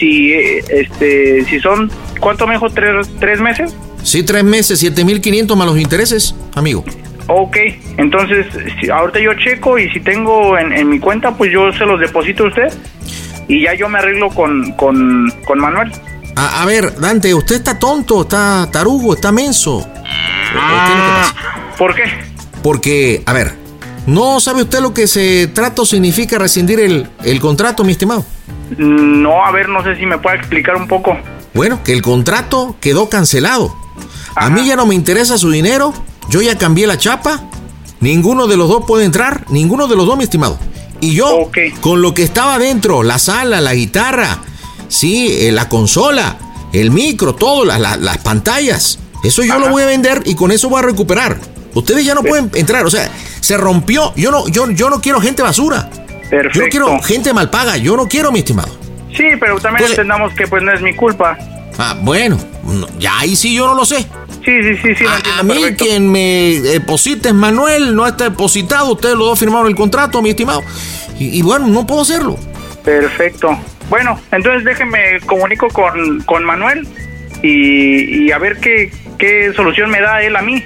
si 0.00 0.32
este 0.32 1.44
si 1.44 1.60
son 1.60 1.90
¿cuánto 2.18 2.46
me 2.46 2.54
dijo? 2.54 2.68
¿Tres, 2.70 3.06
tres 3.20 3.40
meses? 3.40 3.74
sí, 4.02 4.22
tres 4.22 4.42
meses, 4.42 4.80
7500 4.80 5.56
más 5.56 5.66
los 5.66 5.78
intereses, 5.78 6.34
amigo. 6.54 6.84
Ok, 7.28 7.56
entonces 7.98 8.46
si, 8.80 8.90
ahorita 8.90 9.20
yo 9.20 9.34
checo 9.34 9.78
y 9.78 9.88
si 9.90 10.00
tengo 10.00 10.58
en, 10.58 10.72
en 10.72 10.88
mi 10.88 10.98
cuenta, 10.98 11.36
pues 11.36 11.52
yo 11.52 11.70
se 11.72 11.84
los 11.84 12.00
deposito 12.00 12.44
a 12.44 12.48
usted 12.48 12.72
y 13.46 13.62
ya 13.62 13.74
yo 13.74 13.88
me 13.88 13.98
arreglo 13.98 14.30
con, 14.30 14.72
con, 14.72 15.32
con 15.44 15.58
Manuel. 15.60 15.92
A, 16.34 16.62
a 16.62 16.66
ver, 16.66 16.98
Dante, 16.98 17.32
usted 17.34 17.56
está 17.56 17.78
tonto, 17.78 18.22
está 18.22 18.68
tarugo, 18.72 19.14
está 19.14 19.30
menso. 19.30 19.86
¿Por 21.78 21.94
qué? 21.94 22.04
Porque, 22.62 23.22
a 23.26 23.32
ver, 23.32 23.52
¿no 24.06 24.40
sabe 24.40 24.62
usted 24.62 24.80
lo 24.80 24.92
que 24.92 25.04
ese 25.04 25.48
trato 25.48 25.84
significa 25.84 26.38
rescindir 26.38 26.80
el, 26.80 27.08
el 27.24 27.40
contrato, 27.40 27.84
mi 27.84 27.92
estimado? 27.92 28.24
No, 28.78 29.44
a 29.44 29.50
ver, 29.50 29.68
no 29.68 29.82
sé 29.82 29.96
si 29.96 30.06
me 30.06 30.18
puede 30.18 30.36
explicar 30.36 30.76
un 30.76 30.86
poco. 30.88 31.16
Bueno, 31.54 31.82
que 31.82 31.92
el 31.92 32.02
contrato 32.02 32.76
quedó 32.80 33.08
cancelado. 33.08 33.74
A 34.36 34.48
mí 34.50 34.66
ya 34.66 34.76
no 34.76 34.86
me 34.86 34.94
interesa 34.94 35.36
su 35.38 35.50
dinero, 35.50 35.92
yo 36.28 36.40
ya 36.40 36.56
cambié 36.56 36.86
la 36.86 36.96
chapa, 36.96 37.40
ninguno 38.00 38.46
de 38.46 38.56
los 38.56 38.68
dos 38.68 38.84
puede 38.86 39.04
entrar, 39.04 39.44
ninguno 39.50 39.88
de 39.88 39.96
los 39.96 40.06
dos, 40.06 40.16
mi 40.16 40.24
estimado. 40.24 40.58
Y 41.00 41.14
yo, 41.14 41.26
con 41.80 42.00
lo 42.02 42.14
que 42.14 42.22
estaba 42.22 42.58
dentro, 42.58 43.02
la 43.02 43.18
sala, 43.18 43.60
la 43.60 43.74
guitarra, 43.74 44.38
sí, 44.88 45.28
eh, 45.30 45.50
la 45.52 45.68
consola, 45.68 46.36
el 46.72 46.90
micro, 46.92 47.34
todo, 47.34 47.64
la- 47.64 47.78
la- 47.78 47.96
las 47.96 48.18
pantallas, 48.18 48.98
eso 49.24 49.42
yo 49.42 49.58
lo 49.58 49.68
voy 49.70 49.82
a 49.82 49.86
vender 49.86 50.22
y 50.24 50.34
con 50.36 50.52
eso 50.52 50.68
voy 50.68 50.78
a 50.78 50.82
recuperar. 50.82 51.38
Ustedes 51.74 52.04
ya 52.04 52.14
no 52.14 52.22
pueden 52.22 52.50
entrar, 52.54 52.84
o 52.86 52.90
sea, 52.90 53.10
se 53.40 53.56
rompió. 53.56 54.12
Yo 54.16 54.30
no, 54.30 54.46
yo, 54.48 54.70
yo 54.70 54.90
no 54.90 55.00
quiero 55.00 55.20
gente 55.20 55.42
basura. 55.42 55.88
Yo 56.30 56.62
no 56.62 56.68
quiero 56.68 57.02
gente 57.02 57.32
mal 57.32 57.50
paga, 57.50 57.76
yo 57.76 57.96
no 57.96 58.06
quiero, 58.06 58.30
mi 58.30 58.40
estimado. 58.40 58.70
Sí, 59.16 59.24
pero 59.38 59.58
también 59.58 59.90
entendamos 59.90 60.32
que 60.34 60.46
pues 60.46 60.62
no 60.62 60.72
es 60.72 60.80
mi 60.80 60.94
culpa. 60.94 61.36
Ah, 61.78 61.96
bueno, 62.00 62.38
no, 62.64 62.86
ya 62.98 63.18
ahí 63.18 63.34
sí 63.34 63.54
yo 63.54 63.66
no 63.66 63.74
lo 63.74 63.84
sé. 63.84 63.98
Sí, 64.44 64.62
sí, 64.62 64.76
sí, 64.82 64.94
sí. 64.94 65.04
A, 65.06 65.40
a 65.40 65.42
mí 65.42 65.54
quien 65.76 66.10
me 66.10 66.60
deposita 66.62 67.28
es 67.28 67.34
Manuel, 67.34 67.94
no 67.94 68.06
está 68.06 68.24
depositado, 68.24 68.92
ustedes 68.92 69.16
los 69.16 69.26
dos 69.28 69.38
firmaron 69.38 69.66
el 69.66 69.74
contrato, 69.74 70.22
mi 70.22 70.30
estimado. 70.30 70.62
Y, 71.18 71.38
y 71.38 71.42
bueno, 71.42 71.66
no 71.66 71.86
puedo 71.86 72.02
hacerlo. 72.02 72.38
Perfecto. 72.84 73.58
Bueno, 73.88 74.18
entonces 74.32 74.64
déjeme 74.64 75.20
comunico 75.26 75.68
con, 75.68 76.22
con 76.22 76.44
Manuel 76.44 76.86
y, 77.42 78.26
y 78.26 78.32
a 78.32 78.38
ver 78.38 78.58
qué, 78.60 78.92
qué 79.18 79.52
solución 79.54 79.90
me 79.90 80.00
da 80.00 80.22
él 80.22 80.36
a 80.36 80.42
mí. 80.42 80.56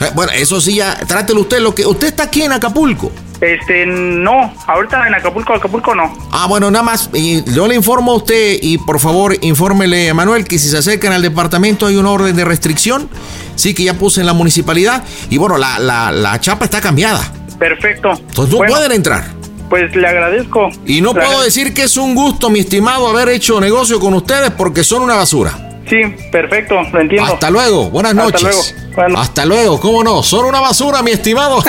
Eh, 0.00 0.10
Bueno, 0.14 0.32
eso 0.32 0.60
sí 0.60 0.76
ya, 0.76 0.96
trátelo 1.06 1.40
usted 1.40 1.58
lo 1.60 1.74
que... 1.74 1.84
Usted 1.84 2.08
está 2.08 2.24
aquí 2.24 2.42
en 2.42 2.52
Acapulco. 2.52 3.10
Este, 3.40 3.86
no, 3.86 4.52
ahorita 4.66 5.06
en 5.06 5.14
Acapulco, 5.14 5.54
Acapulco 5.54 5.94
no. 5.94 6.12
Ah, 6.32 6.46
bueno, 6.48 6.70
nada 6.72 6.82
más, 6.82 7.08
y 7.14 7.44
yo 7.52 7.68
le 7.68 7.76
informo 7.76 8.12
a 8.12 8.16
usted 8.16 8.58
y 8.60 8.78
por 8.78 8.98
favor 8.98 9.36
infórmele 9.42 10.10
a 10.10 10.14
Manuel 10.14 10.44
que 10.44 10.58
si 10.58 10.68
se 10.68 10.76
acercan 10.78 11.12
al 11.12 11.22
departamento 11.22 11.86
hay 11.86 11.96
una 11.96 12.10
orden 12.10 12.34
de 12.34 12.44
restricción, 12.44 13.08
sí 13.54 13.74
que 13.74 13.84
ya 13.84 13.94
puse 13.94 14.20
en 14.20 14.26
la 14.26 14.32
municipalidad 14.32 15.04
y 15.30 15.38
bueno, 15.38 15.56
la, 15.56 15.78
la, 15.78 16.10
la 16.10 16.40
chapa 16.40 16.64
está 16.64 16.80
cambiada, 16.80 17.20
Perfecto. 17.60 18.10
entonces 18.10 18.50
no 18.52 18.58
Bueno, 18.58 18.74
pueden 18.74 18.92
entrar. 18.92 19.24
Pues 19.70 19.94
le 19.94 20.08
agradezco. 20.08 20.70
Y 20.86 21.00
no 21.02 21.12
puedo 21.12 21.42
decir 21.42 21.74
que 21.74 21.82
es 21.82 21.96
un 21.98 22.14
gusto, 22.14 22.48
mi 22.50 22.60
estimado, 22.60 23.06
haber 23.06 23.28
hecho 23.28 23.60
negocio 23.60 24.00
con 24.00 24.14
ustedes 24.14 24.50
porque 24.50 24.82
son 24.82 25.02
una 25.02 25.14
basura. 25.14 25.67
Sí, 25.88 26.02
perfecto, 26.30 26.80
lo 26.92 27.00
entiendo. 27.00 27.32
Hasta 27.34 27.50
luego, 27.50 27.90
buenas 27.90 28.12
Hasta 28.16 28.22
noches. 28.24 28.74
luego. 28.94 29.18
Hasta 29.18 29.44
luego, 29.46 29.80
¿cómo 29.80 30.04
no? 30.04 30.22
Son 30.22 30.44
una 30.44 30.60
basura, 30.60 31.02
mi 31.02 31.12
estimado. 31.12 31.62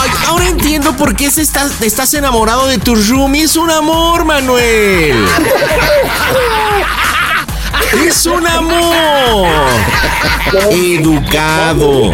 Ay, 0.00 0.10
ahora 0.28 0.48
entiendo 0.48 0.96
por 0.96 1.14
qué 1.14 1.30
se 1.30 1.42
estás, 1.42 1.80
estás 1.82 2.12
enamorado 2.14 2.66
de 2.66 2.78
tu 2.78 2.94
roomie. 2.94 3.44
Es 3.44 3.56
un 3.56 3.70
amor, 3.70 4.24
Manuel. 4.24 5.26
Es 7.92 8.26
un 8.26 8.46
amor. 8.46 9.48
Educado. 10.70 12.10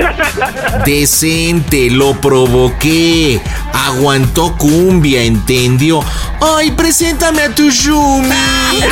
Decente. 0.84 1.90
Lo 1.90 2.20
provoqué. 2.20 3.40
Aguantó 3.72 4.56
cumbia, 4.56 5.22
entendió. 5.22 6.00
Ay, 6.40 6.72
preséntame 6.72 7.42
a 7.42 7.54
tu 7.54 7.70
roomie. 7.86 8.34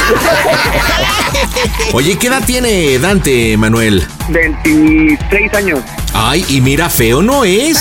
Oye, 1.92 2.18
¿qué 2.18 2.28
edad 2.28 2.42
tiene 2.44 2.98
Dante, 2.98 3.56
Manuel? 3.56 4.06
26 4.28 5.54
años. 5.54 5.80
Ay, 6.14 6.44
y 6.48 6.60
mira, 6.60 6.88
feo 6.88 7.22
no 7.22 7.44
es. 7.44 7.78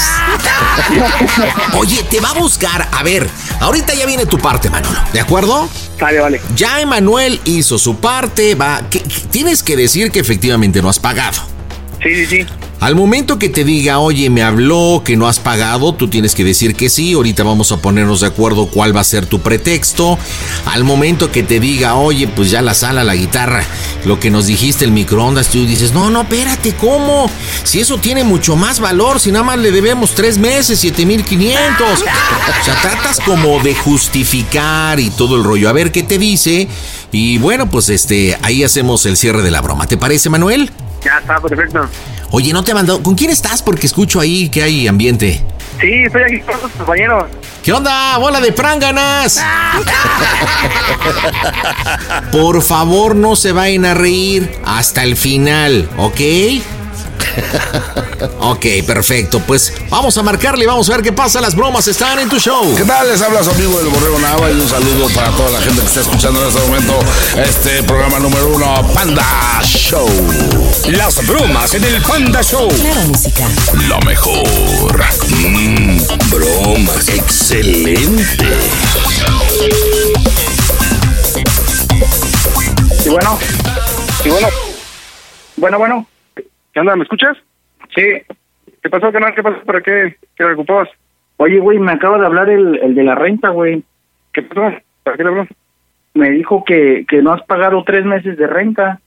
Oye, 1.74 2.04
te 2.10 2.20
va 2.20 2.30
a 2.30 2.34
buscar. 2.34 2.88
A 2.92 3.04
ver, 3.04 3.28
ahorita 3.60 3.94
ya 3.94 4.06
viene 4.06 4.26
tu 4.26 4.38
parte, 4.38 4.70
Manolo. 4.70 5.00
¿De 5.14 5.20
acuerdo? 5.20 5.70
Vale, 6.00 6.20
vale. 6.20 6.42
Ya 6.56 6.82
Emanuel 6.82 7.40
hizo 7.46 7.78
su 7.78 7.98
parte. 7.98 8.56
Va. 8.56 8.82
tienes 9.32 9.64
que 9.64 9.76
decir 9.76 10.12
que 10.12 10.20
efectivamente 10.20 10.82
no 10.82 10.90
has 10.90 11.00
pagado. 11.00 11.42
Sí, 12.04 12.16
sí, 12.16 12.26
sí. 12.26 12.46
Al 12.80 12.94
momento 12.94 13.40
que 13.40 13.50
te 13.50 13.64
diga, 13.64 14.00
oye, 14.00 14.30
me 14.30 14.44
habló, 14.44 15.02
que 15.04 15.16
no 15.16 15.28
has 15.28 15.40
pagado, 15.40 15.94
tú 15.96 16.08
tienes 16.08 16.36
que 16.36 16.44
decir 16.44 16.76
que 16.76 16.90
sí. 16.90 17.14
Ahorita 17.14 17.44
vamos 17.44 17.72
a 17.72 17.78
ponernos 17.78 18.22
de 18.22 18.28
acuerdo 18.28 18.68
cuál 18.68 18.96
va 18.96 19.02
a 19.02 19.06
ser 19.06 19.26
tu 19.26 19.40
pretexto. 19.40 20.20
Al 20.66 20.84
momento 20.84 21.32
que 21.32 21.42
te 21.42 21.60
diga, 21.60 21.96
oye, 21.96 22.28
pues 22.28 22.52
ya 22.52 22.62
la 22.62 22.74
sala, 22.74 23.04
la 23.04 23.16
guitarra, 23.16 23.64
lo 24.04 24.20
que 24.20 24.30
nos 24.30 24.48
dijiste, 24.48 24.86
el 24.86 24.92
microondas, 24.92 25.48
tú 25.48 25.66
dices, 25.66 25.94
no, 25.94 26.10
no, 26.10 26.22
espérate, 26.22 26.76
¿cómo? 26.76 27.30
Si 27.64 27.80
eso 27.80 27.98
tiene 27.98 28.24
mucho 28.24 28.56
más 28.56 28.80
valor, 28.80 29.20
si 29.20 29.32
nada 29.32 29.46
más 29.46 29.58
le 29.58 29.72
debemos 29.72 30.14
tres 30.14 30.38
meses, 30.38 30.80
7500. 30.80 31.92
O 31.92 31.96
sea, 32.64 32.82
tratas 32.82 33.20
como 33.22 33.60
de 33.62 33.74
justificar 33.74 35.00
y 35.00 35.10
todo 35.10 35.38
el 35.38 35.44
rollo. 35.44 35.70
A 35.70 35.74
ver 35.74 35.92
qué 35.92 36.04
te 36.04 36.18
dice. 36.18 36.68
Y 37.12 37.38
bueno, 37.38 37.70
pues 37.70 37.90
este, 37.90 38.38
ahí 38.42 38.64
hacemos 38.64 39.06
el 39.06 39.18
cierre 39.18 39.42
de 39.42 39.52
la 39.52 39.62
broma. 39.62 39.88
¿Te 39.88 39.98
parece, 39.98 40.30
Manuel? 40.30 40.70
Ya 41.04 41.20
está, 41.20 41.40
perfecto. 41.40 41.88
Oye, 42.32 42.54
no 42.54 42.64
te 42.64 42.74
mandado. 42.74 43.02
¿Con 43.02 43.16
quién 43.16 43.32
estás? 43.32 43.62
Porque 43.62 43.88
escucho 43.88 44.20
ahí 44.20 44.50
que 44.50 44.64
hay 44.64 44.88
ambiente. 44.88 45.42
Sí, 45.80 46.04
estoy 46.06 46.24
aquí 46.24 46.40
con 46.40 46.62
los 46.62 46.72
compañeros. 46.72 47.26
¿Qué 47.64 47.74
onda? 47.74 48.18
¡Bola 48.18 48.40
de 48.40 48.52
pránganas! 48.52 49.44
Por 52.32 52.62
favor, 52.62 53.16
no 53.16 53.36
se 53.36 53.52
vayan 53.52 53.86
a 53.86 53.94
reír 53.94 54.60
hasta 54.64 55.04
el 55.04 55.16
final, 55.16 55.90
¿ok? 55.98 56.20
Ok, 58.40 58.66
perfecto. 58.86 59.40
Pues 59.40 59.74
vamos 59.90 60.18
a 60.18 60.24
marcarle 60.24 60.64
y 60.64 60.68
vamos 60.68 60.90
a 60.90 60.94
ver 60.94 61.02
qué 61.02 61.12
pasa. 61.12 61.42
Las 61.42 61.56
bromas 61.56 61.88
están 61.88 62.20
en 62.20 62.30
tu 62.30 62.40
show. 62.40 62.76
¿Qué 62.76 62.84
tal? 62.84 63.08
Les 63.08 63.22
habla 63.22 63.44
su 63.44 63.50
amigo 63.52 63.80
el 63.80 63.88
Borrego 63.88 64.20
Nava 64.20 64.52
y 64.52 64.54
un 64.54 64.70
saludo 64.70 65.10
para 65.14 65.30
toda 65.32 65.52
la 65.52 65.62
gente 65.62 65.82
que 65.82 65.88
está 65.88 66.02
escuchando 66.02 66.42
en 66.42 66.48
este 66.48 66.62
momento 66.62 67.00
este 67.38 67.84
programa 67.84 68.20
número 68.20 68.48
uno, 68.48 68.88
Panda 68.94 69.62
Show. 69.64 70.08
Las 70.88 71.26
bromas 71.26 71.74
en 71.74 71.84
el 71.84 72.02
Panda 72.02 72.42
Show. 72.42 72.70
Claro, 72.70 73.02
música. 73.02 73.48
Lo 73.88 74.00
mejor. 74.02 75.04
Mmm, 75.30 75.98
bromas. 76.30 77.08
Excelente. 77.10 78.46
Y 83.06 83.10
bueno, 83.10 83.40
y 84.24 84.30
bueno. 84.30 84.48
Bueno, 85.58 85.78
bueno. 85.80 86.08
¿Qué 86.76 86.82
onda? 86.82 86.98
¿Me 86.98 87.04
escuchas? 87.04 87.38
Sí. 87.96 88.04
¿Qué 88.84 88.90
pasó, 88.90 89.10
canal? 89.10 89.34
¿Qué 89.34 89.42
pasó? 89.42 89.62
¿Para 89.64 89.80
qué? 89.80 90.18
¿Qué 90.36 90.44
te 90.44 90.52
ocupabas? 90.52 90.90
Oye, 91.38 91.58
güey, 91.60 91.80
me 91.80 91.94
acaba 91.94 92.20
de 92.20 92.26
hablar 92.26 92.50
el, 92.50 92.78
el 92.80 92.94
de 92.94 93.04
la 93.04 93.16
renta, 93.16 93.48
güey. 93.48 93.82
¿Qué 94.34 94.42
pasó? 94.42 94.76
¿Para 95.04 95.16
qué 95.16 95.24
le 95.24 95.30
habló? 95.30 95.48
Me 96.16 96.32
dijo 96.32 96.66
que, 96.66 97.06
que 97.08 97.22
no 97.22 97.32
has 97.32 97.42
pagado 97.44 97.82
tres 97.86 98.04
meses 98.04 98.38
de 98.38 98.48
renta. 98.48 99.00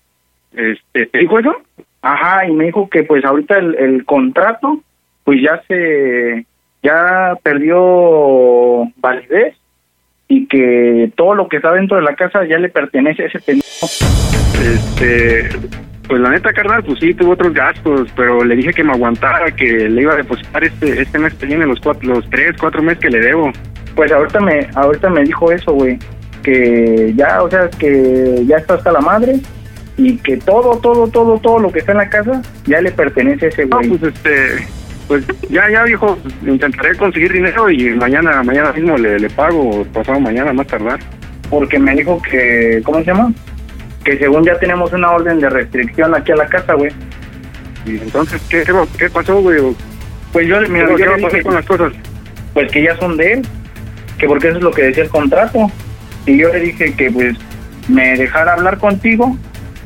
Este, 0.52 1.06
¿Te 1.08 1.18
dijo 1.18 1.38
eso? 1.38 1.54
Ajá, 2.00 2.46
y 2.46 2.52
me 2.52 2.64
dijo 2.64 2.88
que 2.88 3.02
pues 3.02 3.22
ahorita 3.22 3.58
el, 3.58 3.74
el 3.74 4.04
contrato, 4.06 4.80
pues 5.24 5.42
ya 5.42 5.60
se, 5.68 6.46
ya 6.82 7.36
perdió 7.42 8.84
validez 8.96 9.54
y 10.26 10.46
que 10.46 11.12
todo 11.16 11.34
lo 11.34 11.48
que 11.48 11.56
está 11.56 11.72
dentro 11.72 11.98
de 11.98 12.02
la 12.04 12.16
casa 12.16 12.46
ya 12.46 12.58
le 12.58 12.70
pertenece 12.70 13.24
a 13.24 13.26
ese 13.26 13.40
pendejo. 13.40 13.86
Este, 14.54 15.48
pues 16.08 16.20
la 16.20 16.30
neta, 16.30 16.52
carnal, 16.52 16.82
pues 16.82 16.98
sí, 17.00 17.12
tuvo 17.14 17.32
otros 17.32 17.52
gastos, 17.52 18.08
pero 18.16 18.42
le 18.42 18.56
dije 18.56 18.72
que 18.72 18.82
me 18.82 18.92
aguantara, 18.92 19.50
que 19.52 19.88
le 19.88 20.02
iba 20.02 20.14
a 20.14 20.16
depositar 20.16 20.64
este 20.64 21.02
este 21.02 21.18
mes 21.18 21.34
que 21.34 21.46
viene, 21.46 21.66
los 21.66 21.78
cuatro, 21.80 22.14
los 22.14 22.28
tres, 22.30 22.56
cuatro 22.58 22.82
meses 22.82 22.98
que 23.00 23.10
le 23.10 23.20
debo. 23.20 23.52
Pues 23.94 24.10
ahorita 24.10 24.40
me, 24.40 24.68
ahorita 24.74 25.10
me 25.10 25.22
dijo 25.24 25.52
eso, 25.52 25.72
güey, 25.72 25.98
que 26.42 27.12
ya, 27.16 27.42
o 27.42 27.50
sea, 27.50 27.68
que 27.78 28.42
ya 28.46 28.56
está 28.56 28.74
hasta 28.74 28.92
la 28.92 29.00
madre 29.00 29.36
y 29.96 30.16
que 30.18 30.36
todo, 30.38 30.78
todo, 30.78 31.08
todo, 31.08 31.38
todo 31.40 31.58
lo 31.58 31.70
que 31.72 31.80
está 31.80 31.92
en 31.92 31.98
la 31.98 32.08
casa 32.08 32.40
ya 32.66 32.80
le 32.80 32.90
pertenece 32.92 33.46
a 33.46 33.48
ese 33.48 33.66
No, 33.66 33.78
güey. 33.78 33.88
pues 33.88 34.14
este, 34.14 34.66
pues 35.08 35.24
ya, 35.50 35.68
ya, 35.70 35.82
viejo, 35.84 36.16
intentaré 36.46 36.96
conseguir 36.96 37.32
dinero 37.32 37.68
y 37.70 37.90
mañana, 37.96 38.42
mañana 38.42 38.72
mismo 38.72 38.96
le, 38.96 39.18
le 39.18 39.28
pago, 39.30 39.84
pasado 39.92 40.20
mañana, 40.20 40.52
más 40.52 40.66
tardar. 40.68 41.00
porque 41.50 41.78
me 41.78 41.94
dijo 41.94 42.20
que, 42.22 42.80
¿cómo 42.84 42.98
se 43.00 43.06
llama? 43.06 43.32
Que 44.08 44.16
según 44.16 44.42
ya 44.42 44.58
tenemos 44.58 44.90
una 44.94 45.10
orden 45.10 45.38
de 45.38 45.50
restricción 45.50 46.14
aquí 46.14 46.32
a 46.32 46.36
la 46.36 46.46
casa, 46.46 46.72
güey. 46.72 46.90
Y 47.84 47.98
entonces, 47.98 48.40
¿qué, 48.48 48.62
qué, 48.64 48.72
qué 48.98 49.10
pasó, 49.10 49.38
güey? 49.42 49.60
Pues 50.32 50.46
yo, 50.48 50.58
mira, 50.62 50.86
¿Qué 50.96 51.02
yo 51.04 51.14
le 51.14 51.16
dije, 51.26 51.42
con 51.42 51.54
las 51.54 51.66
cosas? 51.66 51.92
pues 52.54 52.72
que 52.72 52.82
ya 52.84 52.96
son 52.96 53.18
de 53.18 53.34
él, 53.34 53.46
que 54.18 54.26
porque 54.26 54.48
eso 54.48 54.56
es 54.56 54.62
lo 54.62 54.70
que 54.70 54.84
decía 54.84 55.02
el 55.02 55.10
contrato. 55.10 55.70
Y 56.24 56.38
yo 56.38 56.50
le 56.50 56.60
dije 56.60 56.94
que 56.94 57.10
pues 57.10 57.36
me 57.86 58.16
dejara 58.16 58.54
hablar 58.54 58.78
contigo 58.78 59.36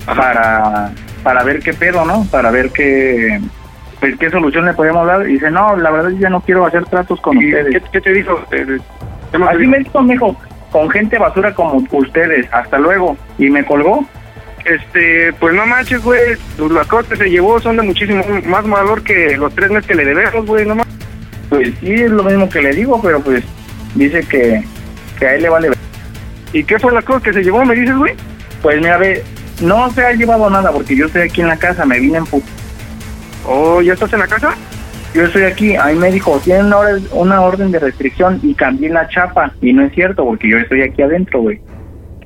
para 0.06 0.92
para 1.24 1.42
ver 1.42 1.58
qué 1.58 1.74
pedo, 1.74 2.04
¿no? 2.04 2.24
Para 2.30 2.52
ver 2.52 2.70
qué 2.70 3.40
pues 3.98 4.16
qué 4.20 4.30
solución 4.30 4.66
le 4.66 4.74
podíamos 4.74 5.04
dar. 5.04 5.28
Y 5.28 5.32
dice, 5.32 5.50
no, 5.50 5.76
la 5.76 5.90
verdad 5.90 6.10
yo 6.10 6.18
ya 6.18 6.30
no 6.30 6.42
quiero 6.42 6.64
hacer 6.64 6.84
tratos 6.84 7.20
con 7.20 7.42
¿Y 7.42 7.46
ustedes. 7.46 7.82
¿Qué, 7.82 7.88
qué 7.94 8.00
te 8.00 8.12
dijo? 8.12 8.40
Eh, 8.52 8.78
¿qué 9.32 9.38
más 9.38 9.48
te 9.48 9.54
Así 9.56 9.66
dijo? 9.66 9.70
me 9.72 9.78
dijo, 9.78 10.02
mijo, 10.02 10.36
con 10.70 10.88
gente 10.90 11.18
basura 11.18 11.52
como 11.52 11.84
ustedes, 11.90 12.46
hasta 12.52 12.78
luego. 12.78 13.16
Y 13.38 13.50
me 13.50 13.64
colgó. 13.64 14.06
Este, 14.64 15.32
pues 15.34 15.54
no 15.54 15.66
manches, 15.66 16.02
güey. 16.02 16.36
Pues 16.56 16.70
las 16.70 16.86
cosas 16.86 17.10
que 17.10 17.16
se 17.16 17.30
llevó 17.30 17.60
son 17.60 17.76
de 17.76 17.82
muchísimo 17.82 18.24
más 18.46 18.68
valor 18.68 19.02
que 19.02 19.36
los 19.36 19.54
tres 19.54 19.70
meses 19.70 19.86
que 19.86 19.94
le 19.94 20.04
debemos, 20.04 20.46
güey, 20.46 20.66
no 20.66 20.76
manches. 20.76 20.94
Pues 21.48 21.72
sí, 21.80 21.92
es 21.92 22.10
lo 22.10 22.22
mismo 22.22 22.48
que 22.48 22.62
le 22.62 22.74
digo, 22.74 23.00
pero 23.02 23.20
pues 23.20 23.44
dice 23.94 24.20
que, 24.22 24.62
que 25.18 25.26
a 25.26 25.34
él 25.34 25.42
le 25.42 25.48
vale. 25.48 25.70
¿Y 26.52 26.64
qué 26.64 26.78
fue 26.78 26.92
las 26.92 27.04
cosas 27.04 27.22
que 27.22 27.32
se 27.32 27.42
llevó, 27.42 27.64
me 27.64 27.74
dices, 27.74 27.96
güey? 27.96 28.14
Pues 28.62 28.80
mira, 28.80 28.98
ve, 28.98 29.22
no 29.60 29.90
se 29.90 30.04
ha 30.04 30.12
llevado 30.12 30.48
nada 30.48 30.70
porque 30.70 30.96
yo 30.96 31.06
estoy 31.06 31.22
aquí 31.22 31.40
en 31.40 31.48
la 31.48 31.56
casa, 31.56 31.84
me 31.84 31.98
vine 31.98 32.18
en 32.18 32.26
pu 32.26 32.42
¿Oh, 33.46 33.82
ya 33.82 33.94
estás 33.94 34.12
en 34.12 34.20
la 34.20 34.28
casa? 34.28 34.54
Yo 35.14 35.24
estoy 35.24 35.42
aquí, 35.42 35.76
ahí 35.76 35.96
me 35.96 36.10
dijo, 36.10 36.40
tienen 36.42 36.72
una 37.10 37.40
orden 37.42 37.70
de 37.70 37.78
restricción 37.78 38.40
y 38.42 38.54
cambié 38.54 38.88
la 38.88 39.08
chapa. 39.08 39.52
Y 39.60 39.72
no 39.72 39.84
es 39.84 39.92
cierto, 39.92 40.24
porque 40.24 40.48
yo 40.48 40.58
estoy 40.58 40.82
aquí 40.82 41.02
adentro, 41.02 41.40
güey. 41.40 41.60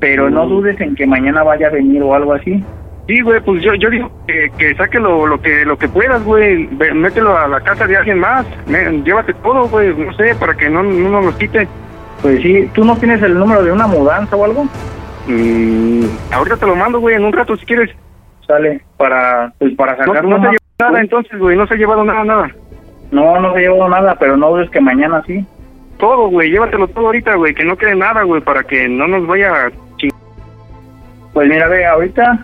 Pero 0.00 0.28
no 0.30 0.46
dudes 0.46 0.80
en 0.80 0.94
que 0.94 1.06
mañana 1.06 1.42
vaya 1.42 1.68
a 1.68 1.70
venir 1.70 2.02
o 2.02 2.14
algo 2.14 2.34
así. 2.34 2.62
Sí, 3.08 3.20
güey, 3.20 3.40
pues 3.40 3.62
yo, 3.62 3.72
yo 3.74 3.88
digo 3.88 4.10
que, 4.26 4.50
que 4.58 4.74
saque 4.74 4.98
lo, 4.98 5.26
lo 5.26 5.40
que 5.40 5.64
lo 5.64 5.78
que 5.78 5.88
puedas, 5.88 6.22
güey. 6.24 6.66
Mételo 6.94 7.36
a 7.38 7.46
la 7.46 7.60
casa 7.60 7.86
de 7.86 7.96
alguien 7.96 8.18
más. 8.18 8.44
Me- 8.66 9.02
llévate 9.02 9.32
todo, 9.34 9.68
güey, 9.68 9.94
no 9.96 10.12
sé, 10.14 10.34
para 10.34 10.54
que 10.54 10.68
no, 10.68 10.82
no 10.82 11.08
nos 11.10 11.24
los 11.26 11.34
quite. 11.36 11.68
Pues 12.20 12.40
sí, 12.42 12.68
¿tú 12.74 12.84
no 12.84 12.96
tienes 12.96 13.22
el 13.22 13.38
número 13.38 13.62
de 13.62 13.70
una 13.72 13.86
mudanza 13.86 14.34
o 14.36 14.44
algo? 14.44 14.66
Mm, 15.28 16.04
ahorita 16.32 16.56
te 16.56 16.66
lo 16.66 16.76
mando, 16.76 16.98
güey, 17.00 17.14
en 17.16 17.24
un 17.24 17.32
rato 17.32 17.56
si 17.56 17.64
quieres. 17.66 17.90
Sale, 18.46 18.80
para, 18.96 19.52
pues 19.58 19.74
para 19.74 19.92
No, 19.96 20.04
sacar 20.06 20.24
no 20.24 20.36
se 20.40 20.46
ha 20.46 20.50
llevado 20.50 20.58
nada 20.80 21.00
entonces, 21.00 21.38
güey, 21.38 21.56
no 21.56 21.66
se 21.66 21.74
ha 21.74 21.76
llevado 21.76 22.04
nada, 22.04 22.24
nada. 22.24 22.50
No, 23.10 23.40
no 23.40 23.52
se 23.54 23.60
llevó 23.60 23.88
nada, 23.88 24.16
pero 24.18 24.36
no 24.36 24.50
dudes 24.50 24.70
que 24.70 24.80
mañana 24.80 25.22
sí. 25.26 25.44
Todo, 25.98 26.28
güey, 26.28 26.50
llévatelo 26.50 26.88
todo 26.88 27.06
ahorita, 27.06 27.34
güey, 27.36 27.54
que 27.54 27.64
no 27.64 27.76
quede 27.76 27.94
nada, 27.96 28.22
güey, 28.22 28.40
para 28.42 28.62
que 28.64 28.88
no 28.88 29.06
nos 29.08 29.26
vaya. 29.26 29.70
Pues 31.36 31.50
mira, 31.50 31.68
ve, 31.68 31.84
ahorita 31.84 32.38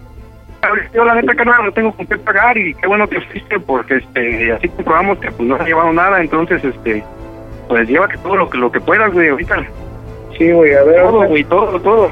Yo 0.93 1.03
la 1.03 1.15
neta, 1.15 1.35
carnal, 1.35 1.65
no 1.65 1.73
tengo 1.73 1.93
con 1.97 2.07
qué 2.07 2.19
pagar 2.19 2.59
y 2.59 2.75
qué 2.75 2.87
bueno 2.87 3.09
que 3.09 3.23
fuiste 3.23 3.59
porque, 3.61 3.97
este, 3.97 4.53
así 4.53 4.69
comprobamos 4.69 5.19
que 5.19 5.31
pues 5.31 5.49
no 5.49 5.57
se 5.57 5.63
ha 5.63 5.67
llevado 5.67 5.95
nada, 5.95 6.21
entonces, 6.21 6.63
este, 6.63 7.03
pues 7.69 7.89
llévate 7.89 8.19
todo 8.19 8.37
lo 8.37 8.51
que, 8.51 8.59
lo 8.59 8.71
que 8.71 8.81
puedas, 8.81 9.11
güey, 9.11 9.31
ahorita. 9.31 9.65
Sí, 10.37 10.53
güey, 10.53 10.75
a 10.75 10.83
ver. 10.85 10.97
Todo, 10.97 11.07
ahorita- 11.23 11.27
güey, 11.31 11.45
todo, 11.45 11.81
todo. 11.81 12.11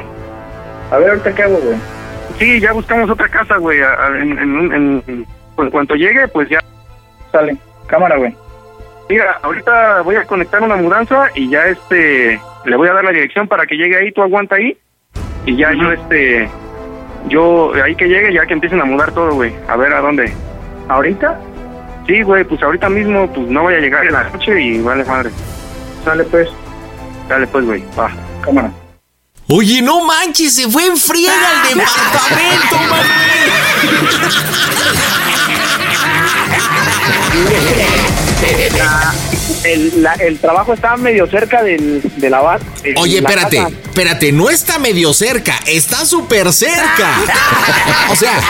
A 0.90 0.96
ver, 0.96 1.10
ahorita 1.10 1.34
qué 1.34 1.42
hago, 1.42 1.58
güey. 1.58 1.76
Sí, 2.38 2.58
ya 2.60 2.72
buscamos 2.72 3.10
otra 3.10 3.28
casa, 3.28 3.58
güey, 3.58 3.82
a- 3.82 4.06
a- 4.06 4.18
en, 4.18 4.38
en, 4.38 4.72
en- 5.06 5.26
pues, 5.56 5.66
en 5.66 5.70
cuanto 5.70 5.94
llegue, 5.96 6.26
pues 6.28 6.48
ya. 6.48 6.60
Sale, 7.30 7.58
cámara, 7.88 8.16
güey. 8.16 8.34
Mira, 9.10 9.38
ahorita 9.42 10.00
voy 10.00 10.16
a 10.16 10.24
conectar 10.24 10.62
una 10.62 10.76
mudanza 10.76 11.26
y 11.34 11.50
ya, 11.50 11.66
este, 11.66 12.40
le 12.64 12.76
voy 12.76 12.88
a 12.88 12.94
dar 12.94 13.04
la 13.04 13.10
dirección 13.12 13.46
para 13.48 13.66
que 13.66 13.76
llegue 13.76 13.96
ahí, 13.98 14.12
tú 14.12 14.22
aguanta 14.22 14.56
ahí 14.56 14.78
y 15.46 15.56
ya 15.56 15.72
yo, 15.72 15.92
este, 15.92 16.48
yo, 17.28 17.72
ahí 17.82 17.94
que 17.94 18.06
llegue, 18.08 18.32
ya 18.32 18.46
que 18.46 18.54
empiecen 18.54 18.80
a 18.80 18.84
mudar 18.84 19.12
todo, 19.12 19.34
güey, 19.34 19.54
a 19.68 19.76
ver 19.76 19.92
a 19.92 20.00
dónde. 20.00 20.32
¿Ahorita? 20.88 21.38
Sí, 22.06 22.22
güey, 22.22 22.44
pues 22.44 22.62
ahorita 22.62 22.88
mismo, 22.88 23.30
pues 23.32 23.46
no 23.48 23.62
voy 23.62 23.74
a 23.74 23.78
llegar 23.78 24.04
en 24.06 24.12
la 24.12 24.24
noche 24.24 24.60
y 24.60 24.80
vale 24.80 25.04
madre. 25.04 25.30
Sale, 26.04 26.24
pues. 26.24 26.48
Dale, 27.28 27.46
pues, 27.46 27.64
güey, 27.64 27.84
va. 27.98 28.10
Cámara. 28.40 28.70
Oye, 29.48 29.82
no 29.82 30.04
manches, 30.04 30.54
se 30.54 30.68
fue 30.68 30.86
en 30.86 30.96
friega 30.96 31.32
el 31.70 31.76
departamento, 31.76 32.76
La- 38.76 39.12
el, 39.64 40.02
la- 40.02 40.14
el 40.14 40.38
trabajo 40.38 40.72
estaba 40.72 40.96
medio 40.96 41.26
cerca 41.28 41.62
del, 41.62 42.00
de 42.16 42.30
la 42.30 42.40
base. 42.40 42.64
Oye, 42.96 43.18
espérate, 43.18 43.56
casa. 43.56 43.68
espérate, 43.68 44.32
no 44.32 44.50
está 44.50 44.78
medio 44.78 45.12
cerca, 45.12 45.58
está 45.66 46.04
súper 46.04 46.52
cerca. 46.52 47.18
O 48.11 48.16
sea, 48.16 48.40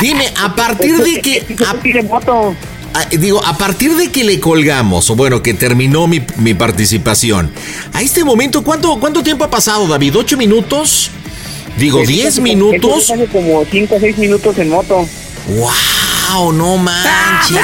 dime, 0.00 0.26
a 0.40 0.54
partir 0.54 0.96
de 0.98 1.20
que... 1.20 1.44
a- 2.94 3.04
digo, 3.16 3.44
a 3.44 3.56
partir 3.58 3.94
de 3.94 4.10
que 4.10 4.24
le 4.24 4.40
colgamos, 4.40 5.08
o 5.10 5.16
bueno, 5.16 5.42
que 5.42 5.54
terminó 5.54 6.06
mi, 6.06 6.24
mi 6.36 6.54
participación, 6.54 7.50
a 7.92 8.02
este 8.02 8.24
momento, 8.24 8.62
¿cuánto, 8.64 8.98
¿cuánto 8.98 9.22
tiempo 9.22 9.44
ha 9.44 9.50
pasado, 9.50 9.86
David? 9.86 10.16
¿Ocho 10.16 10.36
minutos? 10.36 11.10
Digo, 11.76 12.00
Este, 12.00 12.12
¿diez 12.12 12.28
hace- 12.28 12.40
minutos? 12.40 13.02
este 13.02 13.12
hace 13.14 13.26
como 13.26 13.64
5 13.70 13.94
o 13.94 14.00
6 14.00 14.18
minutos 14.18 14.58
en 14.58 14.70
moto. 14.70 15.06
¡Wow! 15.48 15.70
¡No 16.28 16.76
manches! 16.76 17.58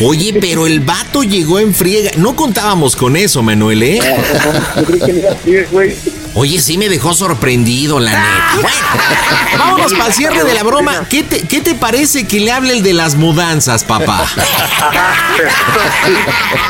Oye, 0.00 0.38
pero 0.40 0.66
el 0.66 0.80
vato 0.80 1.22
llegó 1.22 1.58
en 1.58 1.74
friega. 1.74 2.12
No 2.16 2.36
contábamos 2.36 2.94
con 2.94 3.16
eso, 3.16 3.42
Manuel, 3.42 3.82
¿eh? 3.82 4.00
Oye, 6.38 6.60
sí 6.60 6.76
me 6.76 6.90
dejó 6.90 7.14
sorprendido, 7.14 7.98
la 7.98 8.10
neta. 8.10 8.48
Bueno, 8.56 8.68
vámonos 9.58 9.92
para 9.94 10.06
el 10.08 10.12
cierre 10.12 10.44
de 10.44 10.52
la 10.52 10.62
broma. 10.62 11.06
¿Qué 11.08 11.22
te, 11.22 11.40
¿Qué 11.48 11.62
te 11.62 11.74
parece 11.74 12.26
que 12.26 12.40
le 12.40 12.52
hable 12.52 12.74
el 12.74 12.82
de 12.82 12.92
las 12.92 13.14
mudanzas, 13.14 13.84
papá? 13.84 14.26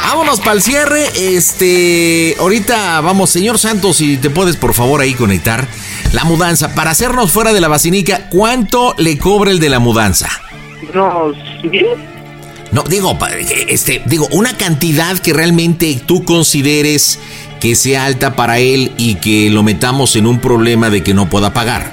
Vámonos 0.04 0.38
para 0.40 0.52
el 0.52 0.62
cierre. 0.62 1.10
Este, 1.36 2.36
ahorita 2.38 3.00
vamos, 3.00 3.30
señor 3.30 3.58
Santos, 3.58 3.96
si 3.96 4.16
te 4.16 4.30
puedes 4.30 4.56
por 4.56 4.72
favor 4.72 5.00
ahí 5.00 5.14
conectar 5.14 5.66
la 6.12 6.24
mudanza 6.24 6.74
para 6.74 6.92
hacernos 6.92 7.32
fuera 7.32 7.52
de 7.52 7.60
la 7.60 7.68
vacinica. 7.68 8.28
¿Cuánto 8.30 8.94
le 8.98 9.18
cobra 9.18 9.50
el 9.50 9.58
de 9.58 9.68
la 9.68 9.78
mudanza? 9.80 10.28
10. 11.62 11.84
No, 12.72 12.82
digo, 12.82 13.18
pa- 13.18 13.30
este, 13.68 14.02
digo, 14.06 14.28
una 14.32 14.56
cantidad 14.56 15.18
que 15.18 15.32
realmente 15.32 16.00
tú 16.04 16.24
consideres 16.24 17.18
que 17.66 17.74
sea 17.74 18.04
alta 18.04 18.36
para 18.36 18.58
él 18.60 18.92
y 18.96 19.16
que 19.16 19.50
lo 19.50 19.64
metamos 19.64 20.14
en 20.14 20.26
un 20.28 20.38
problema 20.40 20.88
de 20.88 21.02
que 21.02 21.14
no 21.14 21.28
pueda 21.28 21.52
pagar. 21.52 21.90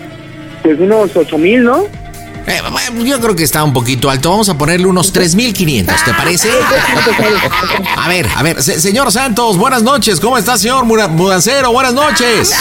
Pues 0.62 0.80
unos 0.80 1.10
8 1.16 1.36
mil, 1.40 1.64
¿no? 1.64 1.86
Eh, 2.46 2.60
yo 3.06 3.20
creo 3.20 3.36
que 3.36 3.44
está 3.44 3.64
un 3.64 3.74
poquito 3.74 4.08
alto. 4.12 4.30
Vamos 4.30 4.50
a 4.50 4.58
ponerle 4.58 4.86
unos 4.86 5.12
3.500, 5.16 6.04
¿te 6.06 6.14
parece? 6.14 6.50
A 7.98 8.08
ver, 8.08 8.28
a 8.36 8.44
ver, 8.44 8.62
se- 8.62 8.80
señor 8.82 9.12
Santos, 9.12 9.58
buenas 9.58 9.82
noches. 9.82 10.20
¿Cómo 10.20 10.38
está, 10.38 10.58
señor 10.58 10.86
Mudancero? 10.86 11.72
Buenas 11.72 11.94
noches. 11.94 12.52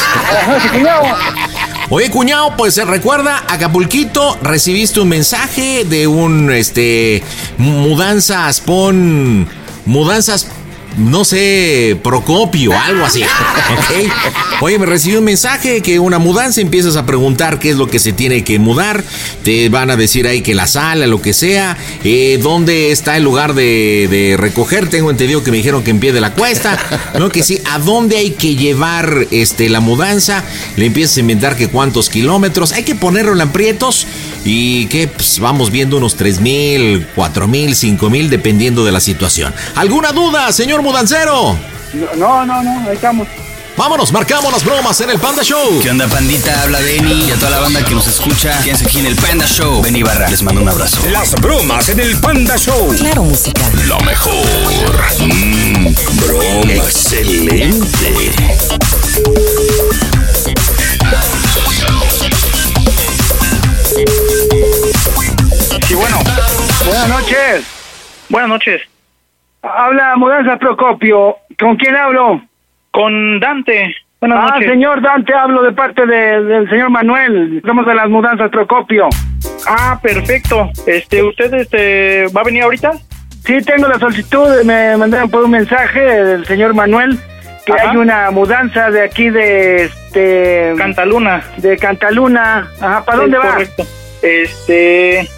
Oye, 1.91 2.11
cuñado, 2.11 2.55
pues 2.57 2.75
se 2.75 2.85
recuerda, 2.87 3.43
Acapulquito, 3.49 4.39
recibiste 4.41 5.01
un 5.01 5.09
mensaje 5.11 5.85
de 5.85 6.07
un, 6.07 6.51
este, 6.51 7.23
mudanzas, 7.59 8.61
pon, 8.61 9.49
mudanzas, 9.85 10.47
no 10.97 11.25
sé, 11.25 11.99
Procopio, 12.03 12.73
algo 12.87 13.05
así. 13.05 13.23
Oye, 14.61 14.79
me 14.79 14.87
recibí 14.87 15.17
un 15.17 15.25
mensaje 15.25 15.81
que 15.81 15.99
una 15.99 16.19
mudanza, 16.19 16.61
empiezas 16.61 16.97
a 16.97 17.07
preguntar 17.07 17.59
qué 17.59 17.71
es 17.71 17.77
lo 17.77 17.89
que 17.89 17.99
se 17.99 18.13
tiene 18.13 18.45
que 18.45 18.59
mudar, 18.59 19.03
te 19.43 19.69
van 19.69 19.91
a 19.91 19.97
decir 19.97 20.27
ahí 20.27 20.43
que 20.43 20.55
la 20.55 20.67
sala, 20.67 21.07
lo 21.07 21.21
que 21.21 21.33
sea, 21.33 21.77
eh, 22.05 22.39
dónde 22.43 22.93
está 22.93 23.17
el 23.17 23.25
lugar 23.25 23.55
de, 23.55 24.09
de 24.11 24.37
recoger, 24.37 24.89
tengo 24.89 25.11
entendido 25.11 25.43
que 25.43 25.51
me 25.51 25.57
dijeron 25.57 25.83
que 25.83 25.91
en 25.91 26.01
pie 26.01 26.13
de 26.13 26.21
la 26.21 26.33
cuesta, 26.33 26.79
¿no? 27.19 27.31
Que 27.31 27.43
sí, 27.43 27.61
a 27.71 27.79
dónde 27.79 28.17
hay 28.17 28.31
que 28.31 28.55
llevar 28.55 29.27
este, 29.31 29.69
la 29.69 29.81
mudanza, 29.81 30.45
le 30.77 30.87
empiezas 30.87 31.17
a 31.17 31.21
inventar 31.21 31.57
que 31.57 31.69
cuántos 31.69 32.09
kilómetros, 32.09 32.73
hay 32.73 32.85
que 32.85 32.95
ponerlo 32.95 33.33
en 33.33 33.41
aprietos 33.41 34.07
y 34.45 34.87
que 34.87 35.09
pues, 35.09 35.39
vamos 35.39 35.71
viendo 35.71 35.97
unos 35.97 36.17
3 36.17 36.41
mil, 36.41 37.07
4 37.15 37.49
mil, 37.49 37.75
5 37.75 38.11
mil, 38.11 38.31
dependiendo 38.31 38.85
de 38.85 38.93
la 38.93 39.01
situación. 39.01 39.55
¿Alguna 39.75 40.13
duda, 40.13 40.53
señor 40.53 40.83
mudancero? 40.83 41.57
No, 42.17 42.47
no, 42.47 42.63
no, 42.63 42.89
ahí 42.89 42.95
estamos. 42.95 43.29
Vámonos, 43.77 44.13
marcamos 44.13 44.53
las 44.53 44.65
bromas 44.65 45.01
en 45.01 45.11
el 45.11 45.19
Panda 45.19 45.43
Show. 45.43 45.81
¿Qué 45.83 45.91
onda, 45.91 46.07
pandita? 46.07 46.63
Habla 46.63 46.81
Denny 46.81 47.25
y 47.29 47.31
a 47.31 47.37
toda 47.37 47.51
la 47.51 47.61
banda 47.61 47.83
que 47.83 47.95
nos 47.95 48.07
escucha. 48.07 48.61
Quédense 48.63 48.85
aquí 48.87 48.99
en 48.99 49.07
el 49.07 49.17
Panda 49.17 49.47
Show. 49.47 49.83
Benny 49.83 50.03
Barra, 50.03 50.29
les 50.29 50.43
mando 50.43 50.61
un 50.61 50.69
abrazo. 50.69 50.99
Las 51.11 51.33
bromas 51.41 51.89
en 51.89 52.01
el 52.01 52.19
Panda 52.19 52.59
Show. 52.59 52.95
Claro, 52.97 53.25
música. 53.25 53.63
Lo 53.87 53.99
mejor. 54.01 54.47
Mmm, 55.21 55.95
broma. 56.21 56.73
Excelente. 56.75 58.13
Buenas 67.03 67.21
noches. 67.21 68.27
Buenas 68.29 68.49
noches. 68.49 68.83
Habla 69.61 70.15
Mudanza 70.15 70.57
Procopio. 70.57 71.37
¿Con 71.59 71.75
quién 71.75 71.97
hablo? 71.97 72.41
Con 72.93 73.41
Dante. 73.41 73.93
Buenas 74.21 74.39
ah, 74.41 74.55
noches. 74.55 74.71
señor 74.71 75.03
Dante, 75.03 75.35
hablo 75.35 75.63
de 75.65 75.73
parte 75.73 76.07
de- 76.07 76.45
del 76.45 76.71
señor 76.71 76.91
Manuel. 76.91 77.61
Somos 77.67 77.87
de 77.87 77.95
las 77.97 78.09
Mudanzas 78.09 78.51
Procopio. 78.51 79.09
Ah, 79.67 79.99
perfecto. 80.01 80.71
Este, 80.87 81.25
¿usted 81.25 81.53
este, 81.55 82.27
va 82.29 82.43
a 82.43 82.45
venir 82.45 82.63
ahorita? 82.63 82.93
Sí, 83.45 83.61
tengo 83.63 83.89
la 83.89 83.99
solicitud. 83.99 84.63
Me 84.65 84.97
mandaron 84.97 85.29
por 85.29 85.43
un 85.43 85.51
mensaje 85.51 85.99
del 86.01 86.47
señor 86.47 86.73
Manuel 86.73 87.19
que 87.67 87.73
Ajá. 87.73 87.91
hay 87.91 87.97
una 87.97 88.31
mudanza 88.31 88.91
de 88.93 89.03
aquí 89.03 89.29
de 89.29 89.85
este 89.87 90.75
Cantaluna. 90.79 91.43
de 91.57 91.77
Cantaluna. 91.79 92.69
Ajá, 92.81 93.05
¿para 93.05 93.19
dónde 93.19 93.39
va? 93.39 93.55
correcto. 93.55 93.83
Este, 94.23 95.29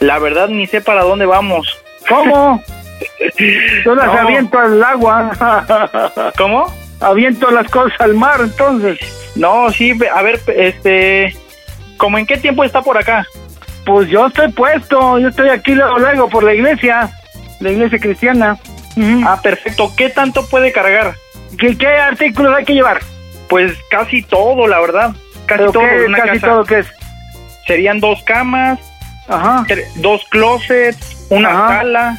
la 0.00 0.18
verdad 0.18 0.48
ni 0.48 0.66
sé 0.66 0.80
para 0.80 1.02
dónde 1.02 1.26
vamos. 1.26 1.78
¿Cómo? 2.08 2.62
Yo 3.84 3.94
las 3.94 4.06
No. 4.06 4.12
aviento 4.20 4.58
al 4.58 4.82
agua. 4.82 6.32
¿Cómo? 6.38 6.72
Aviento 7.00 7.50
las 7.50 7.68
cosas 7.70 8.00
al 8.00 8.14
mar, 8.14 8.40
entonces. 8.40 8.98
No, 9.34 9.70
sí, 9.72 9.92
a 10.14 10.22
ver, 10.22 10.40
este, 10.56 11.36
¿cómo 11.96 12.18
en 12.18 12.26
qué 12.26 12.36
tiempo 12.36 12.62
está 12.64 12.82
por 12.82 12.96
acá? 12.98 13.26
Pues 13.84 14.08
yo 14.08 14.26
estoy 14.28 14.52
puesto, 14.52 15.18
yo 15.18 15.28
estoy 15.28 15.48
aquí 15.48 15.74
luego, 15.74 15.98
luego 15.98 16.28
por 16.28 16.44
la 16.44 16.54
iglesia, 16.54 17.10
la 17.58 17.70
iglesia 17.72 17.98
cristiana. 17.98 18.56
Ah, 19.26 19.40
perfecto. 19.42 19.90
¿Qué 19.96 20.10
tanto 20.10 20.46
puede 20.48 20.70
cargar? 20.70 21.14
¿Qué, 21.58 21.76
qué 21.76 21.86
artículos 21.88 22.54
hay 22.56 22.64
que 22.64 22.74
llevar? 22.74 23.00
Pues 23.48 23.72
casi 23.90 24.22
todo, 24.22 24.68
la 24.68 24.78
verdad. 24.80 25.12
Casi 25.46 25.58
¿Pero 25.60 25.72
todo. 25.72 25.82
qué- 25.82 26.04
una 26.06 26.18
casi 26.18 26.28
casa. 26.38 26.46
todo 26.46 26.64
qué 26.64 26.78
es? 26.80 26.86
Serían 27.66 27.98
dos 27.98 28.22
camas, 28.22 28.78
Ajá. 29.28 29.64
dos 29.96 30.22
closets, 30.30 31.26
una 31.30 31.48
Ajá. 31.50 31.68
sala. 31.78 32.18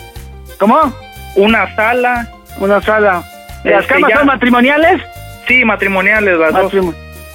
¿Cómo? 0.60 0.94
Una 1.36 1.76
sala. 1.76 2.28
Una 2.60 2.82
sala. 2.82 3.24
¿Las 3.64 3.82
Este, 3.82 3.94
camas 3.96 4.10
ya- 4.12 4.18
son 4.18 4.26
matrimoniales? 4.28 5.02
Sí, 5.48 5.66
matrimoniales 5.66 6.38
las 6.38 6.54
dos. 6.54 6.74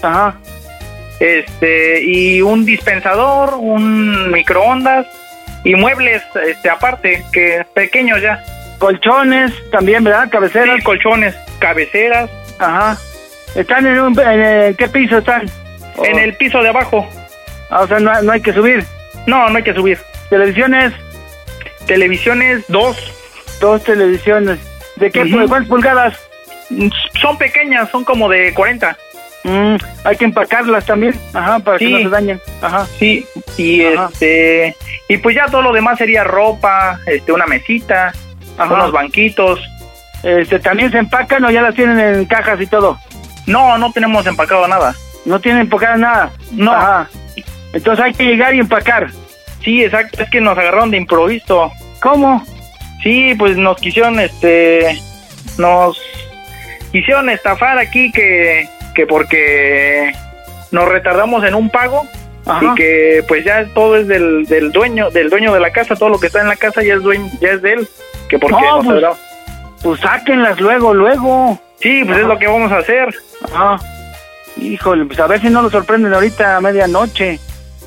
Ajá. 0.03 0.35
Este, 1.21 2.03
y 2.05 2.41
un 2.43 2.65
dispensador, 2.65 3.55
un 3.55 4.31
microondas 4.31 5.07
y 5.65 5.75
muebles 5.75 6.23
este 6.47 6.71
aparte, 6.71 7.25
que 7.33 7.67
pequeños 7.75 8.23
ya. 8.23 8.43
Colchones 8.79 9.53
también, 9.73 10.05
¿verdad? 10.05 10.29
Cabeceras. 10.31 10.77
Sí, 10.77 10.83
colchones, 10.83 11.35
cabeceras. 11.59 12.31
Ajá. 12.61 12.97
¿Están 13.57 13.87
en, 13.87 13.99
un, 13.99 14.21
en, 14.21 14.75
qué 14.77 14.89
piso 14.89 15.19
están? 15.19 15.43
En 16.05 16.15
Oh. 16.15 16.19
el 16.19 16.37
piso 16.37 16.63
de 16.63 16.69
abajo. 16.69 17.05
Ah, 17.71 17.81
o 17.81 17.89
sea, 17.89 17.99
no, 17.99 18.23
no 18.23 18.31
hay 18.33 18.41
que 18.41 18.53
subir. 18.53 18.85
No, 19.29 19.49
no 19.51 19.57
hay 19.59 19.63
que 19.63 19.75
subir. 19.75 19.99
¿Televisiones? 20.31 20.93
televisiones, 21.87 22.65
dos. 22.69 22.97
Dos 23.61 23.83
televisiones. 23.85 24.59
¿De 24.97 25.11
qué? 25.11 25.25
¿De 25.25 25.31
cuántas 25.49 25.69
pulgadas? 25.69 26.19
Son 27.21 27.39
pequeñas, 27.39 27.91
son 27.91 28.05
como 28.05 28.29
de 28.29 28.53
40. 28.55 28.97
Mm, 29.45 29.77
hay 30.05 30.17
que 30.17 30.25
empacarlas 30.27 30.85
también, 30.85 31.15
ajá, 31.33 31.59
para 31.61 31.79
que 31.79 31.87
Sí. 31.87 31.93
no 31.93 31.99
se 32.01 32.09
dañen. 32.09 32.41
Ajá. 32.61 32.87
Sí, 32.99 33.25
y 33.57 33.85
Ajá. 33.85 34.11
este 34.13 34.77
y 35.09 35.17
pues 35.19 35.35
ya 35.37 35.47
todo 35.47 35.63
lo 35.63 35.73
demás 35.73 35.97
sería 35.97 36.25
ropa, 36.25 37.01
este 37.07 37.33
una 37.33 37.47
mesita, 37.47 38.13
Ajá. 38.59 38.75
unos 38.75 38.93
banquitos. 38.93 39.61
Este, 40.23 40.59
¿También 40.59 40.91
se 40.91 40.99
empacan 40.99 41.45
o 41.45 41.51
ya 41.51 41.63
las 41.63 41.75
tienen 41.75 41.99
en 42.01 42.25
cajas 42.27 42.61
y 42.61 42.67
todo? 42.67 42.99
No, 43.47 43.79
no 43.79 43.93
tenemos 43.93 44.27
empacado 44.27 44.67
nada. 44.69 44.95
No 45.25 45.41
tienen 45.41 45.63
empacadas 45.63 45.99
nada. 45.99 46.31
No. 46.53 46.73
Ajá. 46.73 47.09
Entonces 47.73 48.05
hay 48.05 48.15
que 48.15 48.25
llegar 48.25 48.55
y 48.55 48.61
empacar. 48.61 49.09
Sí, 49.63 49.85
exacto, 49.85 50.23
es 50.23 50.31
que 50.31 50.41
nos 50.41 50.57
agarraron 50.57 50.91
de 50.91 50.97
improviso. 50.97 51.71
¿Cómo? 52.01 52.45
Sí, 53.03 53.35
pues 53.39 53.57
nos 53.57 53.77
quisieron 53.79 54.19
este 54.21 54.99
nos 55.57 56.01
quisieron 56.93 57.29
estafar 57.29 57.79
aquí 57.79 58.11
que 58.13 58.69
que 58.95 59.07
porque 59.07 60.13
nos 60.71 60.89
retardamos 60.89 61.45
en 61.45 61.55
un 61.55 61.71
pago 61.71 62.07
Ajá. 62.47 62.65
y 62.65 62.75
que 62.75 63.25
pues 63.29 63.45
ya 63.45 63.65
todo 63.75 63.97
es 63.97 64.09
del, 64.09 64.47
del 64.47 64.73
dueño 64.73 65.11
del 65.11 65.31
dueño 65.31 65.53
de 65.53 65.61
la 65.61 65.71
casa, 65.71 65.95
todo 65.97 66.09
lo 66.09 66.19
que 66.19 66.29
está 66.29 66.41
en 66.41 66.49
la 66.49 66.57
casa 66.57 66.83
ya 66.83 66.95
es 66.95 67.03
dueño, 67.03 67.31
ya 67.41 67.51
es 67.51 67.63
de 67.63 67.75
él, 67.75 67.89
que 68.29 68.39
porque 68.39 68.57
No, 68.61 68.83
nos 68.83 69.01
pues. 69.03 69.19
Pues 69.83 70.01
sáquenlas 70.01 70.61
luego, 70.61 70.93
luego. 70.93 71.61
Sí, 71.81 72.03
pues 72.05 72.19
es 72.19 72.27
lo 72.27 72.39
que 72.39 72.49
vamos 72.49 72.73
a 72.73 72.79
hacer. 72.79 73.15
Ajá. 73.45 73.79
Híjole, 74.57 75.05
pues 75.05 75.21
a 75.21 75.29
ver 75.29 75.41
si 75.41 75.49
no 75.51 75.63
lo 75.63 75.71
sorprenden 75.71 76.13
ahorita 76.13 76.57
a 76.57 76.61
medianoche. 76.61 77.39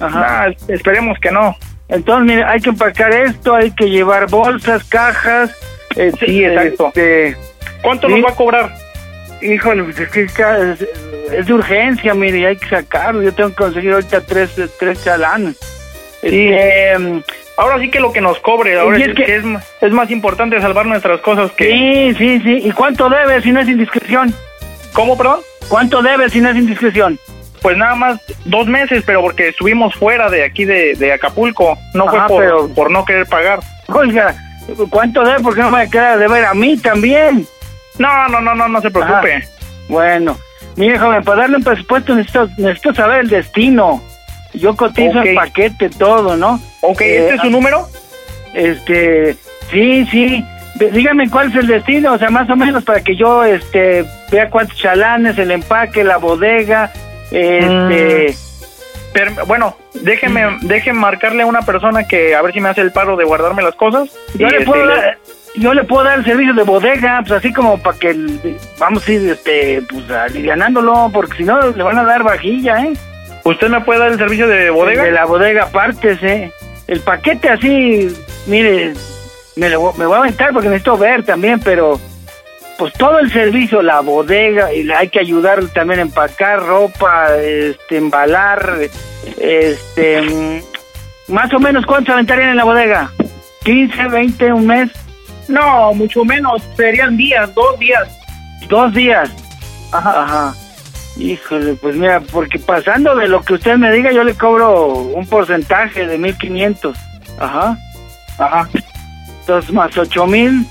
Ajá. 0.01 0.47
Esperemos 0.67 1.17
que 1.19 1.31
no. 1.31 1.55
Entonces, 1.89 2.25
mire, 2.25 2.43
hay 2.45 2.59
que 2.61 2.69
empacar 2.69 3.13
esto, 3.13 3.53
hay 3.55 3.71
que 3.71 3.89
llevar 3.89 4.29
bolsas, 4.29 4.83
cajas. 4.85 5.51
este, 5.95 6.25
Sí, 6.25 6.43
exacto. 6.43 6.87
este, 6.87 7.35
¿Cuánto 7.81 8.07
sí. 8.07 8.13
nos 8.15 8.25
va 8.25 8.29
a 8.33 8.35
cobrar? 8.35 8.73
Híjole, 9.41 9.83
pues 9.83 9.99
es 9.99 10.09
que 10.09 10.43
de 11.43 11.53
urgencia, 11.53 12.13
mire, 12.13 12.45
hay 12.45 12.55
que 12.57 12.69
sacarlo. 12.69 13.21
Yo 13.23 13.33
tengo 13.33 13.49
que 13.49 13.55
conseguir 13.55 13.91
ahorita 13.93 14.21
tres, 14.21 14.51
tres 14.79 15.03
chalanes. 15.03 15.57
Sí. 16.21 16.47
Este, 16.49 17.23
Ahora 17.57 17.79
sí 17.79 17.91
que 17.91 17.99
lo 17.99 18.11
que 18.13 18.21
nos 18.21 18.39
cobre, 18.39 18.79
ahora 18.79 18.97
es 18.97 19.07
que, 19.09 19.13
que- 19.13 19.35
es, 19.35 19.43
ma- 19.43 19.61
es 19.81 19.91
más 19.91 20.09
importante 20.09 20.59
salvar 20.61 20.85
nuestras 20.85 21.19
cosas 21.19 21.51
que... 21.51 21.69
sí, 21.69 22.15
sí, 22.17 22.39
sí. 22.43 22.61
¿Y 22.67 22.71
cuánto 22.71 23.07
debe 23.09 23.39
si 23.41 23.51
no 23.51 23.59
es 23.59 23.67
indiscreción? 23.67 24.33
¿Cómo, 24.93 25.15
perdón? 25.17 25.41
¿Cuánto 25.67 26.01
debe 26.01 26.29
si 26.29 26.39
no 26.41 26.49
es 26.49 26.55
indiscreción? 26.55 27.19
Pues 27.61 27.77
nada 27.77 27.95
más 27.95 28.19
dos 28.45 28.67
meses, 28.67 29.03
pero 29.05 29.21
porque 29.21 29.49
estuvimos 29.49 29.93
fuera 29.95 30.29
de 30.29 30.43
aquí 30.43 30.65
de, 30.65 30.95
de 30.95 31.13
Acapulco. 31.13 31.77
No 31.93 32.07
Ajá, 32.07 32.27
fue 32.27 32.27
por, 32.27 32.39
pero- 32.43 32.69
por 32.73 32.91
no 32.91 33.05
querer 33.05 33.27
pagar. 33.27 33.59
Oiga, 33.87 34.33
¿cuánto 34.89 35.23
debe? 35.23 35.41
Porque 35.41 35.61
no 35.61 35.69
me 35.71 35.89
queda 35.89 36.17
de 36.17 36.27
ver 36.27 36.45
a 36.45 36.53
mí 36.53 36.77
también. 36.77 37.45
No, 37.99 38.27
no, 38.29 38.41
no, 38.41 38.55
no, 38.55 38.67
no 38.67 38.81
se 38.81 38.89
preocupe. 38.89 39.35
Ajá. 39.35 39.45
Bueno, 39.89 40.37
mire, 40.75 40.97
joven, 40.97 41.23
para 41.23 41.41
darle 41.41 41.57
un 41.57 41.63
presupuesto 41.63 42.15
necesito, 42.15 42.47
necesito 42.57 42.93
saber 42.95 43.19
el 43.21 43.29
destino. 43.29 44.01
Yo 44.53 44.75
cotizo 44.75 45.21
el 45.21 45.35
paquete, 45.35 45.89
todo, 45.89 46.35
¿no? 46.37 46.59
Ok, 46.81 47.01
Eh, 47.01 47.19
¿este 47.19 47.35
es 47.35 47.41
su 47.41 47.49
número? 47.49 47.87
Este, 48.53 49.35
sí, 49.69 50.05
sí. 50.11 50.45
Dígame 50.91 51.29
cuál 51.29 51.49
es 51.49 51.55
el 51.55 51.67
destino, 51.67 52.13
o 52.13 52.17
sea, 52.17 52.29
más 52.29 52.49
o 52.49 52.55
menos 52.55 52.83
para 52.83 53.01
que 53.01 53.15
yo, 53.15 53.43
este, 53.43 54.03
vea 54.31 54.49
cuántos 54.49 54.77
chalanes, 54.77 55.37
el 55.37 55.51
empaque, 55.51 56.03
la 56.03 56.17
bodega, 56.17 56.91
este... 57.31 58.35
Per- 59.13 59.43
bueno, 59.45 59.75
déjeme, 59.93 60.57
déjeme 60.61 60.99
marcarle 60.99 61.43
a 61.43 61.45
una 61.45 61.61
persona 61.63 62.07
que 62.07 62.33
a 62.33 62.41
ver 62.41 62.53
si 62.53 62.61
me 62.61 62.69
hace 62.69 62.79
el 62.81 62.91
paro 62.93 63.17
de 63.17 63.25
guardarme 63.25 63.61
las 63.61 63.75
cosas. 63.75 64.09
Yo 64.35 64.47
Y, 64.47 64.49
le 64.51 64.57
este, 64.59 64.65
puedo 64.65 64.85
le- 64.85 64.95
dar, 64.95 65.17
yo 65.55 65.73
le 65.73 65.83
puedo 65.83 66.03
dar 66.05 66.19
el 66.19 66.23
servicio 66.25 66.53
de 66.53 66.63
bodega, 66.63 67.19
pues 67.19 67.31
así 67.33 67.51
como 67.51 67.77
para 67.77 67.97
que 67.97 68.11
el- 68.11 68.57
vamos 68.79 69.05
a 69.05 69.11
ir, 69.11 69.29
este, 69.31 69.81
pues 69.89 70.09
alivianándolo, 70.09 71.09
porque 71.13 71.37
si 71.37 71.43
no 71.43 71.59
le 71.71 71.83
van 71.83 71.97
a 71.97 72.05
dar 72.05 72.23
vajilla, 72.23 72.85
¿eh? 72.85 72.93
¿Usted 73.43 73.67
me 73.69 73.81
puede 73.81 73.99
dar 73.99 74.11
el 74.13 74.17
servicio 74.17 74.47
de 74.47 74.69
bodega? 74.69 75.03
De 75.03 75.11
la 75.11 75.25
bodega 75.25 75.63
aparte, 75.63 76.17
¿eh? 76.21 76.51
El 76.87 77.01
paquete 77.01 77.49
así, 77.49 78.15
mire, 78.47 78.93
me, 79.57 79.69
lo 79.69 79.91
me 79.93 80.05
voy 80.05 80.15
a 80.15 80.19
aventar 80.19 80.53
porque 80.53 80.69
necesito 80.69 80.97
ver 80.97 81.23
también, 81.23 81.59
pero 81.59 81.99
pues 82.81 82.93
todo 82.93 83.19
el 83.19 83.31
servicio, 83.31 83.83
la 83.83 83.99
bodega, 83.99 84.73
y 84.73 84.89
hay 84.89 85.09
que 85.09 85.19
ayudar 85.19 85.63
también 85.67 85.99
a 85.99 86.01
empacar 86.01 86.65
ropa, 86.65 87.27
este, 87.37 87.97
embalar, 87.97 88.75
este, 89.37 90.21
mm, 90.23 91.31
más 91.31 91.53
o 91.53 91.59
menos 91.59 91.85
cuánto 91.85 92.11
aventarían 92.11 92.49
en 92.49 92.57
la 92.57 92.63
bodega, 92.63 93.11
15, 93.65 94.07
20, 94.07 94.51
un 94.51 94.65
mes, 94.65 94.89
No, 95.47 95.93
mucho 95.93 96.25
menos. 96.25 96.63
Serían 96.75 97.17
días, 97.17 97.53
dos 97.53 97.77
días. 97.77 98.09
dos 98.67 98.91
días. 98.95 99.29
Ajá. 99.91 100.23
Ajá. 100.23 100.55
Híjole, 101.17 101.75
pues 101.75 101.95
mira, 101.95 102.19
porque 102.31 102.57
pasando 102.57 103.15
de 103.15 103.27
lo 103.27 103.43
que 103.43 103.53
usted 103.53 103.75
me 103.77 103.91
diga, 103.91 104.11
yo 104.11 104.23
le 104.23 104.33
cobro 104.33 104.87
un 104.87 105.27
porcentaje 105.27 106.07
de 106.07 106.17
1500. 106.17 106.97
Ajá. 107.37 107.77
Ajá. 108.39 108.67
Entonces, 109.41 109.71
más 109.71 109.95
8000. 109.95 110.65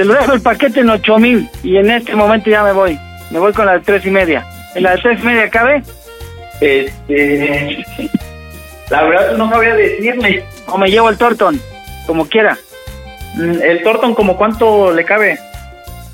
Te 0.00 0.06
lo 0.06 0.14
dejo 0.14 0.32
el 0.32 0.40
paquete 0.40 0.80
en 0.80 0.88
8000. 0.88 1.50
Y 1.62 1.76
en 1.76 1.90
este 1.90 2.16
momento 2.16 2.48
ya 2.48 2.62
me 2.62 2.72
voy. 2.72 2.98
Me 3.30 3.38
voy 3.38 3.52
con 3.52 3.66
la 3.66 3.72
de 3.72 3.80
tres 3.80 4.06
y 4.06 4.10
media. 4.10 4.46
¿En 4.74 4.82
la 4.82 4.92
de 4.92 5.02
tres 5.02 5.20
y 5.20 5.26
media 5.26 5.50
cabe? 5.50 5.82
Este. 6.58 7.84
La 8.88 9.02
verdad 9.02 9.36
no 9.36 9.50
sabría 9.50 9.74
decirle. 9.74 10.42
O 10.68 10.78
me 10.78 10.90
llevo 10.90 11.10
el 11.10 11.18
tortón. 11.18 11.60
Como 12.06 12.26
quiera. 12.26 12.56
Mm, 13.34 13.60
¿El 13.60 13.82
Torton 13.82 14.14
como 14.14 14.38
cuánto 14.38 14.90
le 14.90 15.04
cabe? 15.04 15.38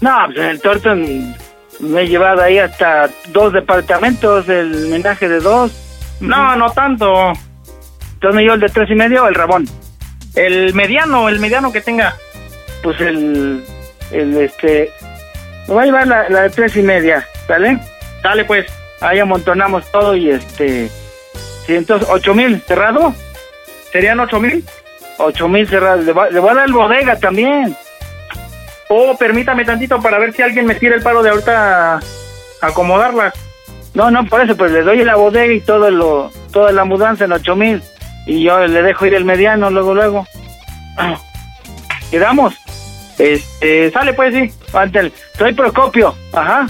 No, 0.01 0.19
pues 0.27 0.39
en 0.39 0.47
el 0.47 0.61
tortón 0.61 1.37
me 1.79 2.01
he 2.01 2.09
llevado 2.09 2.43
ahí 2.43 2.59
hasta 2.59 3.09
dos 3.29 3.53
departamentos. 3.53 4.49
El 4.49 4.89
menaje 4.89 5.29
de 5.29 5.39
dos. 5.39 5.71
No, 6.19 6.57
no 6.57 6.73
tanto. 6.73 7.35
Entonces 8.15 8.35
me 8.35 8.43
llevo 8.43 8.55
el 8.55 8.61
de 8.63 8.69
tres 8.69 8.91
y 8.91 8.97
media 8.97 9.23
o 9.23 9.29
el 9.29 9.35
rabón. 9.37 9.65
El 10.35 10.75
mediano, 10.75 11.29
el 11.29 11.39
mediano 11.39 11.71
que 11.71 11.83
tenga. 11.83 12.17
pues 12.83 13.01
el, 13.01 13.63
el 14.11 14.37
este, 14.37 14.91
me 15.69 15.75
voy 15.75 15.83
a 15.83 15.87
llevar 15.87 16.07
la, 16.07 16.29
la 16.29 16.43
de 16.43 16.51
tres 16.51 16.77
y 16.77 16.83
media, 16.83 17.27
¿sale? 17.47 17.79
Dale 18.23 18.45
pues. 18.45 18.67
Ahí 19.01 19.19
amontonamos 19.19 19.91
todo 19.93 20.17
y 20.17 20.31
este, 20.31 20.89
sí, 21.67 21.75
entonces, 21.77 22.09
ocho 22.11 22.35
mil 22.35 22.61
cerrado, 22.63 23.15
¿Serían 23.93 24.19
ocho 24.21 24.41
mil? 24.41 24.65
ocho 25.19 25.49
mil 25.49 25.69
cerrado, 25.69 26.01
le, 26.03 26.13
va- 26.13 26.31
le 26.31 26.41
voy 26.41 26.51
a 26.51 26.55
dar 26.55 26.67
el 26.67 26.73
bodega 26.73 27.17
también, 27.19 27.77
Oh, 28.89 29.17
permítame 29.19 29.65
tantito 29.65 30.01
para 30.01 30.19
ver 30.19 30.33
si 30.33 30.43
alguien 30.43 30.65
me 30.65 30.77
tira 30.77 30.95
el 30.95 31.03
paro 31.03 31.23
de 31.23 31.29
ahorita 31.31 32.01
acomodarlas. 32.63 33.35
no, 33.95 34.11
no, 34.11 34.25
por 34.27 34.41
eso, 34.41 34.57
pues 34.57 34.71
le 34.73 34.83
doy 34.83 35.05
la 35.05 35.17
bodega 35.17 35.53
y 35.53 35.61
todo 35.61 35.91
lo, 35.91 36.31
toda 36.53 36.73
la 36.73 36.85
mudanza 36.85 37.25
en 37.27 37.33
ocho 37.33 37.55
mil, 37.55 37.83
y 38.27 38.43
yo 38.45 38.67
le 38.67 38.81
dejo 38.83 39.05
ir 39.05 39.15
el 39.15 39.25
mediano 39.27 39.69
luego, 39.71 39.95
luego, 39.95 40.27
¿quedamos? 42.11 42.55
Este, 43.19 43.91
sale 43.91 44.13
pues 44.13 44.35
sí. 44.35 44.53
Ándale, 44.73 45.13
soy 45.39 45.53
Procopio, 45.55 46.15
ajá, 46.33 46.67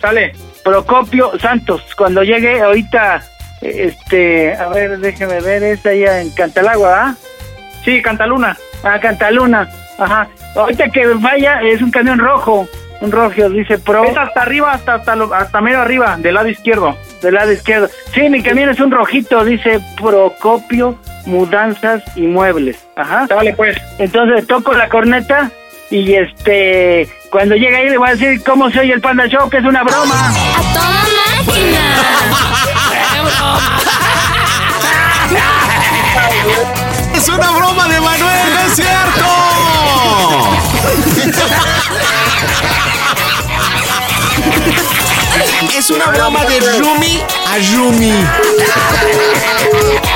Sale. 0.00 0.32
Procopio 0.64 1.32
Santos. 1.38 1.82
Cuando 1.96 2.22
llegue 2.22 2.60
ahorita, 2.60 3.22
este, 3.62 4.54
a 4.54 4.68
ver, 4.68 4.98
déjeme 4.98 5.40
ver, 5.40 5.62
es 5.62 5.84
allá 5.86 6.20
en 6.20 6.30
Cantalagua, 6.30 7.02
¿ah? 7.02 7.14
Sí, 7.84 8.02
Cantaluna. 8.02 8.56
Ah, 8.82 8.98
Cantaluna, 9.00 9.68
ajá. 9.98 10.28
Ahorita 10.54 10.88
que 10.90 11.06
vaya, 11.06 11.62
es 11.62 11.80
un 11.80 11.90
camión 11.90 12.18
rojo, 12.18 12.68
un 13.00 13.10
rojo, 13.12 13.48
dice 13.48 13.78
Pro, 13.78 14.04
Es 14.04 14.16
hasta 14.16 14.42
arriba, 14.42 14.72
hasta, 14.72 14.94
hasta, 14.94 15.16
lo- 15.16 15.32
hasta 15.32 15.60
mero 15.60 15.80
arriba, 15.80 16.16
del 16.18 16.34
lado 16.34 16.48
izquierdo. 16.48 16.96
del 17.22 17.34
lado 17.34 17.50
izquierdo. 17.50 17.88
Sí, 18.12 18.28
mi 18.28 18.42
camión 18.42 18.68
es 18.68 18.78
un 18.80 18.90
rojito, 18.90 19.44
dice 19.44 19.80
Procopio 20.00 20.98
Mudanzas 21.26 22.02
y 22.16 22.22
Muebles, 22.26 22.86
ajá. 22.96 23.26
Sale 23.26 23.52
pues. 23.54 23.76
Entonces 23.98 24.46
toco 24.46 24.72
la 24.74 24.88
corneta 24.88 25.50
y 25.90 26.14
este, 26.14 27.08
cuando 27.30 27.54
llegue 27.54 27.76
ahí 27.76 27.88
le 27.88 27.98
voy 27.98 28.08
a 28.08 28.12
decir 28.12 28.42
cómo 28.44 28.70
se 28.70 28.80
oye 28.80 28.92
el 28.92 29.00
Panda 29.00 29.26
Show, 29.26 29.48
que 29.48 29.58
es 29.58 29.64
una 29.64 29.82
broma. 29.82 30.28
¡A 30.28 30.32
toda 30.74 31.04
máquina! 31.46 31.80
¡Es 37.14 37.28
una 37.28 37.50
broma 37.50 37.67
Es 45.78 45.90
una 45.90 46.06
broma 46.06 46.44
de 46.44 46.58
Rumi 46.58 47.20
a 47.46 47.56
Rumi. 47.76 48.12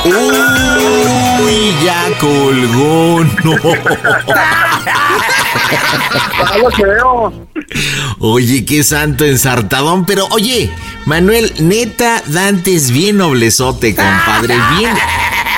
Uy, 0.04 1.74
ya 1.84 2.08
colgó, 2.18 3.22
no. 3.44 3.54
Oye, 8.18 8.64
qué 8.64 8.82
santo 8.82 9.24
ensartadón, 9.24 10.04
pero 10.04 10.26
oye, 10.32 10.68
Manuel, 11.04 11.52
neta, 11.60 12.24
Dante 12.26 12.74
es 12.74 12.90
bien 12.90 13.18
noblezote, 13.18 13.94
compadre, 13.94 14.56
bien. 14.78 14.92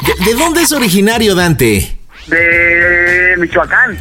¿De, 0.03 0.25
de 0.27 0.35
dónde 0.35 0.63
es 0.63 0.73
originario 0.73 1.35
Dante? 1.35 1.97
De 2.27 3.37
Michoacán. 3.39 3.99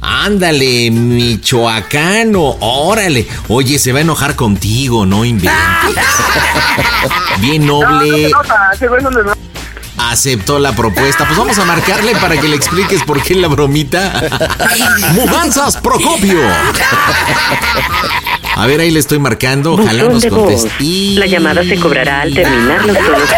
Ándale, 0.00 0.90
michoacano, 0.90 2.56
órale. 2.60 3.26
Oye, 3.48 3.78
se 3.78 3.92
va 3.92 3.98
a 3.98 4.02
enojar 4.02 4.36
contigo, 4.36 5.04
no 5.06 5.24
inventes. 5.24 5.52
Bien 7.38 7.66
noble. 7.66 8.30
Aceptó 9.98 10.58
la 10.58 10.72
propuesta. 10.72 11.26
Pues 11.26 11.36
vamos 11.36 11.58
a 11.58 11.64
marcarle 11.64 12.14
para 12.16 12.36
que 12.36 12.48
le 12.48 12.56
expliques 12.56 13.02
por 13.02 13.22
qué 13.22 13.34
la 13.34 13.48
bromita. 13.48 14.22
Mudanzas 15.12 15.76
Procopio. 15.78 16.40
A 18.58 18.66
ver, 18.66 18.80
ahí 18.80 18.90
le 18.90 18.98
estoy 18.98 19.18
marcando. 19.20 19.72
Ojalá 19.74 20.04
Buzón 20.04 20.12
nos 20.14 20.26
conteste. 20.26 20.70
Y- 20.84 21.14
La 21.16 21.26
llamada 21.26 21.62
se 21.62 21.76
cobrará 21.78 22.22
al 22.22 22.34
terminar 22.34 22.84
los 22.86 22.96
tonos. 23.06 23.28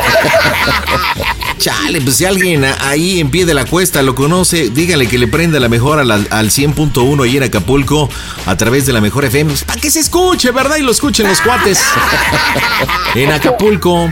Chale, 1.59 2.01
pues 2.01 2.17
si 2.17 2.25
alguien 2.25 2.65
ahí 2.65 3.21
en 3.21 3.31
pie 3.31 3.45
de 3.45 3.53
la 3.53 3.67
cuesta 3.67 4.01
lo 4.03 4.15
conoce, 4.15 4.71
dígale 4.71 5.07
que 5.07 5.19
le 5.19 5.29
prenda 5.29 5.61
la 5.61 5.69
mejor 5.69 5.99
al, 5.99 6.11
al 6.11 6.51
100.1 6.51 7.23
ahí 7.23 7.37
en 7.37 7.43
Acapulco 7.43 8.09
a 8.47 8.57
través 8.57 8.87
de 8.87 8.95
la 8.95 9.03
mejor 9.03 9.27
FM. 9.27 9.53
Para 9.67 9.79
que 9.79 9.91
se 9.91 10.01
escuche, 10.01 10.53
¿verdad? 10.53 10.77
Y 10.79 10.83
lo 10.83 10.91
escuchen 10.91 11.29
los 11.29 11.43
cuates. 11.43 11.83
En 13.15 13.31
Acapulco. 13.31 14.11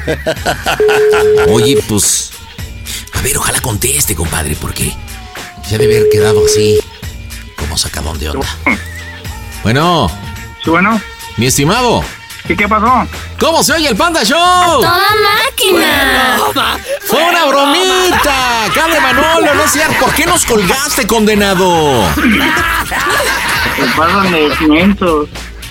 Oye, 1.48 1.78
pues. 1.88 2.32
A 3.14 3.22
ver, 3.22 3.38
ojalá 3.38 3.62
conteste, 3.62 4.14
compadre, 4.14 4.54
porque 4.60 4.94
ya 5.70 5.78
debe 5.78 5.96
haber 5.96 6.10
quedado 6.10 6.44
así, 6.44 6.78
como 7.56 7.78
sacadón 7.78 8.18
de 8.18 8.28
onda. 8.28 8.46
Bueno. 9.62 10.10
Bueno. 10.68 11.00
Mi 11.36 11.46
estimado. 11.46 12.04
¿Y 12.48 12.56
qué 12.56 12.68
pasó? 12.68 13.06
¿Cómo 13.38 13.62
se 13.62 13.74
oye 13.74 13.88
el 13.88 13.96
Panda 13.96 14.22
Show? 14.24 14.80
¡Toda 14.80 15.00
máquina! 15.44 16.38
¡Fue 17.02 17.22
una 17.22 17.44
bromita! 17.46 18.64
¡Acá 18.64 18.88
de 18.88 19.00
Manolo, 19.00 19.54
no 19.54 19.64
es 19.64 19.70
cierto! 19.70 19.94
¿Por 20.00 20.14
qué 20.14 20.26
nos 20.26 20.44
colgaste, 20.46 21.06
condenado? 21.06 22.08
Me 22.16 23.86
pasan 23.96 24.32
de 24.32 24.50
500. 24.58 25.28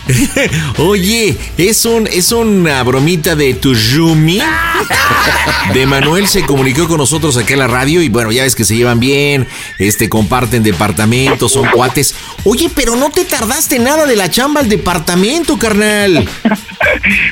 Oye, 0.77 1.37
es 1.57 1.85
un 1.85 2.07
es 2.07 2.31
una 2.31 2.83
bromita 2.83 3.35
de 3.35 3.53
tu 3.53 3.73
Yumi. 3.73 4.41
De 5.73 5.85
Manuel 5.85 6.27
se 6.27 6.43
comunicó 6.43 6.87
con 6.87 6.97
nosotros 6.97 7.35
aquí 7.35 7.53
en 7.53 7.59
la 7.59 7.67
radio 7.67 8.01
y 8.01 8.07
bueno, 8.07 8.31
ya 8.31 8.43
ves 8.43 8.55
que 8.55 8.63
se 8.63 8.75
llevan 8.75 8.99
bien, 8.99 9.47
este 9.79 10.07
comparten 10.07 10.63
departamentos, 10.63 11.51
son 11.51 11.67
cuates. 11.67 12.15
Oye, 12.45 12.69
pero 12.73 12.95
no 12.95 13.09
te 13.09 13.25
tardaste 13.25 13.77
nada 13.77 14.05
de 14.05 14.15
la 14.15 14.29
chamba 14.29 14.61
al 14.61 14.69
departamento, 14.69 15.57
carnal. 15.57 16.27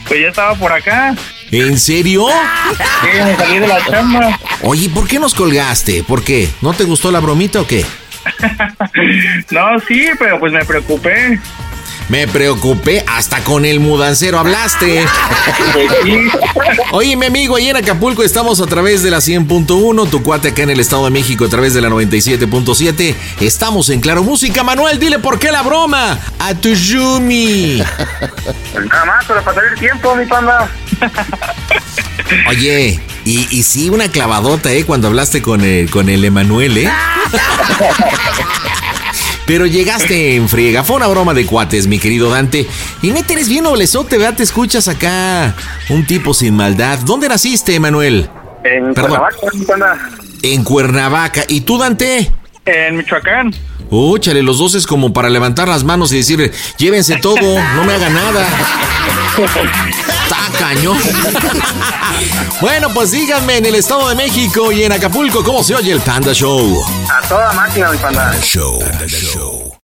Pues 0.07 0.21
ya 0.21 0.27
estaba 0.27 0.53
por 0.55 0.71
acá. 0.71 1.15
¿En 1.51 1.79
serio? 1.79 2.27
Sí, 3.01 3.07
me 3.23 3.35
salí 3.35 3.59
de 3.59 3.67
la 3.67 3.83
chamba. 3.85 4.39
Oye, 4.61 4.89
¿por 4.89 5.07
qué 5.07 5.17
nos 5.17 5.33
colgaste? 5.33 6.03
¿Por 6.03 6.23
qué? 6.23 6.49
¿No 6.61 6.73
te 6.73 6.83
gustó 6.83 7.11
la 7.11 7.19
bromita 7.19 7.61
o 7.61 7.67
qué? 7.67 7.83
No, 9.51 9.79
sí, 9.87 10.07
pero 10.19 10.39
pues 10.39 10.53
me 10.53 10.63
preocupé. 10.65 11.39
Me 12.07 12.27
preocupé, 12.27 13.03
hasta 13.07 13.43
con 13.43 13.65
el 13.65 13.79
mudancero 13.79 14.37
hablaste. 14.37 15.03
Oye, 16.91 17.15
mi 17.15 17.25
amigo, 17.25 17.55
ahí 17.55 17.69
en 17.69 17.77
Acapulco 17.77 18.21
estamos 18.21 18.61
a 18.61 18.67
través 18.67 19.01
de 19.01 19.09
la 19.09 19.17
100.1, 19.17 20.09
tu 20.09 20.21
cuate 20.21 20.49
acá 20.49 20.61
en 20.61 20.69
el 20.69 20.79
Estado 20.79 21.05
de 21.05 21.11
México 21.11 21.45
a 21.45 21.49
través 21.49 21.73
de 21.73 21.81
la 21.81 21.89
97.7. 21.89 23.15
Estamos 23.41 23.89
en 23.89 24.01
Claro 24.01 24.23
Música. 24.23 24.63
Manuel, 24.63 24.99
dile 24.99 25.17
por 25.17 25.39
qué 25.39 25.51
la 25.51 25.63
broma 25.63 26.19
a 26.37 26.53
tu 26.53 26.69
Yumi. 26.69 27.81
Pues 28.71 28.85
nada 28.85 29.05
más, 29.05 29.25
para 29.25 29.43
pasar 29.43 29.63
el 29.73 29.79
tiempo, 29.79 30.15
mi 30.15 30.25
panda. 30.25 30.69
Oye, 32.49 32.99
y, 33.25 33.47
y 33.49 33.63
sí, 33.63 33.89
una 33.89 34.09
clavadota, 34.09 34.71
¿eh? 34.71 34.85
Cuando 34.85 35.07
hablaste 35.07 35.41
con 35.41 35.61
el, 35.61 35.89
con 35.89 36.09
el 36.09 36.23
Emanuel, 36.23 36.77
¿eh? 36.77 36.91
Pero 39.45 39.65
llegaste 39.65 40.35
en 40.35 40.49
friega. 40.49 40.83
Fue 40.83 40.95
una 40.95 41.07
broma 41.07 41.33
de 41.33 41.45
cuates, 41.45 41.87
mi 41.87 41.99
querido 41.99 42.29
Dante. 42.29 42.67
Y 43.01 43.11
neta, 43.11 43.33
eres 43.33 43.47
bien 43.47 43.63
noblezote, 43.63 44.17
¿verdad? 44.17 44.35
Te 44.37 44.43
escuchas 44.43 44.87
acá. 44.87 45.55
Un 45.89 46.05
tipo 46.05 46.33
sin 46.33 46.55
maldad. 46.55 46.99
¿Dónde 46.99 47.29
naciste, 47.29 47.75
Emanuel? 47.75 48.29
En 48.63 48.93
Perdón. 48.93 49.19
Cuernavaca. 49.67 50.07
En 50.41 50.63
Cuernavaca. 50.63 51.43
¿Y 51.47 51.61
tú, 51.61 51.77
Dante? 51.77 52.31
En 52.65 52.97
Michoacán. 52.97 53.53
Úchale, 53.89 54.43
los 54.43 54.57
dos 54.57 54.75
es 54.75 54.87
como 54.87 55.13
para 55.13 55.29
levantar 55.29 55.67
las 55.67 55.83
manos 55.83 56.11
y 56.11 56.17
decir, 56.17 56.51
llévense 56.77 57.17
todo, 57.17 57.39
no 57.75 57.83
me 57.83 57.93
hagan 57.93 58.13
nada. 58.13 58.45
Está 59.37 60.57
cañón. 60.57 60.97
bueno, 62.61 62.89
pues 62.93 63.11
díganme 63.11 63.57
en 63.57 63.65
el 63.65 63.75
Estado 63.75 64.09
de 64.09 64.15
México 64.15 64.71
y 64.71 64.83
en 64.83 64.91
Acapulco 64.91 65.43
cómo 65.43 65.63
se 65.63 65.75
oye 65.75 65.91
el 65.91 65.99
Panda 66.01 66.33
Show. 66.33 66.83
A 67.09 67.27
toda 67.27 67.53
máquina, 67.53 67.91
mi 67.91 67.97
panda. 67.97 68.33
Show. 68.41 69.75